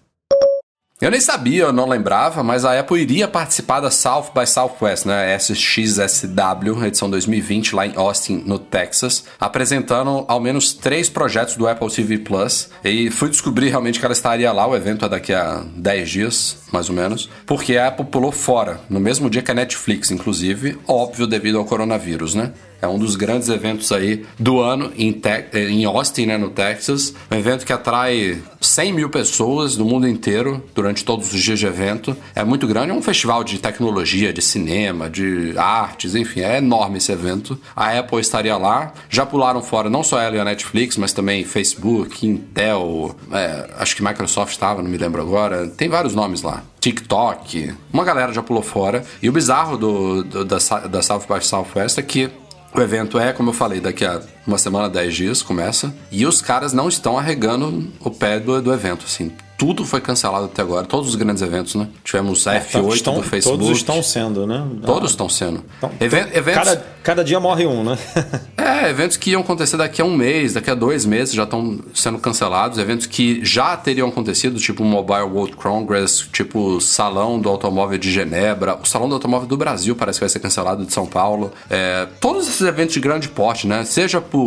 Eu 1.01 1.09
nem 1.09 1.21
sabia, 1.21 1.63
eu 1.63 1.71
não 1.71 1.87
lembrava, 1.87 2.43
mas 2.43 2.65
a 2.65 2.77
Apple 2.77 3.01
iria 3.01 3.25
participar 3.25 3.79
da 3.79 3.89
South 3.89 4.31
by 4.35 4.45
Southwest, 4.45 5.05
né? 5.05 5.33
SXSW, 5.33 6.85
edição 6.85 7.09
2020, 7.09 7.73
lá 7.73 7.87
em 7.87 7.93
Austin, 7.95 8.43
no 8.45 8.59
Texas, 8.59 9.23
apresentando 9.39 10.25
ao 10.27 10.41
menos 10.41 10.73
três 10.73 11.07
projetos 11.07 11.55
do 11.55 11.69
Apple 11.69 11.89
TV 11.89 12.17
Plus. 12.17 12.69
E 12.83 13.09
fui 13.11 13.29
descobrir 13.29 13.69
realmente 13.69 13.97
que 13.97 14.03
ela 14.03 14.11
estaria 14.11 14.51
lá, 14.51 14.67
o 14.67 14.75
evento 14.75 15.05
é 15.05 15.07
daqui 15.07 15.33
a 15.33 15.63
10 15.73 16.09
dias, 16.09 16.57
mais 16.69 16.89
ou 16.89 16.95
menos, 16.95 17.29
porque 17.45 17.77
a 17.77 17.87
Apple 17.87 18.07
pulou 18.07 18.33
fora, 18.33 18.81
no 18.89 18.99
mesmo 18.99 19.29
dia 19.29 19.41
que 19.41 19.51
a 19.51 19.53
Netflix, 19.53 20.11
inclusive, 20.11 20.77
óbvio 20.85 21.25
devido 21.25 21.59
ao 21.59 21.63
coronavírus, 21.63 22.35
né? 22.35 22.51
É 22.81 22.87
um 22.87 22.97
dos 22.97 23.15
grandes 23.15 23.49
eventos 23.49 23.91
aí 23.91 24.25
do 24.37 24.59
ano 24.59 24.91
em, 24.97 25.21
em 25.53 25.85
Austin, 25.85 26.27
né, 26.27 26.37
no 26.37 26.49
Texas. 26.49 27.13
Um 27.29 27.35
evento 27.35 27.65
que 27.65 27.73
atrai 27.73 28.41
100 28.61 28.93
mil 28.93 29.09
pessoas 29.09 29.75
do 29.75 29.85
mundo 29.85 30.07
inteiro 30.07 30.63
durante 30.73 31.03
todos 31.03 31.33
os 31.33 31.41
dias 31.41 31.59
de 31.59 31.65
evento. 31.65 32.15
É 32.33 32.43
muito 32.43 32.67
grande, 32.67 32.91
é 32.91 32.93
um 32.93 33.01
festival 33.01 33.43
de 33.43 33.57
tecnologia, 33.59 34.31
de 34.31 34.41
cinema, 34.41 35.09
de 35.09 35.53
artes, 35.57 36.15
enfim, 36.15 36.41
é 36.41 36.57
enorme 36.57 36.97
esse 36.97 37.11
evento. 37.11 37.59
A 37.75 37.97
Apple 37.97 38.19
estaria 38.19 38.55
lá. 38.57 38.93
Já 39.09 39.25
pularam 39.25 39.61
fora 39.61 39.89
não 39.89 40.03
só 40.03 40.19
ela 40.19 40.35
e 40.35 40.39
a 40.39 40.45
Netflix, 40.45 40.97
mas 40.97 41.11
também 41.11 41.43
Facebook, 41.43 42.25
Intel, 42.25 43.15
é, 43.31 43.69
acho 43.77 43.95
que 43.95 44.03
Microsoft 44.03 44.51
estava, 44.51 44.81
não 44.81 44.89
me 44.89 44.97
lembro 44.97 45.21
agora. 45.21 45.67
Tem 45.67 45.89
vários 45.89 46.15
nomes 46.15 46.41
lá. 46.41 46.63
TikTok, 46.79 47.73
uma 47.91 48.05
galera 48.05 48.31
já 48.31 48.41
pulou 48.41 48.63
fora. 48.63 49.03
E 49.21 49.27
o 49.27 49.31
bizarro 49.31 49.77
do, 49.77 50.23
do 50.23 50.45
da, 50.45 50.57
da 50.57 51.01
South 51.01 51.25
by 51.29 51.43
Southwest 51.43 51.97
é 51.97 52.01
que 52.01 52.29
o 52.73 52.81
evento 52.81 53.19
é, 53.19 53.33
como 53.33 53.49
eu 53.49 53.53
falei, 53.53 53.79
daqui 53.79 54.05
a 54.05 54.21
uma 54.49 54.57
semana, 54.57 54.89
dez 54.89 55.15
dias, 55.15 55.41
começa. 55.41 55.93
E 56.11 56.25
os 56.25 56.41
caras 56.41 56.73
não 56.73 56.89
estão 56.89 57.17
arregando 57.17 57.87
o 57.99 58.11
pé 58.11 58.39
do, 58.39 58.61
do 58.61 58.73
evento, 58.73 59.05
assim 59.05 59.31
tudo 59.59 59.83
foi 59.83 59.99
cancelado 59.99 60.45
até 60.45 60.61
agora, 60.61 60.85
todos 60.85 61.09
os 61.09 61.15
grandes 61.15 61.43
eventos, 61.43 61.75
né? 61.75 61.89
Tivemos 62.01 62.47
a 62.47 62.61
F8 62.61 62.93
estão, 62.93 63.15
do 63.15 63.23
Facebook. 63.23 63.61
Todos 63.61 63.77
estão 63.77 64.01
sendo, 64.01 64.47
né? 64.47 64.65
Todos 64.85 65.11
estão 65.11 65.27
sendo. 65.27 65.65
Então, 65.77 65.91
eventos... 65.99 66.53
Cada, 66.53 66.85
cada 67.03 67.23
dia 67.25 67.41
morre 67.41 67.67
um, 67.67 67.83
né? 67.83 67.97
é, 68.57 68.89
eventos 68.89 69.17
que 69.17 69.31
iam 69.31 69.41
acontecer 69.41 69.75
daqui 69.75 70.01
a 70.01 70.05
um 70.05 70.15
mês, 70.15 70.53
daqui 70.53 70.71
a 70.71 70.75
dois 70.75 71.05
meses 71.05 71.33
já 71.33 71.43
estão 71.43 71.77
sendo 71.93 72.17
cancelados. 72.19 72.77
Eventos 72.77 73.05
que 73.05 73.43
já 73.43 73.75
teriam 73.75 74.07
acontecido, 74.07 74.57
tipo 74.61 74.81
o 74.81 74.85
Mobile 74.85 75.23
World 75.23 75.57
Congress, 75.57 76.25
tipo 76.31 76.57
o 76.57 76.79
Salão 76.79 77.37
do 77.37 77.49
Automóvel 77.49 77.97
de 77.97 78.09
Genebra, 78.09 78.79
o 78.81 78.85
Salão 78.85 79.09
do 79.09 79.15
Automóvel 79.15 79.47
do 79.49 79.57
Brasil 79.57 79.93
parece 79.93 80.19
que 80.19 80.23
vai 80.23 80.29
ser 80.29 80.39
cancelado 80.39 80.85
de 80.85 80.93
São 80.93 81.05
Paulo. 81.05 81.51
É, 81.69 82.07
todos 82.21 82.47
esses 82.47 82.61
eventos 82.61 82.93
de 82.93 83.01
grande 83.01 83.27
porte, 83.27 83.67
né? 83.67 83.83
Seja 83.83 84.21
por 84.21 84.38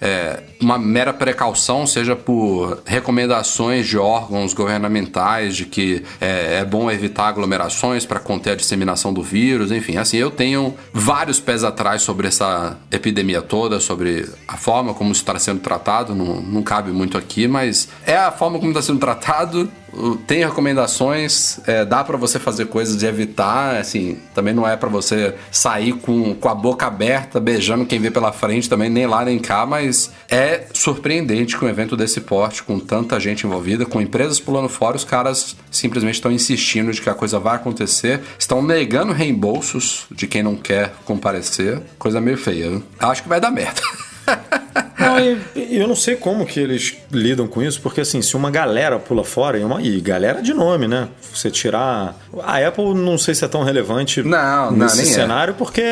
é, 0.00 0.42
uma 0.60 0.78
mera 0.78 1.12
precaução, 1.12 1.86
seja 1.86 2.14
por 2.14 2.82
recomendações 2.84 3.86
de 3.86 3.98
órgãos 3.98 4.52
governamentais 4.54 5.56
de 5.56 5.64
que 5.64 6.02
é, 6.20 6.58
é 6.60 6.64
bom 6.64 6.90
evitar 6.90 7.28
aglomerações 7.28 8.06
para 8.06 8.20
conter 8.20 8.52
a 8.52 8.54
disseminação 8.54 9.12
do 9.12 9.22
vírus, 9.22 9.72
enfim, 9.72 9.96
assim, 9.96 10.16
eu 10.16 10.30
tenho 10.30 10.74
vários 10.92 11.40
pés 11.40 11.64
atrás 11.64 12.02
sobre 12.02 12.28
essa 12.28 12.76
epidemia 12.90 13.42
toda, 13.42 13.80
sobre 13.80 14.28
a 14.46 14.56
forma 14.56 14.94
como 14.94 15.12
isso 15.12 15.22
está 15.22 15.38
sendo 15.38 15.60
tratado, 15.60 16.14
não, 16.14 16.40
não 16.40 16.62
cabe 16.62 16.90
muito 16.90 17.18
aqui, 17.18 17.48
mas 17.48 17.88
é 18.06 18.16
a 18.16 18.30
forma 18.30 18.58
como 18.58 18.70
está 18.70 18.82
sendo 18.82 18.98
tratado 18.98 19.68
tem 20.26 20.44
recomendações, 20.44 21.60
é, 21.66 21.84
dá 21.84 22.04
para 22.04 22.16
você 22.16 22.38
fazer 22.38 22.66
coisas 22.66 22.96
de 22.96 23.06
evitar, 23.06 23.76
assim, 23.76 24.18
também 24.34 24.54
não 24.54 24.66
é 24.66 24.76
para 24.76 24.88
você 24.88 25.34
sair 25.50 25.92
com, 25.92 26.34
com 26.34 26.48
a 26.48 26.54
boca 26.54 26.86
aberta, 26.86 27.40
beijando 27.40 27.86
quem 27.86 27.98
vê 27.98 28.10
pela 28.10 28.32
frente, 28.32 28.68
também 28.68 28.90
nem 28.90 29.06
lá 29.06 29.24
nem 29.24 29.38
cá, 29.38 29.64
mas 29.64 30.12
é 30.30 30.66
surpreendente 30.72 31.56
que 31.56 31.64
um 31.64 31.68
evento 31.68 31.96
desse 31.96 32.20
porte, 32.20 32.62
com 32.62 32.78
tanta 32.78 33.18
gente 33.18 33.46
envolvida, 33.46 33.86
com 33.86 34.00
empresas 34.00 34.38
pulando 34.38 34.68
fora, 34.68 34.96
os 34.96 35.04
caras 35.04 35.56
simplesmente 35.70 36.14
estão 36.14 36.30
insistindo 36.30 36.92
de 36.92 37.00
que 37.00 37.10
a 37.10 37.14
coisa 37.14 37.38
vai 37.38 37.56
acontecer, 37.56 38.20
estão 38.38 38.62
negando 38.62 39.12
reembolsos 39.12 40.06
de 40.10 40.26
quem 40.26 40.42
não 40.42 40.56
quer 40.56 40.92
comparecer, 41.04 41.80
coisa 41.98 42.20
meio 42.20 42.36
feia. 42.36 42.70
Né? 42.70 42.82
Acho 42.98 43.22
que 43.22 43.28
vai 43.28 43.40
dar 43.40 43.50
merda. 43.50 43.80
E, 45.20 45.76
eu 45.76 45.86
não 45.86 45.96
sei 45.96 46.16
como 46.16 46.46
que 46.46 46.58
eles 46.58 46.96
lidam 47.10 47.46
com 47.46 47.62
isso, 47.62 47.80
porque 47.80 48.00
assim, 48.00 48.22
se 48.22 48.36
uma 48.36 48.50
galera 48.50 48.98
pula 48.98 49.24
fora, 49.24 49.58
e, 49.58 49.64
uma, 49.64 49.82
e 49.82 50.00
galera 50.00 50.40
de 50.42 50.52
nome, 50.54 50.88
né? 50.88 51.08
Você 51.32 51.50
tirar. 51.50 52.16
A 52.42 52.66
Apple 52.66 52.94
não 52.94 53.18
sei 53.18 53.34
se 53.34 53.44
é 53.44 53.48
tão 53.48 53.62
relevante 53.62 54.22
não, 54.22 54.72
nesse 54.72 54.96
não, 54.96 55.02
é. 55.02 55.06
cenário, 55.06 55.52
é. 55.52 55.54
porque. 55.54 55.82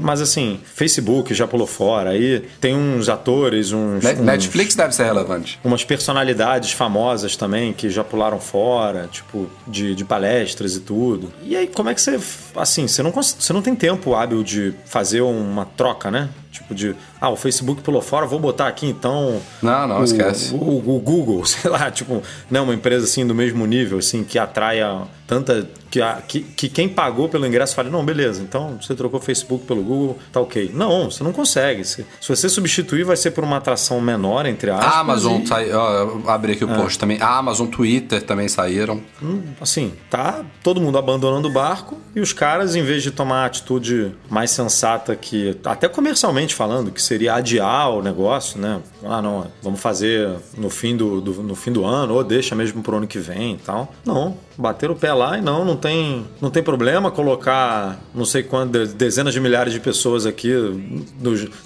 Mas 0.00 0.20
assim, 0.20 0.60
Facebook 0.74 1.34
já 1.34 1.46
pulou 1.46 1.66
fora, 1.66 2.10
aí 2.10 2.44
tem 2.60 2.74
uns 2.74 3.08
atores, 3.08 3.72
uns. 3.72 4.02
Netflix 4.02 4.74
uns, 4.74 4.76
deve 4.76 4.94
ser 4.94 5.04
relevante. 5.04 5.58
Umas 5.64 5.84
personalidades 5.84 6.72
famosas 6.72 7.36
também 7.36 7.72
que 7.72 7.90
já 7.90 8.04
pularam 8.04 8.40
fora, 8.40 9.08
tipo, 9.10 9.48
de, 9.66 9.94
de 9.94 10.04
palestras 10.04 10.76
e 10.76 10.80
tudo. 10.80 11.32
E 11.42 11.56
aí, 11.56 11.66
como 11.66 11.88
é 11.88 11.94
que 11.94 12.00
você. 12.00 12.18
Assim, 12.56 12.86
você 12.86 13.02
não, 13.02 13.10
você 13.10 13.52
não 13.52 13.62
tem 13.62 13.74
tempo 13.74 14.14
hábil 14.14 14.42
de 14.42 14.74
fazer 14.84 15.20
uma 15.20 15.64
troca, 15.64 16.10
né? 16.10 16.28
Tipo 16.54 16.72
de, 16.72 16.94
ah, 17.20 17.30
o 17.30 17.36
Facebook 17.36 17.82
pulou 17.82 18.00
fora, 18.00 18.26
vou 18.26 18.38
botar 18.38 18.68
aqui 18.68 18.86
então. 18.86 19.42
Não, 19.60 19.88
não, 19.88 20.00
o, 20.00 20.04
esquece. 20.04 20.54
O, 20.54 20.58
o, 20.58 20.96
o, 20.96 21.00
Google, 21.00 21.42
sei 21.44 21.68
lá, 21.68 21.90
tipo, 21.90 22.22
não, 22.48 22.62
uma 22.62 22.74
empresa 22.74 23.06
assim 23.06 23.26
do 23.26 23.34
mesmo 23.34 23.66
nível, 23.66 23.98
assim, 23.98 24.22
que 24.22 24.38
atraia 24.38 25.02
tanta. 25.26 25.68
Que, 25.94 26.02
a, 26.02 26.14
que, 26.14 26.40
que 26.40 26.68
quem 26.68 26.88
pagou 26.88 27.28
pelo 27.28 27.46
ingresso 27.46 27.72
fale, 27.72 27.88
não, 27.88 28.04
beleza, 28.04 28.42
então 28.42 28.78
você 28.82 28.96
trocou 28.96 29.20
Facebook 29.20 29.64
pelo 29.64 29.80
Google, 29.80 30.18
tá 30.32 30.40
ok. 30.40 30.72
Não, 30.74 31.08
você 31.08 31.22
não 31.22 31.32
consegue. 31.32 31.84
Se, 31.84 32.04
se 32.20 32.28
você 32.28 32.48
substituir, 32.48 33.04
vai 33.04 33.16
ser 33.16 33.30
por 33.30 33.44
uma 33.44 33.58
atração 33.58 34.00
menor, 34.00 34.44
entre 34.44 34.72
aspas. 34.72 34.92
A 34.92 34.98
Amazon, 34.98 35.42
e... 35.42 35.46
sai, 35.46 35.72
ó, 35.72 36.18
abri 36.26 36.54
aqui 36.54 36.64
o 36.64 36.72
é. 36.72 36.76
post 36.76 36.98
também. 36.98 37.22
A 37.22 37.38
Amazon, 37.38 37.68
Twitter 37.68 38.20
também 38.22 38.48
saíram. 38.48 39.00
Hum, 39.22 39.42
assim, 39.60 39.92
tá 40.10 40.44
todo 40.64 40.80
mundo 40.80 40.98
abandonando 40.98 41.46
o 41.46 41.52
barco 41.52 41.96
e 42.12 42.18
os 42.18 42.32
caras, 42.32 42.74
em 42.74 42.82
vez 42.82 43.00
de 43.00 43.12
tomar 43.12 43.44
a 43.44 43.46
atitude 43.46 44.16
mais 44.28 44.50
sensata 44.50 45.14
que, 45.14 45.56
até 45.64 45.86
comercialmente 45.88 46.56
falando, 46.56 46.90
que 46.90 47.00
seria 47.00 47.34
adiar 47.34 47.90
o 47.90 48.02
negócio, 48.02 48.60
né? 48.60 48.80
Ah, 49.04 49.22
não, 49.22 49.46
vamos 49.62 49.78
fazer 49.78 50.28
no 50.58 50.70
fim 50.70 50.96
do, 50.96 51.20
do 51.20 51.40
no 51.40 51.54
fim 51.54 51.70
do 51.70 51.84
ano, 51.84 52.14
ou 52.14 52.24
deixa 52.24 52.56
mesmo 52.56 52.82
pro 52.82 52.96
ano 52.96 53.06
que 53.06 53.20
vem 53.20 53.54
e 53.54 53.58
tal. 53.58 53.94
Não, 54.04 54.36
bater 54.56 54.90
o 54.90 54.96
pé 54.96 55.12
lá 55.12 55.38
e 55.38 55.40
não, 55.40 55.64
não 55.64 55.83
tem, 55.84 56.26
não 56.40 56.50
tem 56.50 56.62
problema 56.62 57.10
colocar 57.10 58.00
não 58.14 58.24
sei 58.24 58.42
quantas, 58.42 58.94
dezenas 58.94 59.34
de 59.34 59.40
milhares 59.40 59.70
de 59.70 59.78
pessoas 59.78 60.24
aqui 60.24 60.50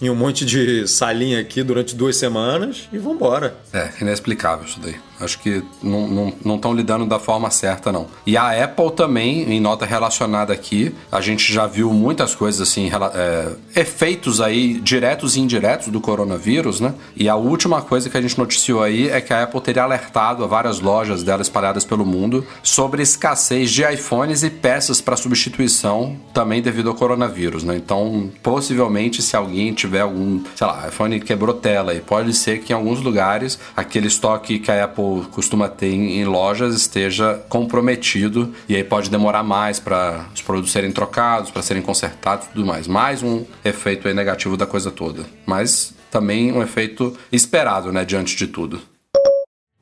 em 0.03 0.11
um 0.11 0.15
monte 0.15 0.45
de 0.45 0.89
salinha 0.89 1.39
aqui 1.39 1.63
durante 1.63 1.95
duas 1.95 2.17
semanas 2.17 2.89
e 2.93 2.99
vambora. 2.99 3.57
É, 3.73 3.91
inexplicável 4.01 4.67
isso 4.67 4.81
daí. 4.81 4.97
Acho 5.21 5.39
que 5.41 5.63
não 5.83 6.33
estão 6.55 6.73
lidando 6.73 7.07
da 7.07 7.19
forma 7.19 7.51
certa, 7.51 7.91
não. 7.91 8.07
E 8.27 8.37
a 8.37 8.65
Apple 8.65 8.93
também, 8.93 9.43
em 9.53 9.61
nota 9.61 9.85
relacionada 9.85 10.53
aqui, 10.53 10.95
a 11.11 11.21
gente 11.21 11.53
já 11.53 11.67
viu 11.67 11.93
muitas 11.93 12.35
coisas 12.35 12.61
assim, 12.61 12.91
é, 13.15 13.81
efeitos 13.81 14.41
aí 14.41 14.75
diretos 14.81 15.37
e 15.37 15.41
indiretos 15.41 15.89
do 15.89 16.01
coronavírus, 16.01 16.81
né? 16.81 16.95
E 17.17 17.29
a 17.29 17.37
última 17.37 17.83
coisa 17.83 18.09
que 18.09 18.17
a 18.17 18.21
gente 18.21 18.39
noticiou 18.39 18.83
aí 18.83 19.09
é 19.09 19.21
que 19.21 19.33
a 19.33 19.43
Apple 19.43 19.61
teria 19.61 19.83
alertado 19.83 20.45
a 20.45 20.47
várias 20.47 20.81
lojas 20.81 21.23
dela 21.23 21.43
espalhadas 21.43 21.85
pelo 21.85 22.05
mundo 22.05 22.47
sobre 22.63 23.03
escassez 23.03 23.71
de 23.71 23.83
iPhones 23.83 24.43
e 24.43 24.51
peças 24.51 25.01
para 25.01 25.17
substituição 25.17 26.17
também 26.33 26.63
devido 26.63 26.89
ao 26.89 26.95
coronavírus, 26.95 27.65
né? 27.65 27.77
Então, 27.77 28.31
possivelmente, 28.43 29.23
se 29.23 29.37
alguém 29.37 29.73
tiver 29.73 30.01
algum, 30.01 30.41
sei 30.55 30.67
lá, 30.67 30.89
iPhone 30.89 31.21
quebrou 31.21 31.55
tela 31.55 31.95
e 31.95 32.01
pode 32.01 32.33
ser 32.35 32.61
que 32.61 32.73
em 32.73 32.77
alguns 32.77 33.01
lugares 33.01 33.59
aquele 33.77 34.07
estoque 34.07 34.59
que 34.59 34.71
a 34.71 34.85
Apple 34.85 35.08
costuma 35.31 35.69
ter 35.69 35.93
em, 35.93 36.25
lojas 36.25 36.75
esteja 36.75 37.43
comprometido 37.49 38.53
e 38.69 38.77
aí 38.77 38.85
pode 38.85 39.11
demorar 39.11 39.43
mais 39.43 39.79
para 39.79 40.27
os 40.35 40.43
produtos 40.43 40.73
serem 40.73 40.93
trocados, 40.93 41.51
para 41.51 41.63
serem 41.63 41.83
consertados 41.83 42.47
e 42.47 42.51
tudo 42.51 42.67
mais. 42.67 42.87
Mais 42.87 43.23
um 43.23 43.45
efeito 43.65 44.13
negativo 44.13 44.57
da 44.57 44.67
coisa 44.67 44.91
toda. 44.91 45.25
Mas 45.47 45.95
também 46.11 46.53
um 46.53 46.63
efeito 46.63 47.17
esperado, 47.31 47.93
né, 47.93 48.05
diante 48.05 48.37
de 48.37 48.47
tudo. 48.47 48.81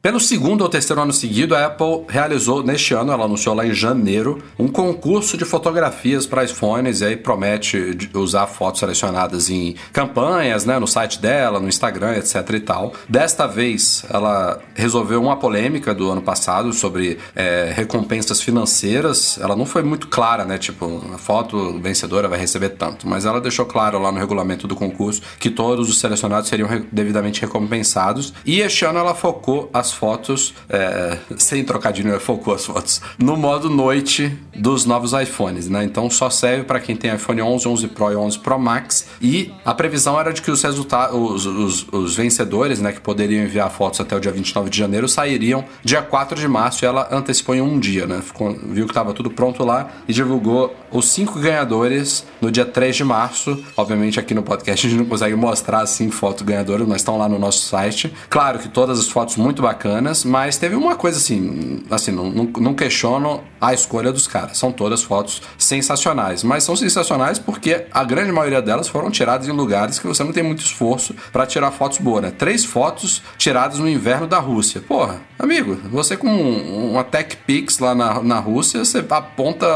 Pelo 0.06 0.20
segundo 0.20 0.60
ou 0.60 0.68
terceiro 0.68 1.02
ano 1.02 1.12
seguido, 1.12 1.56
a 1.56 1.66
Apple 1.66 2.04
realizou 2.08 2.62
neste 2.62 2.94
ano, 2.94 3.10
ela 3.10 3.24
anunciou 3.24 3.56
lá 3.56 3.66
em 3.66 3.74
janeiro, 3.74 4.40
um 4.56 4.68
concurso 4.68 5.36
de 5.36 5.44
fotografias 5.44 6.24
para 6.24 6.44
iPhones 6.44 7.00
e 7.00 7.06
aí 7.06 7.16
promete 7.16 7.98
usar 8.14 8.46
fotos 8.46 8.78
selecionadas 8.78 9.50
em 9.50 9.74
campanhas, 9.92 10.64
né, 10.64 10.78
no 10.78 10.86
site 10.86 11.20
dela, 11.20 11.58
no 11.58 11.66
Instagram, 11.66 12.18
etc 12.18 12.36
e 12.50 12.60
tal. 12.60 12.92
Desta 13.08 13.48
vez, 13.48 14.04
ela 14.08 14.60
resolveu 14.76 15.20
uma 15.20 15.38
polêmica 15.38 15.92
do 15.92 16.08
ano 16.08 16.22
passado 16.22 16.72
sobre 16.72 17.18
é, 17.34 17.72
recompensas 17.74 18.40
financeiras. 18.40 19.40
Ela 19.42 19.56
não 19.56 19.66
foi 19.66 19.82
muito 19.82 20.06
clara, 20.06 20.44
né, 20.44 20.56
tipo, 20.56 21.02
a 21.12 21.18
foto 21.18 21.80
vencedora 21.80 22.28
vai 22.28 22.38
receber 22.38 22.68
tanto, 22.68 23.08
mas 23.08 23.24
ela 23.24 23.40
deixou 23.40 23.66
claro 23.66 23.98
lá 23.98 24.12
no 24.12 24.20
regulamento 24.20 24.68
do 24.68 24.76
concurso 24.76 25.20
que 25.40 25.50
todos 25.50 25.90
os 25.90 25.98
selecionados 25.98 26.48
seriam 26.48 26.68
devidamente 26.92 27.40
recompensados. 27.40 28.32
E 28.44 28.60
este 28.60 28.84
ano 28.84 29.00
ela 29.00 29.12
focou 29.12 29.68
as 29.74 29.95
fotos, 29.96 30.54
é, 30.68 31.18
sem 31.36 31.64
trocadilho, 31.64 32.12
né, 32.12 32.18
focou 32.18 32.54
as 32.54 32.64
fotos, 32.64 33.00
no 33.18 33.36
modo 33.36 33.68
noite 33.70 34.36
dos 34.54 34.84
novos 34.84 35.12
iPhones, 35.12 35.68
né? 35.68 35.84
Então 35.84 36.08
só 36.10 36.30
serve 36.30 36.64
para 36.64 36.80
quem 36.80 36.94
tem 36.96 37.14
iPhone 37.14 37.42
11, 37.42 37.68
11 37.68 37.88
Pro 37.88 38.12
e 38.12 38.16
11 38.16 38.38
Pro 38.38 38.58
Max. 38.58 39.06
E 39.20 39.52
a 39.64 39.74
previsão 39.74 40.18
era 40.18 40.32
de 40.32 40.42
que 40.42 40.50
os 40.50 40.62
resultados, 40.62 41.14
os, 41.14 41.46
os, 41.46 41.86
os, 41.92 42.16
vencedores, 42.16 42.80
né, 42.80 42.92
que 42.92 43.00
poderiam 43.00 43.42
enviar 43.42 43.70
fotos 43.70 44.00
até 44.00 44.16
o 44.16 44.20
dia 44.20 44.32
29 44.32 44.70
de 44.70 44.78
janeiro, 44.78 45.08
sairiam 45.08 45.64
dia 45.82 46.02
4 46.02 46.38
de 46.38 46.48
março 46.48 46.84
e 46.84 46.86
ela 46.86 47.08
antecipou 47.10 47.54
em 47.54 47.60
um 47.60 47.78
dia, 47.78 48.06
né? 48.06 48.20
Ficou, 48.22 48.52
viu 48.52 48.84
que 48.84 48.92
estava 48.92 49.12
tudo 49.12 49.30
pronto 49.30 49.64
lá 49.64 49.88
e 50.08 50.12
divulgou 50.12 50.74
os 50.90 51.08
cinco 51.08 51.38
ganhadores 51.38 52.24
no 52.40 52.50
dia 52.50 52.64
3 52.64 52.96
de 52.96 53.04
março. 53.04 53.62
Obviamente 53.76 54.18
aqui 54.18 54.34
no 54.34 54.42
podcast 54.42 54.86
a 54.86 54.90
gente 54.90 54.98
não 54.98 55.06
consegue 55.06 55.34
mostrar 55.34 55.80
assim 55.80 56.10
fotos 56.10 56.42
ganhadoras, 56.42 56.86
mas 56.86 56.98
estão 56.98 57.18
lá 57.18 57.28
no 57.28 57.38
nosso 57.38 57.66
site. 57.66 58.12
Claro 58.28 58.58
que 58.58 58.68
todas 58.68 58.98
as 58.98 59.08
fotos 59.08 59.36
muito 59.36 59.62
bacanas 59.62 59.85
bacanas, 59.86 60.24
mas 60.24 60.56
teve 60.56 60.74
uma 60.74 60.96
coisa 60.96 61.18
assim, 61.18 61.82
assim, 61.90 62.10
não, 62.10 62.28
não, 62.30 62.44
não 62.44 62.74
questiono 62.74 63.40
a 63.60 63.72
escolha 63.72 64.12
dos 64.12 64.26
caras. 64.26 64.58
São 64.58 64.72
todas 64.72 65.02
fotos 65.02 65.42
sensacionais, 65.58 66.42
mas 66.42 66.64
são 66.64 66.76
sensacionais 66.76 67.38
porque 67.38 67.86
a 67.92 68.04
grande 68.04 68.32
maioria 68.32 68.62
delas 68.62 68.88
foram 68.88 69.10
tiradas 69.10 69.48
em 69.48 69.52
lugares 69.52 69.98
que 69.98 70.06
você 70.06 70.22
não 70.22 70.32
tem 70.32 70.42
muito 70.42 70.60
esforço 70.60 71.14
para 71.32 71.46
tirar 71.46 71.70
fotos 71.70 71.98
boas, 71.98 72.22
né? 72.22 72.32
Três 72.36 72.64
fotos 72.64 73.22
tiradas 73.38 73.78
no 73.78 73.88
inverno 73.88 74.26
da 74.26 74.38
Rússia. 74.38 74.80
Porra, 74.80 75.20
amigo, 75.38 75.78
você 75.90 76.16
com 76.16 76.28
uma 76.28 77.04
Tech 77.04 77.36
Pix 77.46 77.78
lá 77.78 77.94
na, 77.94 78.22
na 78.22 78.38
Rússia, 78.38 78.84
você 78.84 79.04
aponta 79.10 79.66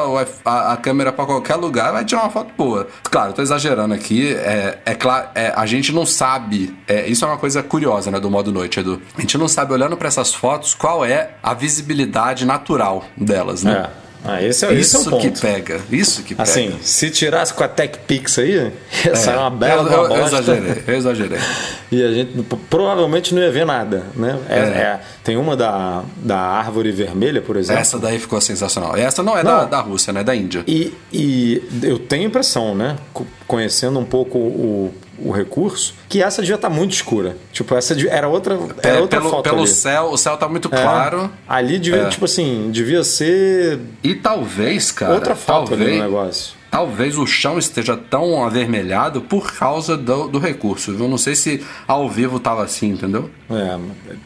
a, 0.44 0.72
a 0.72 0.76
câmera 0.76 1.12
para 1.12 1.26
qualquer 1.26 1.56
lugar 1.56 1.90
e 1.90 1.92
vai 1.92 2.04
tirar 2.04 2.22
uma 2.22 2.30
foto 2.30 2.52
boa. 2.56 2.88
Claro, 3.04 3.32
tô 3.32 3.42
exagerando 3.42 3.94
aqui, 3.94 4.34
é, 4.34 4.78
é 4.84 4.94
claro, 4.94 5.28
é, 5.34 5.52
a 5.54 5.66
gente 5.66 5.92
não 5.92 6.04
sabe, 6.04 6.76
é, 6.86 7.06
isso 7.06 7.24
é 7.24 7.28
uma 7.28 7.38
coisa 7.38 7.62
curiosa, 7.62 8.10
né, 8.10 8.20
do 8.20 8.30
modo 8.30 8.52
noite, 8.52 8.80
Edu. 8.80 9.00
A 9.16 9.20
gente 9.20 9.38
não 9.38 9.48
sabe 9.48 9.72
olhando 9.72 9.96
para 9.96 10.08
essas 10.08 10.34
fotos 10.34 10.74
qual 10.74 11.04
é 11.04 11.30
a 11.42 11.54
visibilidade 11.54 12.44
natural 12.44 13.04
delas, 13.16 13.62
né? 13.62 13.69
É. 13.70 14.00
Ah, 14.22 14.42
esse 14.42 14.66
é, 14.66 14.74
esse 14.74 14.94
é 14.94 14.98
o 14.98 15.02
Isso 15.02 15.10
ponto. 15.10 15.22
que 15.32 15.40
pega. 15.40 15.80
Isso 15.90 16.22
que 16.22 16.34
pega. 16.34 16.42
Assim, 16.42 16.76
se 16.82 17.08
tirasse 17.08 17.54
com 17.54 17.64
a 17.64 17.68
TechPix 17.68 18.38
aí, 18.38 18.70
ia 19.06 19.16
sair 19.16 19.38
uma 19.38 19.48
bela 19.48 19.88
É. 19.90 19.94
eu, 19.94 19.96
eu, 19.96 20.04
uma 20.04 20.14
eu 20.14 20.20
bosta. 20.20 20.36
exagerei, 20.40 20.82
eu 20.86 20.94
exagerei. 20.94 21.38
E 21.92 22.04
a 22.04 22.12
gente 22.12 22.40
provavelmente 22.68 23.34
não 23.34 23.42
ia 23.42 23.50
ver 23.50 23.64
nada, 23.66 24.04
né? 24.14 24.38
É- 24.48 24.58
É. 24.58 24.60
é- 24.62 25.00
tem 25.24 25.36
uma 25.36 25.56
da, 25.56 26.04
da 26.18 26.38
árvore 26.38 26.92
vermelha, 26.92 27.40
por 27.42 27.56
exemplo. 27.56 27.80
Essa 27.80 27.98
daí 27.98 28.18
ficou 28.18 28.40
sensacional. 28.40 28.94
Essa 28.96 29.22
não 29.24 29.36
é 29.36 29.42
Da, 29.42 29.62
Não. 29.62 29.68
da 29.70 29.80
Rússia, 29.80 30.12
né? 30.12 30.20
É 30.20 30.24
da 30.24 30.36
Índia. 30.36 30.62
E, 30.68 30.94
e 31.12 31.60
eu 31.82 31.98
tenho 31.98 32.24
impressão, 32.26 32.74
né? 32.76 32.96
co- 33.12 33.26
Conhecendo 33.46 33.98
um 33.98 34.04
pouco 34.04 34.38
o, 34.38 34.94
o 35.22 35.30
recurso, 35.32 35.94
que 36.08 36.22
essa 36.22 36.40
devia 36.42 36.54
estar 36.56 36.68
muito 36.70 36.92
escura. 36.92 37.36
Tipo, 37.52 37.74
essa 37.74 37.94
era 38.08 38.28
outra, 38.28 38.58
era 38.82 38.96
É, 38.96 39.00
outra 39.00 39.18
pelo 39.20 39.30
foto 39.30 39.42
pelo 39.44 39.58
ali. 39.58 39.66
céu, 39.68 40.04
o 40.10 40.16
céu 40.16 40.36
tá 40.36 40.48
muito 40.48 40.68
É. 40.72 40.82
claro. 40.82 41.30
Ali 41.48 41.78
devia, 41.78 42.02
É. 42.02 42.08
tipo 42.08 42.24
assim, 42.24 42.70
devia 42.72 43.04
ser 43.04 43.80
E 44.02 44.14
talvez, 44.14 44.90
cara. 44.90 45.12
outra 45.14 45.34
foto 45.34 45.74
ali 45.74 45.78
talvez, 45.84 45.96
no 45.98 46.02
negócio. 46.04 46.59
Talvez 46.70 47.18
o 47.18 47.26
chão 47.26 47.58
esteja 47.58 47.96
tão 47.96 48.44
avermelhado 48.44 49.20
por 49.20 49.52
causa 49.52 49.96
do, 49.96 50.28
do 50.28 50.38
recurso. 50.38 50.92
Eu 50.92 51.08
não 51.08 51.18
sei 51.18 51.34
se 51.34 51.64
ao 51.86 52.08
vivo 52.08 52.38
tava 52.38 52.62
assim, 52.62 52.90
entendeu? 52.90 53.28
É, 53.50 53.78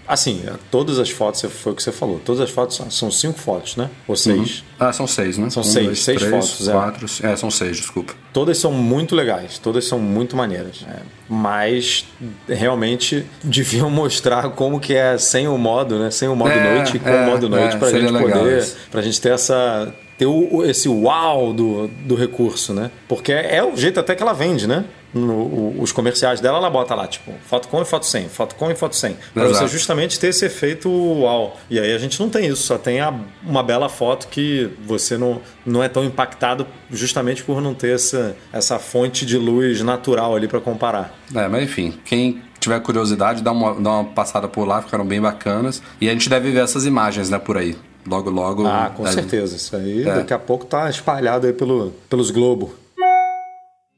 assim, 0.06 0.42
todas 0.70 0.98
as 0.98 1.08
fotos, 1.08 1.40
foi 1.50 1.72
o 1.72 1.74
que 1.74 1.82
você 1.82 1.90
falou, 1.90 2.20
todas 2.22 2.42
as 2.42 2.50
fotos 2.50 2.76
são, 2.76 2.90
são 2.90 3.10
cinco 3.10 3.38
fotos, 3.38 3.76
né? 3.76 3.88
Ou 4.06 4.14
seis. 4.14 4.62
Ah, 4.78 4.92
são 4.92 5.06
seis, 5.06 5.38
né? 5.38 5.48
São 5.48 5.62
seis, 5.62 6.00
seis 6.00 6.22
fotos, 6.22 6.68
é. 6.68 6.72
quatro. 6.72 7.06
É. 7.22 7.34
são 7.36 7.50
seis, 7.50 7.78
desculpa. 7.78 8.12
Todas 8.32 8.58
são 8.58 8.72
muito 8.72 9.14
legais, 9.14 9.58
todas 9.58 9.86
são 9.86 9.98
muito 9.98 10.36
maneiras. 10.36 10.84
é. 10.88 11.00
Mas 11.26 12.04
realmente 12.46 13.24
deviam 13.42 13.88
mostrar 13.88 14.50
como 14.50 14.78
que 14.78 14.92
é 14.92 15.16
sem 15.16 15.48
o 15.48 15.56
modo, 15.56 15.98
né? 15.98 16.10
Sem 16.10 16.28
o 16.28 16.36
modo 16.36 16.50
É, 16.50 16.74
noite 16.74 16.96
e 16.98 17.00
com 17.00 17.08
é, 17.08 17.22
o 17.22 17.30
modo 17.30 17.48
noite 17.48 17.76
é, 17.76 17.78
pra 17.78 17.88
seria 17.88 18.08
gente 18.08 18.12
legal 18.12 18.40
poder. 18.40 18.68
Pra 18.90 19.00
gente 19.00 19.18
ter 19.20 19.32
essa. 19.32 19.94
Ter 20.18 20.26
o, 20.26 20.64
esse 20.64 20.88
uau 20.88 21.52
do, 21.52 21.88
do 21.88 22.14
recurso, 22.14 22.72
né? 22.72 22.90
Porque 23.08 23.32
é 23.32 23.62
o 23.62 23.76
jeito 23.76 23.98
até 24.00 24.14
que 24.14 24.22
ela 24.22 24.32
vende, 24.32 24.66
né? 24.66 24.84
No, 25.12 25.80
os 25.80 25.92
comerciais 25.92 26.40
dela, 26.40 26.58
ela 26.58 26.68
bota 26.68 26.92
lá, 26.92 27.06
tipo, 27.06 27.32
foto 27.46 27.68
com 27.68 27.80
e 27.80 27.84
foto 27.84 28.04
sem, 28.04 28.28
foto 28.28 28.56
com 28.56 28.68
e 28.68 28.74
foto 28.74 28.96
sem. 28.96 29.16
Pra 29.32 29.44
Exato. 29.44 29.68
você 29.68 29.68
justamente 29.72 30.18
ter 30.18 30.28
esse 30.28 30.44
efeito 30.44 30.90
uau. 30.90 31.56
E 31.70 31.78
aí 31.78 31.92
a 31.94 31.98
gente 31.98 32.18
não 32.18 32.28
tem 32.28 32.46
isso, 32.48 32.62
só 32.64 32.76
tem 32.76 33.00
a- 33.00 33.14
uma 33.44 33.62
bela 33.62 33.88
foto 33.88 34.26
que 34.26 34.68
você 34.84 35.16
não, 35.16 35.40
não 35.64 35.82
é 35.84 35.88
tão 35.88 36.04
impactado 36.04 36.66
justamente 36.90 37.44
por 37.44 37.60
não 37.60 37.74
ter 37.74 37.94
essa, 37.94 38.36
essa 38.52 38.78
fonte 38.80 39.24
de 39.24 39.38
luz 39.38 39.80
natural 39.82 40.34
ali 40.34 40.48
pra 40.48 40.60
comparar. 40.60 41.16
É, 41.32 41.46
mas 41.46 41.62
enfim, 41.62 41.94
quem 42.04 42.42
tiver 42.58 42.80
curiosidade, 42.80 43.40
dá 43.40 43.52
uma, 43.52 43.74
dá 43.80 43.90
uma 43.90 44.04
passada 44.04 44.48
por 44.48 44.66
lá, 44.66 44.82
ficaram 44.82 45.04
bem 45.06 45.20
bacanas. 45.20 45.80
E 46.00 46.08
a 46.08 46.12
gente 46.12 46.28
deve 46.28 46.50
ver 46.50 46.64
essas 46.64 46.86
imagens, 46.86 47.30
né, 47.30 47.38
por 47.38 47.56
aí. 47.56 47.76
Logo, 48.06 48.30
logo. 48.30 48.66
Ah, 48.66 48.90
com 48.94 49.02
deve- 49.02 49.14
certeza. 49.14 49.56
Isso 49.56 49.74
aí 49.76 50.02
É. 50.06 50.14
daqui 50.16 50.32
a 50.34 50.38
pouco 50.38 50.64
tá 50.66 50.88
espalhado 50.90 51.46
aí 51.46 51.52
pelo, 51.52 51.90
pelos 52.08 52.30
globos. 52.30 52.70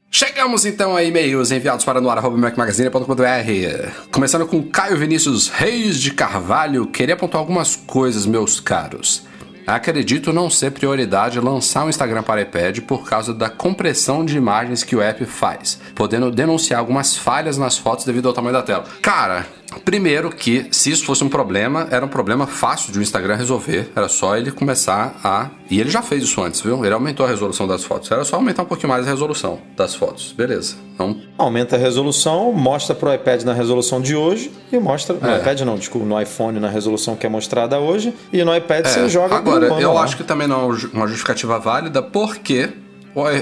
Chegamos 0.09 0.65
então 0.65 0.95
a 0.95 1.03
e-mails 1.03 1.51
enviados 1.51 1.83
para 1.83 1.99
noar.macmagazine.com.br. 1.99 3.91
Começando 4.11 4.47
com 4.47 4.63
Caio 4.63 4.97
Vinícius 4.97 5.49
Reis 5.49 5.97
de 5.99 6.11
Carvalho. 6.11 6.87
Queria 6.87 7.15
apontar 7.15 7.39
algumas 7.39 7.75
coisas, 7.75 8.25
meus 8.25 8.59
caros. 8.59 9.23
Acredito 9.67 10.31
não 10.31 10.49
ser 10.49 10.71
prioridade 10.71 11.41
lançar 11.41 11.83
um 11.85 11.89
Instagram 11.89 12.23
para 12.23 12.41
iPad 12.41 12.79
por 12.79 13.03
causa 13.07 13.33
da 13.33 13.49
compressão 13.49 14.23
de 14.23 14.37
imagens 14.37 14.81
que 14.81 14.95
o 14.95 15.01
app 15.01 15.25
faz, 15.25 15.77
podendo 15.93 16.31
denunciar 16.31 16.79
algumas 16.79 17.17
falhas 17.17 17.57
nas 17.57 17.77
fotos 17.77 18.05
devido 18.05 18.29
ao 18.29 18.33
tamanho 18.33 18.53
da 18.53 18.63
tela. 18.63 18.85
Cara, 19.01 19.45
primeiro 19.83 20.29
que 20.29 20.67
se 20.71 20.91
isso 20.91 21.05
fosse 21.05 21.23
um 21.23 21.29
problema, 21.29 21.87
era 21.91 22.05
um 22.05 22.07
problema 22.09 22.47
fácil 22.47 22.91
de 22.91 22.99
o 22.99 23.01
Instagram 23.01 23.35
resolver, 23.35 23.91
era 23.95 24.07
só 24.07 24.37
ele 24.37 24.51
começar 24.51 25.19
a. 25.23 25.49
E 25.69 25.79
ele 25.79 25.89
já 25.89 26.01
fez 26.01 26.23
isso 26.23 26.41
antes, 26.41 26.61
viu? 26.61 26.83
Ele 26.85 26.93
aumentou 26.93 27.25
a 27.25 27.29
resolução 27.29 27.67
das 27.67 27.83
fotos, 27.83 28.09
era 28.09 28.23
só 28.23 28.37
aumentar 28.37 28.63
um 28.63 28.65
pouquinho 28.65 28.89
mais 28.89 29.05
a 29.05 29.09
resolução 29.09 29.59
das 29.75 29.93
fotos, 29.95 30.31
beleza. 30.31 30.75
Então, 30.95 31.15
Aumenta 31.37 31.75
a 31.75 31.79
resolução, 31.79 32.51
mostra 32.53 32.95
pro 32.95 33.13
iPad 33.13 33.43
na 33.43 33.53
resolução 33.53 34.01
de 34.01 34.15
hoje 34.15 34.51
e 34.71 34.79
mostra. 34.79 35.15
No 35.15 35.29
É. 35.29 35.37
iPad 35.39 35.61
não, 35.61 35.75
desculpa, 35.75 36.07
no 36.07 36.19
iPhone 36.19 36.59
na 36.59 36.69
resolução 36.69 37.15
que 37.15 37.25
é 37.25 37.29
mostrada 37.29 37.77
hoje. 37.79 38.13
E 38.33 38.43
no 38.43 38.55
iPad 38.55 38.85
você 38.87 39.07
joga 39.09 39.35
É, 39.35 39.37
Agora, 39.37 39.65
eu 39.65 39.69
manual. 39.73 39.97
acho 39.99 40.15
que 40.17 40.23
também 40.23 40.47
não 40.47 40.61
é 40.71 40.77
uma 40.93 41.07
justificativa 41.07 41.59
válida, 41.59 42.01
porque 42.01 42.69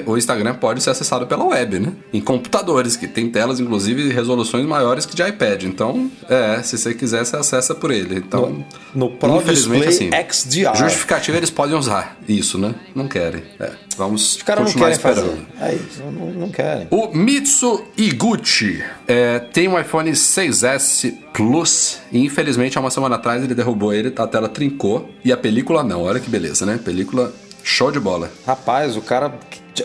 o- 0.06 0.18
Instagram 0.18 0.56
pode 0.56 0.82
ser 0.82 0.90
acessado 0.92 1.28
pela 1.28 1.44
web, 1.44 1.80
né? 1.80 1.94
Em 2.14 2.22
computadores, 2.22 2.96
que 2.96 3.08
tem 3.08 3.30
telas, 3.30 3.60
inclusive, 3.60 4.10
resoluções 4.12 4.66
maiores 4.66 5.06
que 5.06 5.16
de 5.16 5.22
iPad. 5.28 5.64
Então, 5.64 6.10
é, 6.30 6.62
se 6.64 6.78
você 6.78 6.94
quiser, 6.94 7.26
você 7.26 7.36
acessa 7.36 7.74
por 7.76 7.92
ele. 7.92 8.16
Então, 8.16 8.66
No 8.94 9.10
Pro 9.10 9.38
infelizmente, 9.38 9.88
assim, 9.88 10.10
XDR. 10.30 10.76
Justificativa 10.78 11.38
eles 11.38 11.50
podem 11.50 11.76
usar 11.78 12.18
isso, 12.28 12.58
né? 12.58 12.76
Não 12.96 13.08
querem. 13.08 13.44
É, 13.60 13.72
vamos 13.98 14.36
Os 14.38 14.44
caras 14.44 14.66
não 14.66 14.74
querem 14.74 14.94
esperando. 14.94 15.46
fazer. 15.58 15.72
É 15.72 15.76
isso, 15.76 16.04
não, 16.04 16.32
não 16.32 16.50
querem. 16.50 16.88
O 16.92 17.14
Mitsu 17.16 17.84
Iguchi 17.98 18.84
é, 19.08 19.40
tem 19.40 19.68
um 19.68 19.80
iPhone 19.80 20.10
6S 20.12 21.14
Plus 21.34 22.00
e 22.12 22.20
infelizmente 22.24 22.78
há 22.78 22.82
uma 22.82 22.90
semana 22.92 23.16
atrás 23.16 23.44
ele 23.44 23.54
derrubou 23.54 23.94
ele, 23.94 24.14
a 24.16 24.26
tela 24.28 24.48
trincou 24.48 25.10
e 25.24 25.32
a 25.34 25.38
película 25.38 25.84
não. 25.84 26.04
Olha 26.04 26.20
que 26.20 26.30
beleza, 26.30 26.66
né? 26.66 26.80
Película 26.84 27.34
show 27.64 27.92
de 27.92 28.00
bola. 28.00 28.32
Rapaz, 28.46 28.96
o 28.96 29.02
cara. 29.02 29.34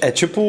É 0.01 0.11
tipo 0.11 0.41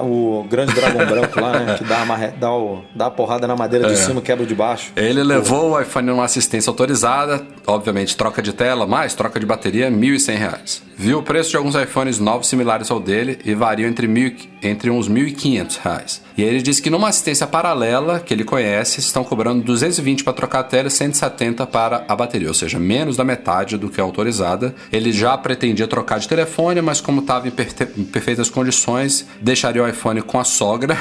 o, 0.00 0.46
grande 0.48 0.72
dragão 0.74 1.06
branco 1.06 1.40
lá, 1.40 1.58
né? 1.58 1.74
Que 1.76 1.84
dá 1.84 2.02
a, 2.02 2.04
marre- 2.06 2.32
dá, 2.38 2.52
o, 2.52 2.82
dá 2.94 3.06
a 3.06 3.10
porrada 3.10 3.46
na 3.46 3.56
madeira 3.56 3.88
de 3.88 3.96
cima, 3.96 4.20
quebra 4.20 4.46
de 4.46 4.54
baixo. 4.54 4.92
Ele 4.96 5.22
levou 5.22 5.72
o 5.72 5.80
iPhone 5.80 6.06
numa 6.06 6.24
assistência 6.24 6.70
autorizada, 6.70 7.44
obviamente 7.66 8.16
troca 8.16 8.40
de 8.42 8.52
tela, 8.52 8.86
mais 8.86 9.14
troca 9.14 9.38
de 9.40 9.46
bateria, 9.46 9.90
1.100 9.90 10.36
reais. 10.36 10.82
Viu 10.96 11.18
o 11.18 11.22
preço 11.22 11.50
de 11.50 11.56
alguns 11.56 11.74
iPhones 11.74 12.18
novos 12.18 12.46
similares 12.48 12.90
ao 12.90 13.00
dele 13.00 13.38
e 13.44 13.54
variam 13.54 13.88
entre, 13.88 14.06
mil, 14.06 14.34
entre 14.62 14.90
uns 14.90 15.08
1.500 15.08 15.78
reais. 15.82 16.22
E 16.36 16.42
aí 16.42 16.48
ele 16.48 16.62
disse 16.62 16.80
que 16.80 16.88
numa 16.88 17.08
assistência 17.08 17.46
paralela 17.46 18.20
que 18.20 18.32
ele 18.32 18.44
conhece, 18.44 19.00
estão 19.00 19.22
cobrando 19.24 19.62
220 19.64 20.24
para 20.24 20.32
trocar 20.32 20.60
a 20.60 20.64
tela 20.64 20.88
e 20.88 20.90
170 20.90 21.66
para 21.66 22.04
a 22.08 22.16
bateria, 22.16 22.48
ou 22.48 22.54
seja, 22.54 22.78
menos 22.78 23.16
da 23.16 23.24
metade 23.24 23.76
do 23.76 23.88
que 23.90 24.00
é 24.00 24.02
autorizada. 24.02 24.74
Ele 24.92 25.12
já 25.12 25.36
pretendia 25.36 25.86
trocar 25.86 26.18
de 26.20 26.28
telefone, 26.28 26.80
mas 26.80 27.00
como 27.00 27.20
estava 27.20 27.48
em, 27.48 27.50
perte- 27.50 27.88
em 27.96 28.04
perfeitas 28.04 28.48
condições, 28.48 29.26
deixaria 29.40 29.82
o 29.82 29.88
iPhone 29.88 30.22
com 30.22 30.38
a 30.38 30.44
sogra, 30.44 30.96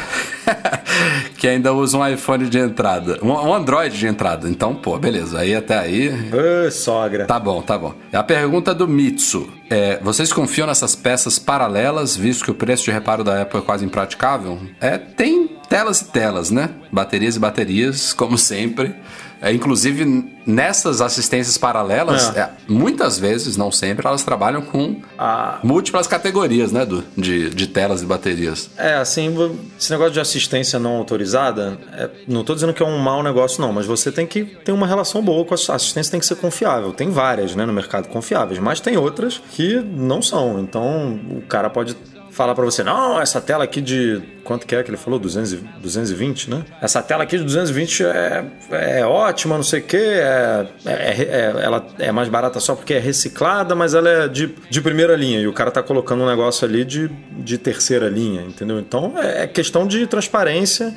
que 1.42 1.48
ainda 1.48 1.74
usa 1.74 1.98
um 1.98 2.08
iPhone 2.08 2.48
de 2.48 2.60
entrada, 2.60 3.18
um, 3.24 3.52
Android 3.52 3.98
de 3.98 4.06
entrada. 4.06 4.48
Então, 4.48 4.76
pô, 4.76 5.00
beleza. 5.00 5.40
Aí 5.40 5.56
até 5.56 5.76
aí 5.76 6.12
Ô, 6.32 6.70
sogra. 6.70 7.26
Tá 7.26 7.40
bom, 7.40 7.64
tá 7.64 7.80
bom. 7.80 7.96
A 8.14 8.22
pergunta 8.22 8.76
do 8.76 8.88
Mitsu. 8.88 9.50
É, 9.68 10.00
vocês 10.04 10.32
confiam 10.32 10.68
nessas 10.68 10.96
peças 10.96 11.40
paralelas, 11.40 12.16
visto 12.16 12.46
que 12.46 12.52
o 12.52 12.54
preço 12.54 12.84
de 12.84 12.92
reparo 12.92 13.24
da 13.24 13.42
Apple 13.42 13.58
é 13.58 13.64
quase 13.64 13.84
impraticável? 13.84 14.60
É, 14.80 15.00
tem 15.00 15.48
telas 15.68 16.02
e 16.02 16.12
telas, 16.12 16.52
né? 16.52 16.70
Baterias 16.92 17.38
e 17.38 17.40
baterias, 17.40 18.14
como 18.14 18.38
sempre. 18.38 18.94
É, 19.42 19.52
inclusive, 19.52 20.06
nessas 20.46 21.02
assistências 21.02 21.58
paralelas, 21.58 22.36
É. 22.36 22.42
é, 22.42 22.50
muitas 22.68 23.18
vezes, 23.18 23.58
não 23.58 23.72
sempre, 23.72 24.06
elas 24.06 24.24
trabalham 24.24 24.62
com 24.62 25.02
Ah. 25.18 25.60
múltiplas 25.64 26.06
categorias, 26.08 26.72
né, 26.72 26.86
Du? 26.86 27.04
De, 27.18 27.50
de 27.50 27.68
telas 27.68 28.02
e 28.02 28.06
baterias. 28.06 28.70
É, 28.78 28.94
assim, 28.96 29.34
esse 29.80 29.90
negócio 29.92 30.14
de 30.14 30.20
assistência 30.20 30.78
não 30.80 30.98
autorizada, 30.98 31.78
é, 31.94 32.10
não 32.28 32.44
tô 32.44 32.54
dizendo 32.54 32.74
que 32.74 32.84
é 32.84 32.86
um 32.86 32.98
mau 33.00 33.24
negócio, 33.24 33.62
não, 33.62 33.74
mas 33.74 33.86
você 33.86 34.12
tem 34.12 34.28
que 34.28 34.44
ter 34.46 34.72
uma 34.72 34.86
relação 34.86 35.22
boa 35.24 35.44
com 35.46 35.54
a 35.56 35.58
a 35.72 35.76
assistência, 35.76 36.12
tem 36.12 36.20
que 36.20 36.26
ser 36.26 36.36
confiável. 36.36 36.92
Tem 36.92 37.10
várias, 37.10 37.56
né, 37.56 37.66
no 37.66 37.72
mercado 37.72 38.08
confiáveis, 38.10 38.60
mas 38.60 38.80
tem 38.80 38.98
outras 38.98 39.42
que 39.54 39.76
não 39.76 40.22
são. 40.22 40.60
Então, 40.60 41.20
o 41.30 41.42
cara 41.44 41.70
pode 41.70 41.96
falar 42.32 42.56
pra 42.56 42.64
você, 42.66 42.84
não, 42.84 43.20
essa 43.22 43.40
tela 43.42 43.64
aqui 43.64 43.82
de. 43.82 44.22
Quanto 44.44 44.66
que 44.66 44.76
é 44.76 44.82
que 44.82 44.90
ele 44.90 44.98
falou? 44.98 45.20
200, 45.20 45.54
e- 45.54 45.58
220, 45.82 46.50
né? 46.50 46.64
Essa 46.82 47.02
tela 47.04 47.24
aqui 47.24 47.38
de 47.38 47.44
220 47.44 48.04
é, 48.04 48.46
é 48.72 49.06
ótima, 49.06 49.56
não 49.56 49.64
sei 49.64 49.82
o 49.82 49.84
quê. 49.84 49.98
É, 49.98 50.68
é- 50.86 51.24
é- 51.24 51.54
ela 51.64 51.86
é 52.00 52.12
mais 52.12 52.28
barata 52.30 52.60
só 52.60 52.76
porque 52.76 52.94
é 52.96 53.00
reciclada, 53.00 53.76
mas 53.76 53.94
ela 53.94 54.10
é 54.10 54.28
de, 54.28 54.54
de 54.70 54.82
primeira 54.82 55.16
linha. 55.16 55.40
E 55.40 55.48
o 55.48 55.54
cara 55.54 55.70
tá 55.70 55.84
colocando 55.84 56.24
um 56.24 56.28
negócio 56.28 56.68
ali 56.68 56.84
de, 56.84 57.08
de 57.32 57.58
terceira 57.58 58.10
linha, 58.10 58.42
entendeu? 58.42 58.80
Então 58.80 59.14
é 59.18 59.44
é 59.44 59.48
questão 59.48 59.86
de 59.88 60.06
transparência 60.08 60.94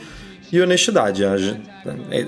e 0.52 0.60
honestidade. 0.60 1.24
É- 1.24 1.34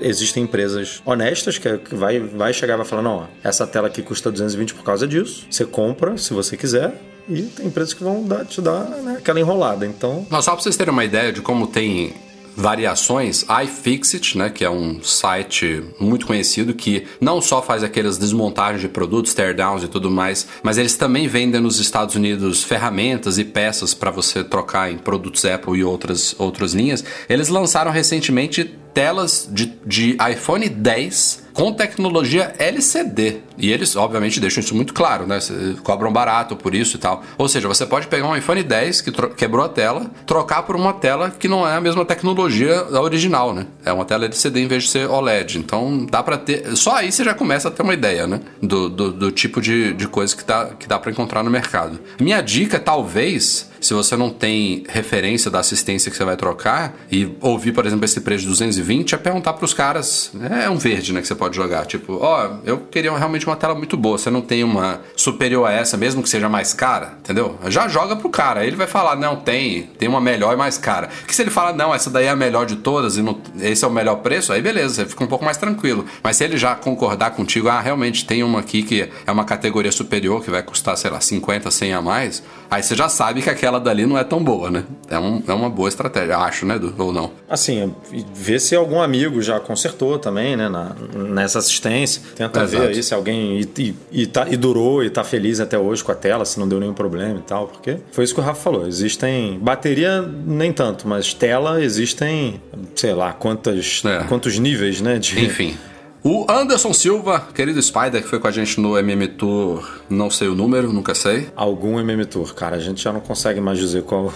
Existem 0.07 0.43
empresas 0.43 1.01
honestas 1.05 1.57
que 1.57 1.69
vai, 1.95 2.19
vai 2.19 2.53
chegar 2.53 2.75
e 2.75 2.77
vai 2.77 2.85
falar: 2.85 3.01
não, 3.01 3.27
essa 3.43 3.65
tela 3.65 3.87
aqui 3.87 4.01
custa 4.01 4.31
220 4.31 4.73
por 4.75 4.83
causa 4.83 5.07
disso. 5.07 5.45
Você 5.49 5.65
compra 5.65 6.17
se 6.17 6.33
você 6.33 6.55
quiser. 6.55 6.93
E 7.29 7.41
tem 7.43 7.67
empresas 7.67 7.93
que 7.93 8.03
vão 8.03 8.23
dar- 8.23 8.45
te 8.45 8.61
dar 8.61 8.81
né, 9.03 9.15
aquela 9.19 9.39
enrolada. 9.39 9.85
Então, 9.85 10.25
Não, 10.29 10.41
só 10.41 10.51
pra 10.53 10.61
vocês 10.61 10.77
terem 10.77 10.93
uma 10.93 11.03
ideia 11.05 11.31
de 11.33 11.41
como 11.41 11.67
tem 11.67 12.13
variações, 12.55 13.45
iFixit, 13.63 14.35
né, 14.35 14.49
que 14.49 14.65
é 14.65 14.69
um 14.69 14.99
site 15.03 15.83
muito 15.99 16.25
conhecido 16.25 16.73
que 16.73 17.05
não 17.21 17.39
só 17.39 17.61
faz 17.61 17.83
aquelas 17.83 18.17
desmontagens 18.17 18.81
de 18.81 18.87
produtos, 18.87 19.35
teardowns 19.35 19.83
e 19.83 19.87
tudo 19.87 20.09
mais, 20.09 20.47
mas 20.63 20.79
eles 20.79 20.97
também 20.97 21.27
vendem 21.27 21.61
nos 21.61 21.79
Estados 21.79 22.15
Unidos 22.15 22.63
ferramentas 22.63 23.37
e 23.37 23.43
peças 23.43 23.93
para 23.93 24.09
você 24.09 24.43
trocar 24.43 24.91
em 24.91 24.97
produtos 24.97 25.45
Apple 25.45 25.77
e 25.77 25.83
outras, 25.83 26.33
outras 26.39 26.73
linhas. 26.73 27.03
Eles 27.29 27.47
lançaram 27.49 27.91
recentemente 27.91 28.63
telas 28.91 29.47
de, 29.51 29.71
de 29.85 30.17
iPhone 30.31 30.67
10 30.67 31.43
com 31.53 31.71
tecnologia 31.71 32.55
LCD. 32.57 33.37
E 33.57 33.71
eles, 33.71 33.95
obviamente, 33.95 34.39
deixam 34.39 34.61
isso 34.61 34.75
muito 34.75 34.93
claro, 34.93 35.25
né? 35.25 35.39
Cobram 35.83 36.11
barato 36.11 36.55
por 36.55 36.75
isso 36.75 36.97
e 36.97 36.99
tal. 36.99 37.23
Ou 37.37 37.47
seja, 37.47 37.67
você 37.67 37.85
pode 37.85 38.07
pegar 38.07 38.27
um 38.27 38.35
iPhone 38.35 38.61
10 38.61 39.01
que 39.01 39.11
quebrou 39.35 39.65
a 39.65 39.69
tela, 39.69 40.09
trocar 40.25 40.63
por 40.63 40.75
uma 40.75 40.93
tela 40.93 41.31
que 41.31 41.47
não 41.47 41.67
é 41.67 41.75
a 41.75 41.81
mesma 41.81 42.05
tecnologia 42.05 42.83
da 42.85 43.01
original, 43.01 43.53
né? 43.53 43.65
É 43.83 43.91
uma 43.91 44.05
tela 44.05 44.25
LCD 44.25 44.61
em 44.61 44.67
vez 44.67 44.83
de 44.83 44.89
ser 44.89 45.09
OLED. 45.09 45.57
Então 45.57 46.05
dá 46.05 46.21
para 46.21 46.37
ter. 46.37 46.75
Só 46.75 46.95
aí 46.95 47.11
você 47.11 47.23
já 47.23 47.33
começa 47.33 47.67
a 47.67 47.71
ter 47.71 47.81
uma 47.81 47.93
ideia, 47.93 48.27
né? 48.27 48.41
Do, 48.61 48.89
do, 48.89 49.11
do 49.11 49.31
tipo 49.31 49.61
de, 49.61 49.93
de 49.93 50.07
coisa 50.07 50.35
que, 50.35 50.43
tá, 50.43 50.71
que 50.79 50.87
dá 50.87 50.99
para 50.99 51.11
encontrar 51.11 51.43
no 51.43 51.49
mercado. 51.49 51.99
Minha 52.19 52.41
dica, 52.41 52.79
talvez, 52.79 53.69
se 53.79 53.93
você 53.93 54.15
não 54.15 54.29
tem 54.29 54.83
referência 54.87 55.49
da 55.49 55.59
assistência 55.59 56.11
que 56.11 56.17
você 56.17 56.25
vai 56.25 56.35
trocar 56.35 56.95
e 57.11 57.35
ouvir, 57.41 57.71
por 57.71 57.85
exemplo, 57.85 58.05
esse 58.05 58.21
preço 58.21 58.43
de 58.43 58.49
220, 58.49 59.15
é 59.15 59.17
perguntar 59.17 59.53
para 59.53 59.65
os 59.65 59.73
caras, 59.73 60.31
é 60.49 60.69
um 60.69 60.77
verde, 60.77 61.13
né, 61.13 61.21
que 61.21 61.27
você 61.27 61.35
pode 61.35 61.55
jogar, 61.55 61.85
tipo, 61.85 62.13
ó, 62.21 62.47
oh, 62.47 62.67
eu 62.67 62.79
queria 62.79 63.15
realmente 63.17 63.46
uma 63.47 63.55
tela 63.55 63.75
muito 63.75 63.97
boa, 63.97 64.17
você 64.17 64.29
não 64.29 64.41
tem 64.41 64.63
uma 64.63 65.01
superior 65.15 65.67
a 65.67 65.71
essa, 65.71 65.97
mesmo 65.97 66.21
que 66.21 66.29
seja 66.29 66.49
mais 66.49 66.73
cara, 66.73 67.13
entendeu? 67.19 67.57
Já 67.67 67.87
joga 67.87 68.15
pro 68.15 68.29
cara, 68.29 68.65
ele 68.65 68.75
vai 68.75 68.87
falar, 68.87 69.15
não, 69.15 69.35
tem, 69.35 69.83
tem 69.97 70.07
uma 70.07 70.21
melhor 70.21 70.53
e 70.53 70.57
mais 70.57 70.77
cara. 70.77 71.09
Que 71.25 71.35
se 71.35 71.41
ele 71.41 71.51
fala, 71.51 71.73
não, 71.73 71.93
essa 71.93 72.09
daí 72.09 72.25
é 72.25 72.29
a 72.29 72.35
melhor 72.35 72.65
de 72.65 72.77
todas 72.77 73.17
e 73.17 73.21
não, 73.21 73.39
esse 73.59 73.83
é 73.83 73.87
o 73.87 73.91
melhor 73.91 74.17
preço, 74.17 74.53
aí 74.53 74.61
beleza, 74.61 74.95
você 74.95 75.05
fica 75.05 75.23
um 75.23 75.27
pouco 75.27 75.45
mais 75.45 75.57
tranquilo. 75.57 76.05
Mas 76.23 76.37
se 76.37 76.43
ele 76.43 76.57
já 76.57 76.75
concordar 76.75 77.31
contigo, 77.31 77.69
ah, 77.69 77.79
realmente 77.79 78.25
tem 78.25 78.43
uma 78.43 78.59
aqui 78.59 78.83
que 78.83 79.09
é 79.25 79.31
uma 79.31 79.45
categoria 79.45 79.91
superior, 79.91 80.43
que 80.43 80.51
vai 80.51 80.63
custar, 80.63 80.97
sei 80.97 81.09
lá, 81.09 81.19
50, 81.21 81.69
100 81.71 81.93
a 81.93 82.01
mais, 82.01 82.43
aí 82.69 82.83
você 82.83 82.95
já 82.95 83.09
sabe 83.09 83.41
que 83.41 83.49
aquela 83.49 83.79
dali 83.79 84.05
não 84.05 84.17
é 84.17 84.23
tão 84.23 84.43
boa, 84.43 84.69
né? 84.69 84.83
É, 85.09 85.17
um, 85.17 85.43
é 85.47 85.53
uma 85.53 85.69
boa 85.69 85.89
estratégia, 85.89 86.37
acho, 86.37 86.65
né, 86.65 86.75
Edu? 86.75 86.93
Ou 86.97 87.13
não? 87.13 87.31
Assim, 87.49 87.93
ver 88.33 88.59
se 88.59 88.75
algum 88.75 89.01
amigo 89.01 89.41
já 89.41 89.59
consertou 89.59 90.19
também, 90.19 90.55
né, 90.55 90.69
na, 90.69 90.95
nessa 91.15 91.59
assistência. 91.59 92.21
Tenta 92.35 92.65
ver 92.65 92.81
aí 92.81 93.03
se 93.03 93.13
alguém 93.13 93.59
e, 93.59 93.69
e, 93.77 93.95
e, 94.23 94.27
tá, 94.27 94.47
e 94.49 94.57
durou 94.57 95.03
e 95.03 95.09
tá 95.09 95.23
feliz 95.23 95.59
até 95.59 95.77
hoje 95.77 96.03
com 96.03 96.11
a 96.11 96.15
tela, 96.15 96.45
se 96.45 96.59
não 96.59 96.67
deu 96.67 96.79
nenhum 96.79 96.93
problema 96.93 97.39
e 97.39 97.43
tal, 97.43 97.67
porque 97.67 97.97
foi 98.11 98.23
isso 98.23 98.33
que 98.33 98.39
o 98.39 98.43
Rafa 98.43 98.61
falou. 98.61 98.87
Existem. 98.87 99.57
Bateria, 99.59 100.21
nem 100.21 100.71
tanto, 100.71 101.07
mas 101.07 101.33
tela 101.33 101.81
existem, 101.81 102.61
sei 102.95 103.13
lá, 103.13 103.33
quantas, 103.33 104.03
é. 104.05 104.23
quantos 104.27 104.57
níveis, 104.59 105.01
né? 105.01 105.17
De... 105.19 105.43
Enfim. 105.43 105.77
O 106.23 106.45
Anderson 106.49 106.93
Silva, 106.93 107.47
querido 107.53 107.81
Spider, 107.81 108.21
que 108.21 108.27
foi 108.27 108.39
com 108.39 108.47
a 108.47 108.51
gente 108.51 108.79
no 108.79 108.97
MM 108.97 109.27
Tour, 109.29 109.87
não 110.09 110.29
sei 110.29 110.47
o 110.47 110.55
número, 110.55 110.91
nunca 110.91 111.15
sei. 111.15 111.49
Algum 111.55 111.99
MM 111.99 112.25
Tour, 112.25 112.53
cara, 112.53 112.75
a 112.75 112.79
gente 112.79 113.01
já 113.01 113.13
não 113.13 113.19
consegue 113.19 113.61
mais 113.61 113.77
dizer 113.77 114.03
qual. 114.03 114.33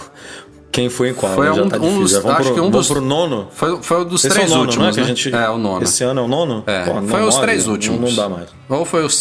Quem 0.70 0.88
foi 0.88 1.10
em 1.10 1.14
qual? 1.14 1.34
Foi 1.34 1.50
um, 1.50 1.68
tá 1.68 1.76
um 1.76 2.00
dos, 2.00 2.14
acho 2.14 2.44
pro, 2.44 2.54
que 2.54 2.60
um 2.60 2.70
dos, 2.70 2.88
pro 2.88 3.00
nono? 3.02 3.48
Foi, 3.52 3.82
foi 3.82 4.00
um 4.00 4.04
dos 4.06 4.24
Esse 4.24 4.34
três 4.34 4.50
é 4.50 4.54
o 4.54 4.56
nono, 4.56 4.70
últimos, 4.70 4.96
né? 4.96 5.02
né? 5.02 5.08
Gente, 5.08 5.34
é, 5.34 5.50
o 5.50 5.58
nono. 5.58 5.82
Esse 5.82 6.02
ano 6.02 6.20
é 6.20 6.24
o 6.24 6.28
nono? 6.28 6.64
É, 6.66 6.84
Pô, 6.84 7.02
foi 7.02 7.22
os 7.22 7.36
três 7.36 7.66
últimos. 7.66 8.00
Não, 8.00 8.08
não 8.08 8.16
dá 8.16 8.28
mais. 8.28 8.48
Ou 8.70 8.84
foi 8.86 9.04
os 9.04 9.14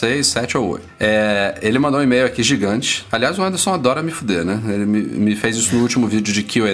6, 0.00 0.26
7 0.26 0.58
ou 0.58 0.70
8. 0.70 0.86
É, 0.98 1.58
ele 1.60 1.78
mandou 1.78 2.00
um 2.00 2.02
e-mail 2.02 2.24
aqui 2.24 2.42
gigante. 2.42 3.06
Aliás, 3.12 3.38
o 3.38 3.42
Anderson 3.42 3.74
adora 3.74 4.02
me 4.02 4.10
fuder, 4.10 4.44
né? 4.44 4.60
Ele 4.68 4.86
me, 4.86 5.02
me 5.02 5.36
fez 5.36 5.56
isso 5.56 5.74
no 5.74 5.82
último 5.82 6.06
vídeo 6.06 6.32
de 6.32 6.42
QA. 6.42 6.70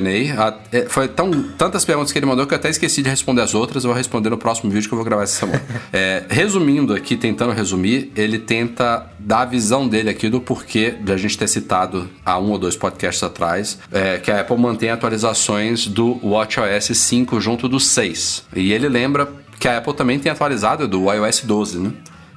É, 0.73 0.87
foi 0.89 1.09
tão, 1.09 1.31
tantas 1.59 1.85
perguntas 1.85 2.13
que 2.13 2.19
ele 2.19 2.27
mandou 2.27 2.47
que 2.47 2.55
eu 2.55 2.57
até 2.57 2.71
esqueci 2.71 3.03
de 3.03 3.11
responder 3.11 3.43
as 3.43 3.55
outras. 3.55 3.85
Eu 3.85 3.89
vou 3.89 3.97
responder 3.97 4.31
no 4.31 4.39
próximo 4.39 4.71
vídeo 4.71 4.89
que 4.89 4.95
eu 4.95 4.99
vou 4.99 5.05
gravar 5.05 5.25
essa 5.25 5.41
semana. 5.41 5.63
É, 5.93 6.25
resumindo 6.29 6.93
aqui, 6.93 7.17
tentando 7.17 7.53
resumir, 7.53 8.13
ele 8.17 8.39
tenta 8.39 9.07
dar 9.19 9.43
a 9.43 9.45
visão 9.45 9.89
dele 9.89 10.11
aqui 10.11 10.29
do 10.29 10.41
porquê 10.41 10.95
de 11.01 11.13
a 11.13 11.17
gente 11.17 11.39
ter 11.39 11.49
citado 11.49 12.11
há 12.25 12.39
um 12.39 12.51
ou 12.51 12.59
dois 12.59 12.77
podcasts 12.77 13.23
atrás 13.23 13.79
é, 13.91 14.19
que 14.19 14.31
a 14.31 14.41
Apple 14.41 14.59
mantém 14.59 14.91
atualizações 14.91 15.87
do 15.87 16.19
WatchOS 16.23 16.97
5 16.97 17.41
junto 17.41 17.69
do 17.69 17.81
6. 17.81 18.45
E 18.55 18.73
ele 18.73 18.89
lembra 18.89 19.29
que 19.59 19.69
a 19.69 19.79
Apple 19.79 19.95
também 19.95 20.19
tem 20.19 20.31
atualizado 20.31 20.87
do 20.87 21.11
iOS 21.11 21.43
12, 21.45 21.79
né? 21.79 21.93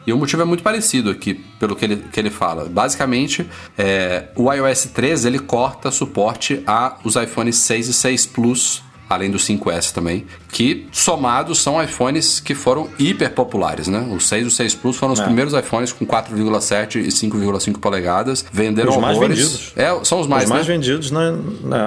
E 0.09 0.13
o 0.13 0.17
motivo 0.17 0.41
é 0.41 0.45
muito 0.45 0.63
parecido 0.63 1.11
aqui, 1.11 1.35
pelo 1.59 1.75
que 1.75 1.85
ele, 1.85 1.97
que 2.11 2.19
ele 2.19 2.31
fala. 2.31 2.65
Basicamente, 2.65 3.47
é, 3.77 4.29
o 4.35 4.51
iOS 4.51 4.85
13 4.85 5.27
ele 5.27 5.37
corta 5.37 5.91
suporte 5.91 6.63
a 6.65 6.97
os 7.03 7.15
iPhones 7.15 7.57
6 7.57 7.89
e 7.89 7.93
6 7.93 8.25
Plus 8.25 8.81
além 9.09 9.31
do 9.31 9.39
5S 9.39 9.91
também, 9.91 10.27
que 10.51 10.87
somados 10.91 11.61
são 11.61 11.81
iPhones 11.81 12.39
que 12.39 12.55
foram 12.55 12.89
hiper 12.97 13.31
populares, 13.31 13.87
né? 13.87 14.07
O 14.11 14.19
6 14.19 14.43
e 14.43 14.47
o 14.47 14.51
6 14.51 14.75
Plus 14.75 14.97
foram 14.97 15.13
os 15.13 15.19
é. 15.19 15.23
primeiros 15.23 15.53
iPhones 15.53 15.91
com 15.91 16.05
4,7 16.05 16.95
e 16.97 17.07
5,5 17.07 17.79
polegadas, 17.79 18.45
venderam 18.51 18.91
os 18.91 18.97
mais 18.97 19.17
vendidos. 19.17 19.73
É, 19.75 19.87
são 20.03 20.19
os 20.19 20.27
mais, 20.27 20.45
os 20.45 20.49
mais 20.49 20.67
né? 20.67 20.73
vendidos, 20.73 21.11
né? 21.11 21.37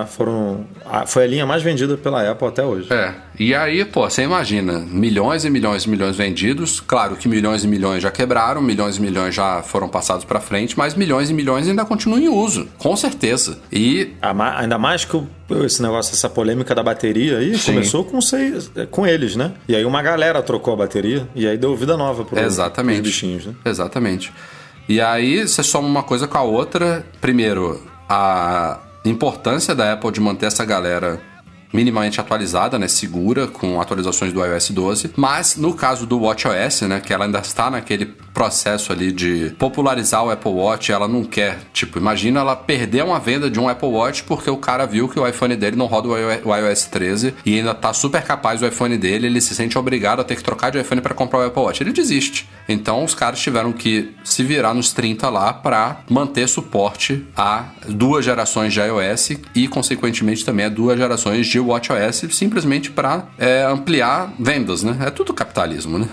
É, 0.02 0.06
foram 0.06 0.64
foi 1.06 1.24
a 1.24 1.26
linha 1.26 1.46
mais 1.46 1.62
vendida 1.62 1.96
pela 1.96 2.28
Apple 2.30 2.48
até 2.48 2.64
hoje. 2.64 2.92
É. 2.92 3.14
E 3.38 3.54
aí, 3.54 3.84
pô, 3.84 4.08
você 4.08 4.22
imagina, 4.22 4.78
milhões 4.78 5.44
e 5.44 5.50
milhões 5.50 5.84
e 5.84 5.88
milhões 5.90 6.16
vendidos. 6.16 6.80
Claro 6.80 7.16
que 7.16 7.28
milhões 7.28 7.64
e 7.64 7.68
milhões 7.68 8.02
já 8.02 8.10
quebraram, 8.10 8.60
milhões 8.60 8.96
e 8.96 9.00
milhões 9.00 9.34
já 9.34 9.62
foram 9.62 9.88
passados 9.88 10.24
para 10.24 10.40
frente, 10.40 10.76
mas 10.76 10.94
milhões 10.94 11.30
e 11.30 11.34
milhões 11.34 11.68
ainda 11.68 11.84
continuam 11.84 12.20
em 12.20 12.28
uso, 12.28 12.68
com 12.78 12.94
certeza. 12.94 13.58
E 13.72 14.12
ainda 14.20 14.78
mais 14.78 15.04
que 15.04 15.20
esse 15.64 15.82
negócio, 15.82 16.12
essa 16.14 16.28
polêmica 16.28 16.74
da 16.74 16.82
bateria 16.82 17.38
aí, 17.38 17.56
Sim. 17.58 17.72
começou 17.72 18.04
com, 18.04 18.20
seis, 18.60 18.70
com 18.90 19.06
eles, 19.06 19.36
né? 19.36 19.52
E 19.68 19.74
aí 19.74 19.84
uma 19.84 20.02
galera 20.02 20.42
trocou 20.42 20.74
a 20.74 20.76
bateria 20.76 21.28
e 21.34 21.46
aí 21.46 21.56
deu 21.56 21.74
vida 21.76 21.96
nova 21.96 22.24
para 22.24 22.38
os 22.46 23.00
bichinhos, 23.00 23.46
né? 23.46 23.54
Exatamente. 23.64 24.32
E 24.88 25.00
aí 25.00 25.46
você 25.46 25.62
soma 25.62 25.88
uma 25.88 26.02
coisa 26.02 26.26
com 26.26 26.38
a 26.38 26.42
outra. 26.42 27.04
Primeiro, 27.20 27.80
a 28.08 28.80
importância 29.04 29.74
da 29.74 29.92
Apple 29.92 30.10
de 30.10 30.20
manter 30.20 30.46
essa 30.46 30.64
galera 30.64 31.20
minimamente 31.72 32.20
atualizada, 32.20 32.78
né, 32.78 32.88
segura 32.88 33.46
com 33.46 33.80
atualizações 33.80 34.32
do 34.32 34.44
iOS 34.44 34.70
12, 34.70 35.10
mas 35.16 35.56
no 35.56 35.74
caso 35.74 36.06
do 36.06 36.20
WatchOS, 36.20 36.82
né, 36.82 37.00
que 37.00 37.12
ela 37.12 37.24
ainda 37.24 37.38
está 37.38 37.70
naquele 37.70 38.06
processo 38.32 38.92
ali 38.92 39.12
de 39.12 39.54
popularizar 39.58 40.24
o 40.24 40.30
Apple 40.30 40.50
Watch, 40.50 40.90
ela 40.90 41.06
não 41.06 41.24
quer, 41.24 41.58
tipo, 41.72 41.98
imagina 41.98 42.40
ela 42.40 42.56
perder 42.56 43.04
uma 43.04 43.18
venda 43.18 43.50
de 43.50 43.60
um 43.60 43.68
Apple 43.68 43.88
Watch 43.88 44.24
porque 44.24 44.50
o 44.50 44.56
cara 44.56 44.86
viu 44.86 45.08
que 45.08 45.18
o 45.18 45.26
iPhone 45.26 45.54
dele 45.56 45.76
não 45.76 45.86
roda 45.86 46.08
o 46.08 46.56
iOS 46.56 46.86
13 46.86 47.34
e 47.44 47.58
ainda 47.58 47.74
tá 47.74 47.92
super 47.92 48.22
capaz 48.22 48.62
o 48.62 48.66
iPhone 48.66 48.96
dele, 48.96 49.26
ele 49.26 49.40
se 49.40 49.54
sente 49.54 49.78
obrigado 49.78 50.20
a 50.20 50.24
ter 50.24 50.36
que 50.36 50.42
trocar 50.42 50.70
de 50.70 50.80
iPhone 50.80 51.00
para 51.00 51.14
comprar 51.14 51.40
o 51.40 51.46
Apple 51.46 51.62
Watch. 51.62 51.82
Ele 51.82 51.92
desiste. 51.92 52.48
Então 52.68 53.04
os 53.04 53.14
caras 53.14 53.40
tiveram 53.40 53.72
que 53.72 54.14
se 54.24 54.42
virar 54.42 54.74
nos 54.74 54.92
30 54.92 55.28
lá 55.28 55.52
para 55.52 56.00
manter 56.08 56.48
suporte 56.48 57.24
a 57.36 57.66
duas 57.88 58.24
gerações 58.24 58.72
de 58.72 58.80
iOS 58.80 59.30
e 59.54 59.68
consequentemente 59.68 60.44
também 60.44 60.66
a 60.66 60.68
duas 60.68 60.98
gerações 60.98 61.46
de 61.46 61.58
WatchOS, 61.68 62.24
simplesmente 62.30 62.90
para 62.90 63.26
é, 63.38 63.64
ampliar 63.64 64.32
vendas, 64.38 64.82
né? 64.82 64.96
É 65.06 65.10
tudo 65.10 65.32
capitalismo, 65.32 65.98
né? 65.98 66.08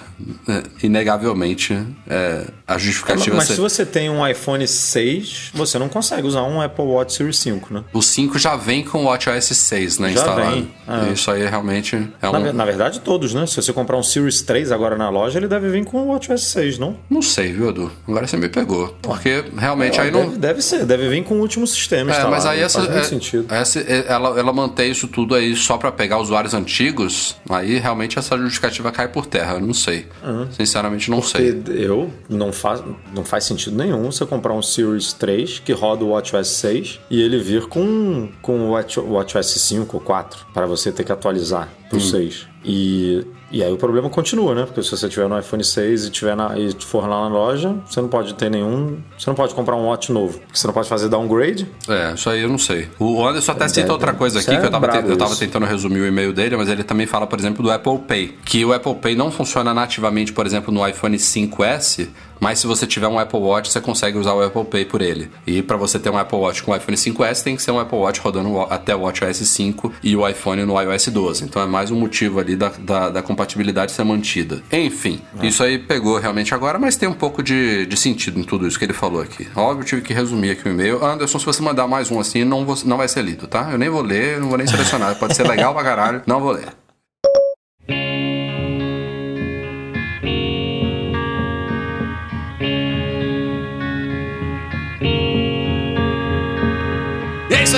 É, 0.48 0.86
inegavelmente 0.86 1.78
é, 2.08 2.46
a 2.68 2.78
justificativa... 2.78 3.36
Mas, 3.36 3.48
mas 3.48 3.56
se 3.56 3.62
você 3.62 3.86
tem 3.86 4.10
um 4.10 4.26
iPhone 4.28 4.68
6, 4.68 5.52
você 5.54 5.80
não 5.80 5.90
consegue 5.90 6.28
usar 6.28 6.44
um 6.44 6.62
Apple 6.62 6.86
Watch 6.86 7.14
Series 7.14 7.38
5, 7.38 7.74
né? 7.74 7.84
O 7.94 8.02
5 8.02 8.38
já 8.38 8.56
vem 8.56 8.84
com 8.84 9.04
o 9.04 9.06
WatchOS 9.06 9.46
6, 9.46 10.00
né? 10.00 10.10
Já 10.10 10.20
instalado. 10.22 10.52
vem. 10.52 10.72
É. 10.88 11.14
Isso 11.14 11.32
aí 11.32 11.46
realmente 11.46 11.96
é 12.22 12.30
um... 12.30 12.32
Na, 12.32 12.54
na, 12.54 12.66
verdade, 12.66 13.00
todos, 13.00 13.34
né? 13.34 13.46
Se 13.46 13.56
você 13.56 13.72
comprar 13.74 13.98
um 13.98 14.04
Series 14.04 14.42
3 14.42 14.72
agora 14.72 14.98
na 14.98 15.10
loja, 15.10 15.40
ele 15.40 15.48
deve 15.48 15.70
vir 15.70 15.86
com 15.86 16.02
o 16.04 16.08
WatchOS 16.10 16.44
6, 16.44 16.80
não? 16.80 16.98
Não 17.10 17.22
sei, 17.22 17.54
viu, 17.54 17.70
Edu? 17.70 17.92
Agora 18.08 18.28
você 18.28 18.38
me 18.38 18.50
pegou. 18.50 18.96
Porque 19.02 19.46
realmente 19.58 20.00
é, 20.00 20.04
aí 20.04 20.12
deve, 20.12 20.26
não... 20.26 20.38
Deve 20.38 20.62
ser, 20.62 20.86
deve 20.86 21.10
vir 21.10 21.24
com 21.24 21.36
o 21.36 21.40
último 21.40 21.66
sistema 21.68 22.14
É, 22.14 22.26
mas 22.26 22.46
aí 22.46 22.62
essa, 22.62 22.82
é, 22.82 23.04
sentido. 23.04 23.54
essa 23.54 23.80
ela, 23.80 24.40
ela 24.40 24.54
mantém 24.54 24.92
isso 24.92 25.08
tudo 25.08 25.36
aí 25.40 25.56
só 25.56 25.78
para 25.78 25.92
pegar 25.92 26.20
usuários 26.20 26.54
antigos, 26.54 27.36
aí 27.50 27.78
realmente 27.78 28.20
essa 28.20 28.38
justificativa 28.38 28.92
cai 28.92 29.08
por 29.08 29.26
terra. 29.26 29.54
Eu 29.54 29.62
não 29.62 29.74
sei. 29.74 30.08
Uhum. 30.24 30.52
Sinceramente, 30.52 31.10
não 31.10 31.22
Porque 31.22 31.38
sei. 31.38 31.64
Eu 31.68 32.12
não 32.30 32.52
faz, 32.52 32.84
não 33.14 33.24
faz 33.24 33.44
sentido 33.44 33.76
nenhum 33.76 34.12
você 34.12 34.26
comprar 34.26 34.54
um 34.54 34.62
Series 34.62 35.14
3 35.14 35.60
que 35.60 35.74
roda 35.74 36.04
o 36.04 36.10
WatchOS 36.10 36.48
6 36.48 37.00
e 37.10 37.22
ele 37.22 37.40
vir 37.40 37.68
com, 37.68 38.30
com 38.42 38.60
o 38.60 38.72
Watch, 38.72 39.00
WatchOS 39.00 39.48
5 39.48 39.98
ou 39.98 40.02
4 40.02 40.46
para 40.54 40.66
você 40.66 40.92
ter 40.92 41.04
que 41.04 41.12
atualizar 41.12 41.70
para 41.90 41.98
o 41.98 42.02
hum. 42.02 42.04
6. 42.04 42.48
E 42.64 43.26
e 43.52 43.64
aí 43.64 43.72
o 43.72 43.78
problema 43.78 44.10
continua, 44.10 44.54
né? 44.54 44.66
Porque 44.66 44.84
se 44.84 44.92
você 44.92 45.10
tiver 45.10 45.28
no 45.28 45.38
iPhone 45.38 45.64
6 45.64 46.06
e, 46.06 46.10
tiver 46.12 46.36
na, 46.36 46.58
e 46.58 46.72
for 46.82 47.08
lá 47.08 47.28
na 47.28 47.28
loja, 47.28 47.76
você 47.86 48.00
não 48.00 48.08
pode 48.08 48.36
ter 48.36 48.50
nenhum. 48.50 49.00
Você 49.18 49.30
não 49.30 49.36
pode 49.36 49.56
comprar 49.56 49.76
um 49.76 49.88
Watch 49.88 50.12
novo. 50.12 50.40
Você 50.54 50.68
não 50.68 50.74
pode 50.74 50.88
fazer 50.88 51.10
downgrade. 51.10 51.68
É, 51.88 52.14
isso 52.14 52.30
aí 52.30 52.42
eu 52.42 52.50
não 52.50 52.60
sei. 52.60 52.88
O 53.00 53.26
Anderson 53.28 53.52
até 53.54 53.68
cita 53.68 53.92
outra 53.92 54.14
coisa 54.14 54.40
aqui, 54.40 54.56
que 54.56 54.66
eu 54.66 54.70
tava, 54.70 54.88
te, 54.88 55.10
eu 55.10 55.18
tava 55.18 55.36
tentando 55.36 55.66
resumir 55.66 56.02
o 56.02 56.08
e-mail 56.08 56.32
dele, 56.32 56.56
mas 56.56 56.70
ele 56.70 56.84
também 56.84 57.08
fala, 57.08 57.26
por 57.26 57.40
exemplo, 57.40 57.64
do 57.64 57.72
Apple 57.72 57.98
Pay. 58.08 58.38
Que 58.46 58.64
o 58.64 58.72
Apple 58.72 58.96
Pay 58.96 59.16
não 59.16 59.32
funciona 59.32 59.74
nativamente, 59.74 60.32
por 60.32 60.46
exemplo, 60.46 60.72
no 60.72 60.88
iPhone 60.88 61.18
5S, 61.18 62.08
mas 62.40 62.60
se 62.60 62.68
você 62.68 62.88
tiver 62.88 63.08
um 63.08 63.20
Apple 63.20 63.40
Watch, 63.40 63.72
você 63.72 63.82
consegue 63.82 64.18
usar 64.18 64.34
o 64.34 64.42
Apple 64.42 64.66
Pay 64.66 64.86
por 64.86 65.02
ele. 65.02 65.30
E 65.46 65.62
para 65.62 65.78
você 65.78 66.00
ter 66.00 66.10
um 66.10 66.18
Apple 66.18 66.38
Watch 66.38 66.64
com 66.64 66.72
o 66.72 66.76
iPhone 66.76 66.98
5S, 66.98 67.44
tem 67.44 67.56
que 67.56 67.62
ser 67.62 67.72
um 67.72 67.80
Apple 67.80 67.98
Watch 67.98 68.20
rodando 68.20 68.60
até 68.62 68.96
o 68.96 69.02
WatchOS 69.02 69.38
5 69.38 69.94
e 70.04 70.16
o 70.16 70.28
iPhone 70.28 70.64
no 70.66 70.80
iOS 70.80 71.08
12. 71.08 71.44
Então 71.44 71.62
é 71.62 71.66
mais 71.66 71.92
um 71.92 72.00
motivo 72.00 72.40
ali 72.40 72.56
da, 72.56 72.70
da, 72.80 73.10
da 73.10 73.22
compatibilidade 73.22 73.92
ser 73.92 74.04
mantida. 74.04 74.62
Enfim, 74.72 75.22
ah. 75.38 75.46
isso 75.46 75.64
aí 75.64 75.78
pegou 75.78 76.18
realmente 76.18 76.54
agora, 76.54 76.80
mas 76.80 76.96
tem 76.96 77.10
um 77.10 77.14
pouco 77.14 77.44
de, 77.44 77.86
de 77.86 77.98
sentido 77.98 78.40
em 78.40 78.44
tudo 78.44 78.68
isso 78.68 78.78
que 78.78 78.86
ele 78.86 78.94
falou 78.94 79.22
aqui. 79.22 79.48
Óbvio, 79.56 79.86
tive 79.86 80.02
que 80.02 80.14
resumir 80.14 80.52
aqui 80.52 80.68
o 80.68 80.72
e-mail. 80.72 81.04
Anderson, 81.04 81.40
se 81.40 81.46
você 81.46 81.62
mandar 81.62 81.88
mais 81.88 82.10
um 82.10 82.20
assim, 82.20 82.44
não, 82.44 82.66
vou, 82.66 82.78
não 82.86 82.98
vai 82.98 83.08
ser 83.08 83.24
lido, 83.24 83.48
tá? 83.48 83.70
Eu 83.72 83.78
nem 83.78 83.90
vou 83.90 84.02
ler, 84.02 84.40
não 84.40 84.50
vou 84.50 84.58
nem 84.58 84.68
selecionar. 84.68 85.16
Pode 85.16 85.36
ser 85.36 85.48
legal 85.48 85.74
pra 85.74 85.84
caralho, 85.84 86.22
não 86.26 86.40
vou 86.40 86.52
ler. 86.52 86.79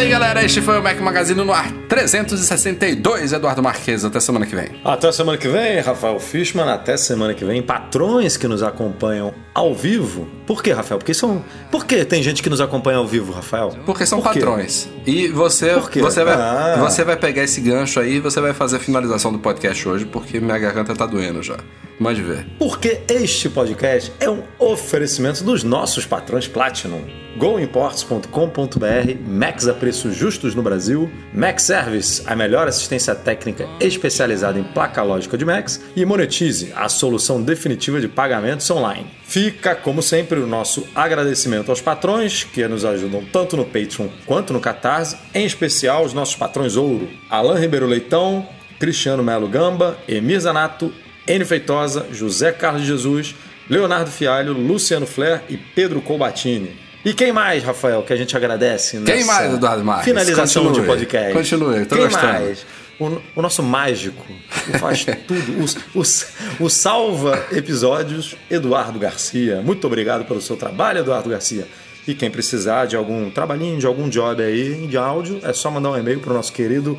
Aí, 0.02 0.10
galera. 0.10 0.44
Este 0.44 0.62
foi 0.62 0.80
o 0.80 0.84
Mac 0.84 1.00
Magazine 1.00 1.44
no 1.44 1.54
ar 1.54 1.72
362. 1.88 3.34
Eduardo 3.34 3.62
Marques. 3.62 4.04
Até 4.04 4.20
semana 4.20 4.46
que 4.46 4.56
vem. 4.56 4.70
Até 4.84 5.12
semana 5.12 5.38
que 5.38 5.48
vem, 5.48 5.80
Rafael 5.80 6.20
Fishman. 6.20 6.68
Até 6.70 6.98
semana 6.98 7.34
que 7.34 7.46
vem. 7.46 7.62
Patrões 7.62 8.36
que 8.36 8.48
nos 8.48 8.64
acompanham 8.64 9.34
ao 9.54 9.76
vivo. 9.76 10.28
Por 10.48 10.64
que, 10.64 10.72
Rafael? 10.72 10.98
Porque 10.98 11.14
são. 11.14 11.44
Por 11.70 11.86
que 11.86 12.04
tem 12.04 12.24
gente 12.24 12.42
que 12.42 12.50
nos 12.50 12.60
acompanha 12.60 12.98
ao 12.98 13.08
vivo, 13.08 13.32
Rafael? 13.32 13.76
Porque 13.86 14.06
são 14.06 14.20
Por 14.20 14.34
patrões. 14.34 14.90
E 15.06 15.28
você, 15.28 15.76
você, 15.76 16.24
vai, 16.24 16.36
Ah. 16.36 16.78
você 16.80 17.04
vai 17.04 17.16
pegar 17.16 17.44
esse 17.44 17.62
gancho 17.62 18.00
aí 18.00 18.16
e 18.16 18.20
você 18.20 18.42
vai 18.42 18.54
fazer 18.54 18.78
a 18.78 18.80
finalização 18.80 19.32
do 19.32 19.40
podcast 19.40 19.88
hoje, 19.88 20.06
porque 20.06 20.40
minha 20.40 20.58
garganta 20.58 20.96
tá 20.96 21.06
doendo 21.06 21.44
já. 21.44 21.58
Mande 22.00 22.24
ver. 22.24 22.48
Porque 22.58 23.02
este 23.08 23.48
podcast 23.48 24.12
é 24.20 24.28
um 24.28 24.42
oferecimento 24.58 25.44
dos 25.44 25.64
nossos 25.64 26.04
patrões 26.04 26.48
Platinum. 26.48 27.04
GoImports.com.br, 27.38 29.16
Max 29.28 29.68
a 29.68 29.74
preços 29.92 30.16
justos 30.16 30.56
no 30.56 30.64
Brasil, 30.64 31.12
Max 31.34 31.64
Service, 31.64 32.24
a 32.26 32.34
melhor 32.34 32.66
assistência 32.66 33.14
técnica 33.14 33.68
especializada 33.78 34.58
em 34.58 34.64
placa 34.64 35.04
lógica 35.04 35.38
de 35.38 35.44
Max, 35.44 35.82
e 35.98 36.06
Monetize, 36.06 36.72
a 36.74 36.88
solução 36.88 37.44
definitiva 37.44 38.00
de 38.00 38.08
pagamentos 38.08 38.72
online. 38.72 39.06
Fica, 39.26 39.76
como 39.76 40.02
sempre, 40.02 40.40
o 40.40 40.48
nosso 40.48 40.88
agradecimento 40.96 41.70
aos 41.70 41.82
patrões 41.82 42.46
que 42.46 42.66
nos 42.70 42.86
ajudam 42.86 43.26
tanto 43.34 43.58
no 43.58 43.66
Patreon 43.66 44.08
quanto 44.26 44.54
no 44.54 44.62
Catarse, 44.62 45.18
em 45.36 45.46
especial 45.46 46.06
os 46.06 46.14
nossos 46.14 46.38
patrões 46.38 46.78
ouro, 46.78 47.10
Alain 47.30 47.60
Ribeiro 47.60 47.86
Leitão, 47.86 48.48
Cristiano 48.80 49.22
Melo 49.22 49.50
Gamba, 49.50 49.98
Emir 50.08 50.40
Zanato, 50.40 50.94
N. 51.28 51.44
Feitosa, 51.44 52.08
José 52.14 52.54
Carlos 52.54 52.84
Jesus, 52.84 53.36
Leonardo 53.70 54.10
Fialho, 54.10 54.54
Luciano 54.54 55.06
Flair 55.06 55.42
e 55.50 55.58
Pedro 55.58 56.02
Colbatini. 56.02 56.80
E 57.04 57.14
quem 57.14 57.32
mais, 57.32 57.64
Rafael, 57.64 58.04
que 58.04 58.14
a 58.14 58.16
gente 58.16 58.36
agradece 58.38 59.02
Quem 59.02 59.24
mais, 59.24 59.54
Eduardo 59.54 59.84
Marques? 59.84 60.06
finalização 60.06 60.66
Continue. 60.66 60.82
de 60.82 60.88
podcast? 60.88 61.34
Continue, 61.34 61.86
tô 61.86 61.96
quem 61.96 62.06
gostando. 62.06 62.34
mais? 62.34 62.66
O, 63.00 63.20
o 63.36 63.42
nosso 63.42 63.64
mágico, 63.64 64.24
que 64.66 64.78
faz 64.78 65.04
tudo, 65.28 65.66
o, 65.96 66.00
o, 66.00 66.66
o 66.66 66.70
salva 66.70 67.48
episódios, 67.52 68.36
Eduardo 68.50 69.00
Garcia. 69.00 69.62
Muito 69.64 69.88
obrigado 69.88 70.26
pelo 70.26 70.40
seu 70.42 70.56
trabalho, 70.56 71.00
Eduardo 71.00 71.30
Garcia. 71.30 71.68
E 72.08 72.14
quem 72.14 72.30
precisar 72.30 72.86
de 72.86 72.96
algum 72.96 73.30
trabalhinho, 73.32 73.80
de 73.80 73.86
algum 73.88 74.08
job 74.10 74.42
aí 74.42 74.88
de 74.88 74.98
áudio, 74.98 75.40
é 75.44 75.54
só 75.54 75.72
mandar 75.72 75.92
um 75.92 75.98
e-mail 75.98 76.20
para 76.20 76.32
o 76.32 76.36
nosso 76.36 76.54
querido 76.54 76.96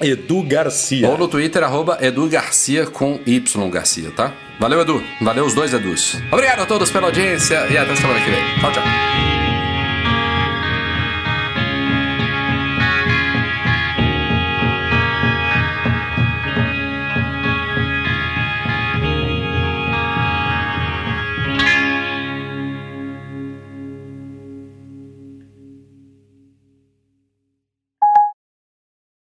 Edu 0.00 0.42
Garcia. 0.42 1.08
Ou 1.08 1.16
no 1.18 1.26
Twitter, 1.28 1.62
arroba 1.62 1.98
Edu 2.00 2.28
Garcia 2.28 2.86
com 2.86 3.18
Y 3.26 3.70
Garcia, 3.70 4.10
tá? 4.10 4.32
Valeu, 4.60 4.80
Edu. 4.80 5.02
Valeu 5.20 5.44
os 5.44 5.54
dois 5.54 5.72
Edus. 5.72 6.16
Obrigado 6.30 6.60
a 6.60 6.66
todos 6.66 6.90
pela 6.90 7.06
audiência 7.06 7.66
e 7.70 7.76
até 7.78 7.94
semana 7.96 8.20
que 8.20 8.30
vem. 8.30 8.42
Tchau, 8.60 8.72
tchau. 8.72 9.37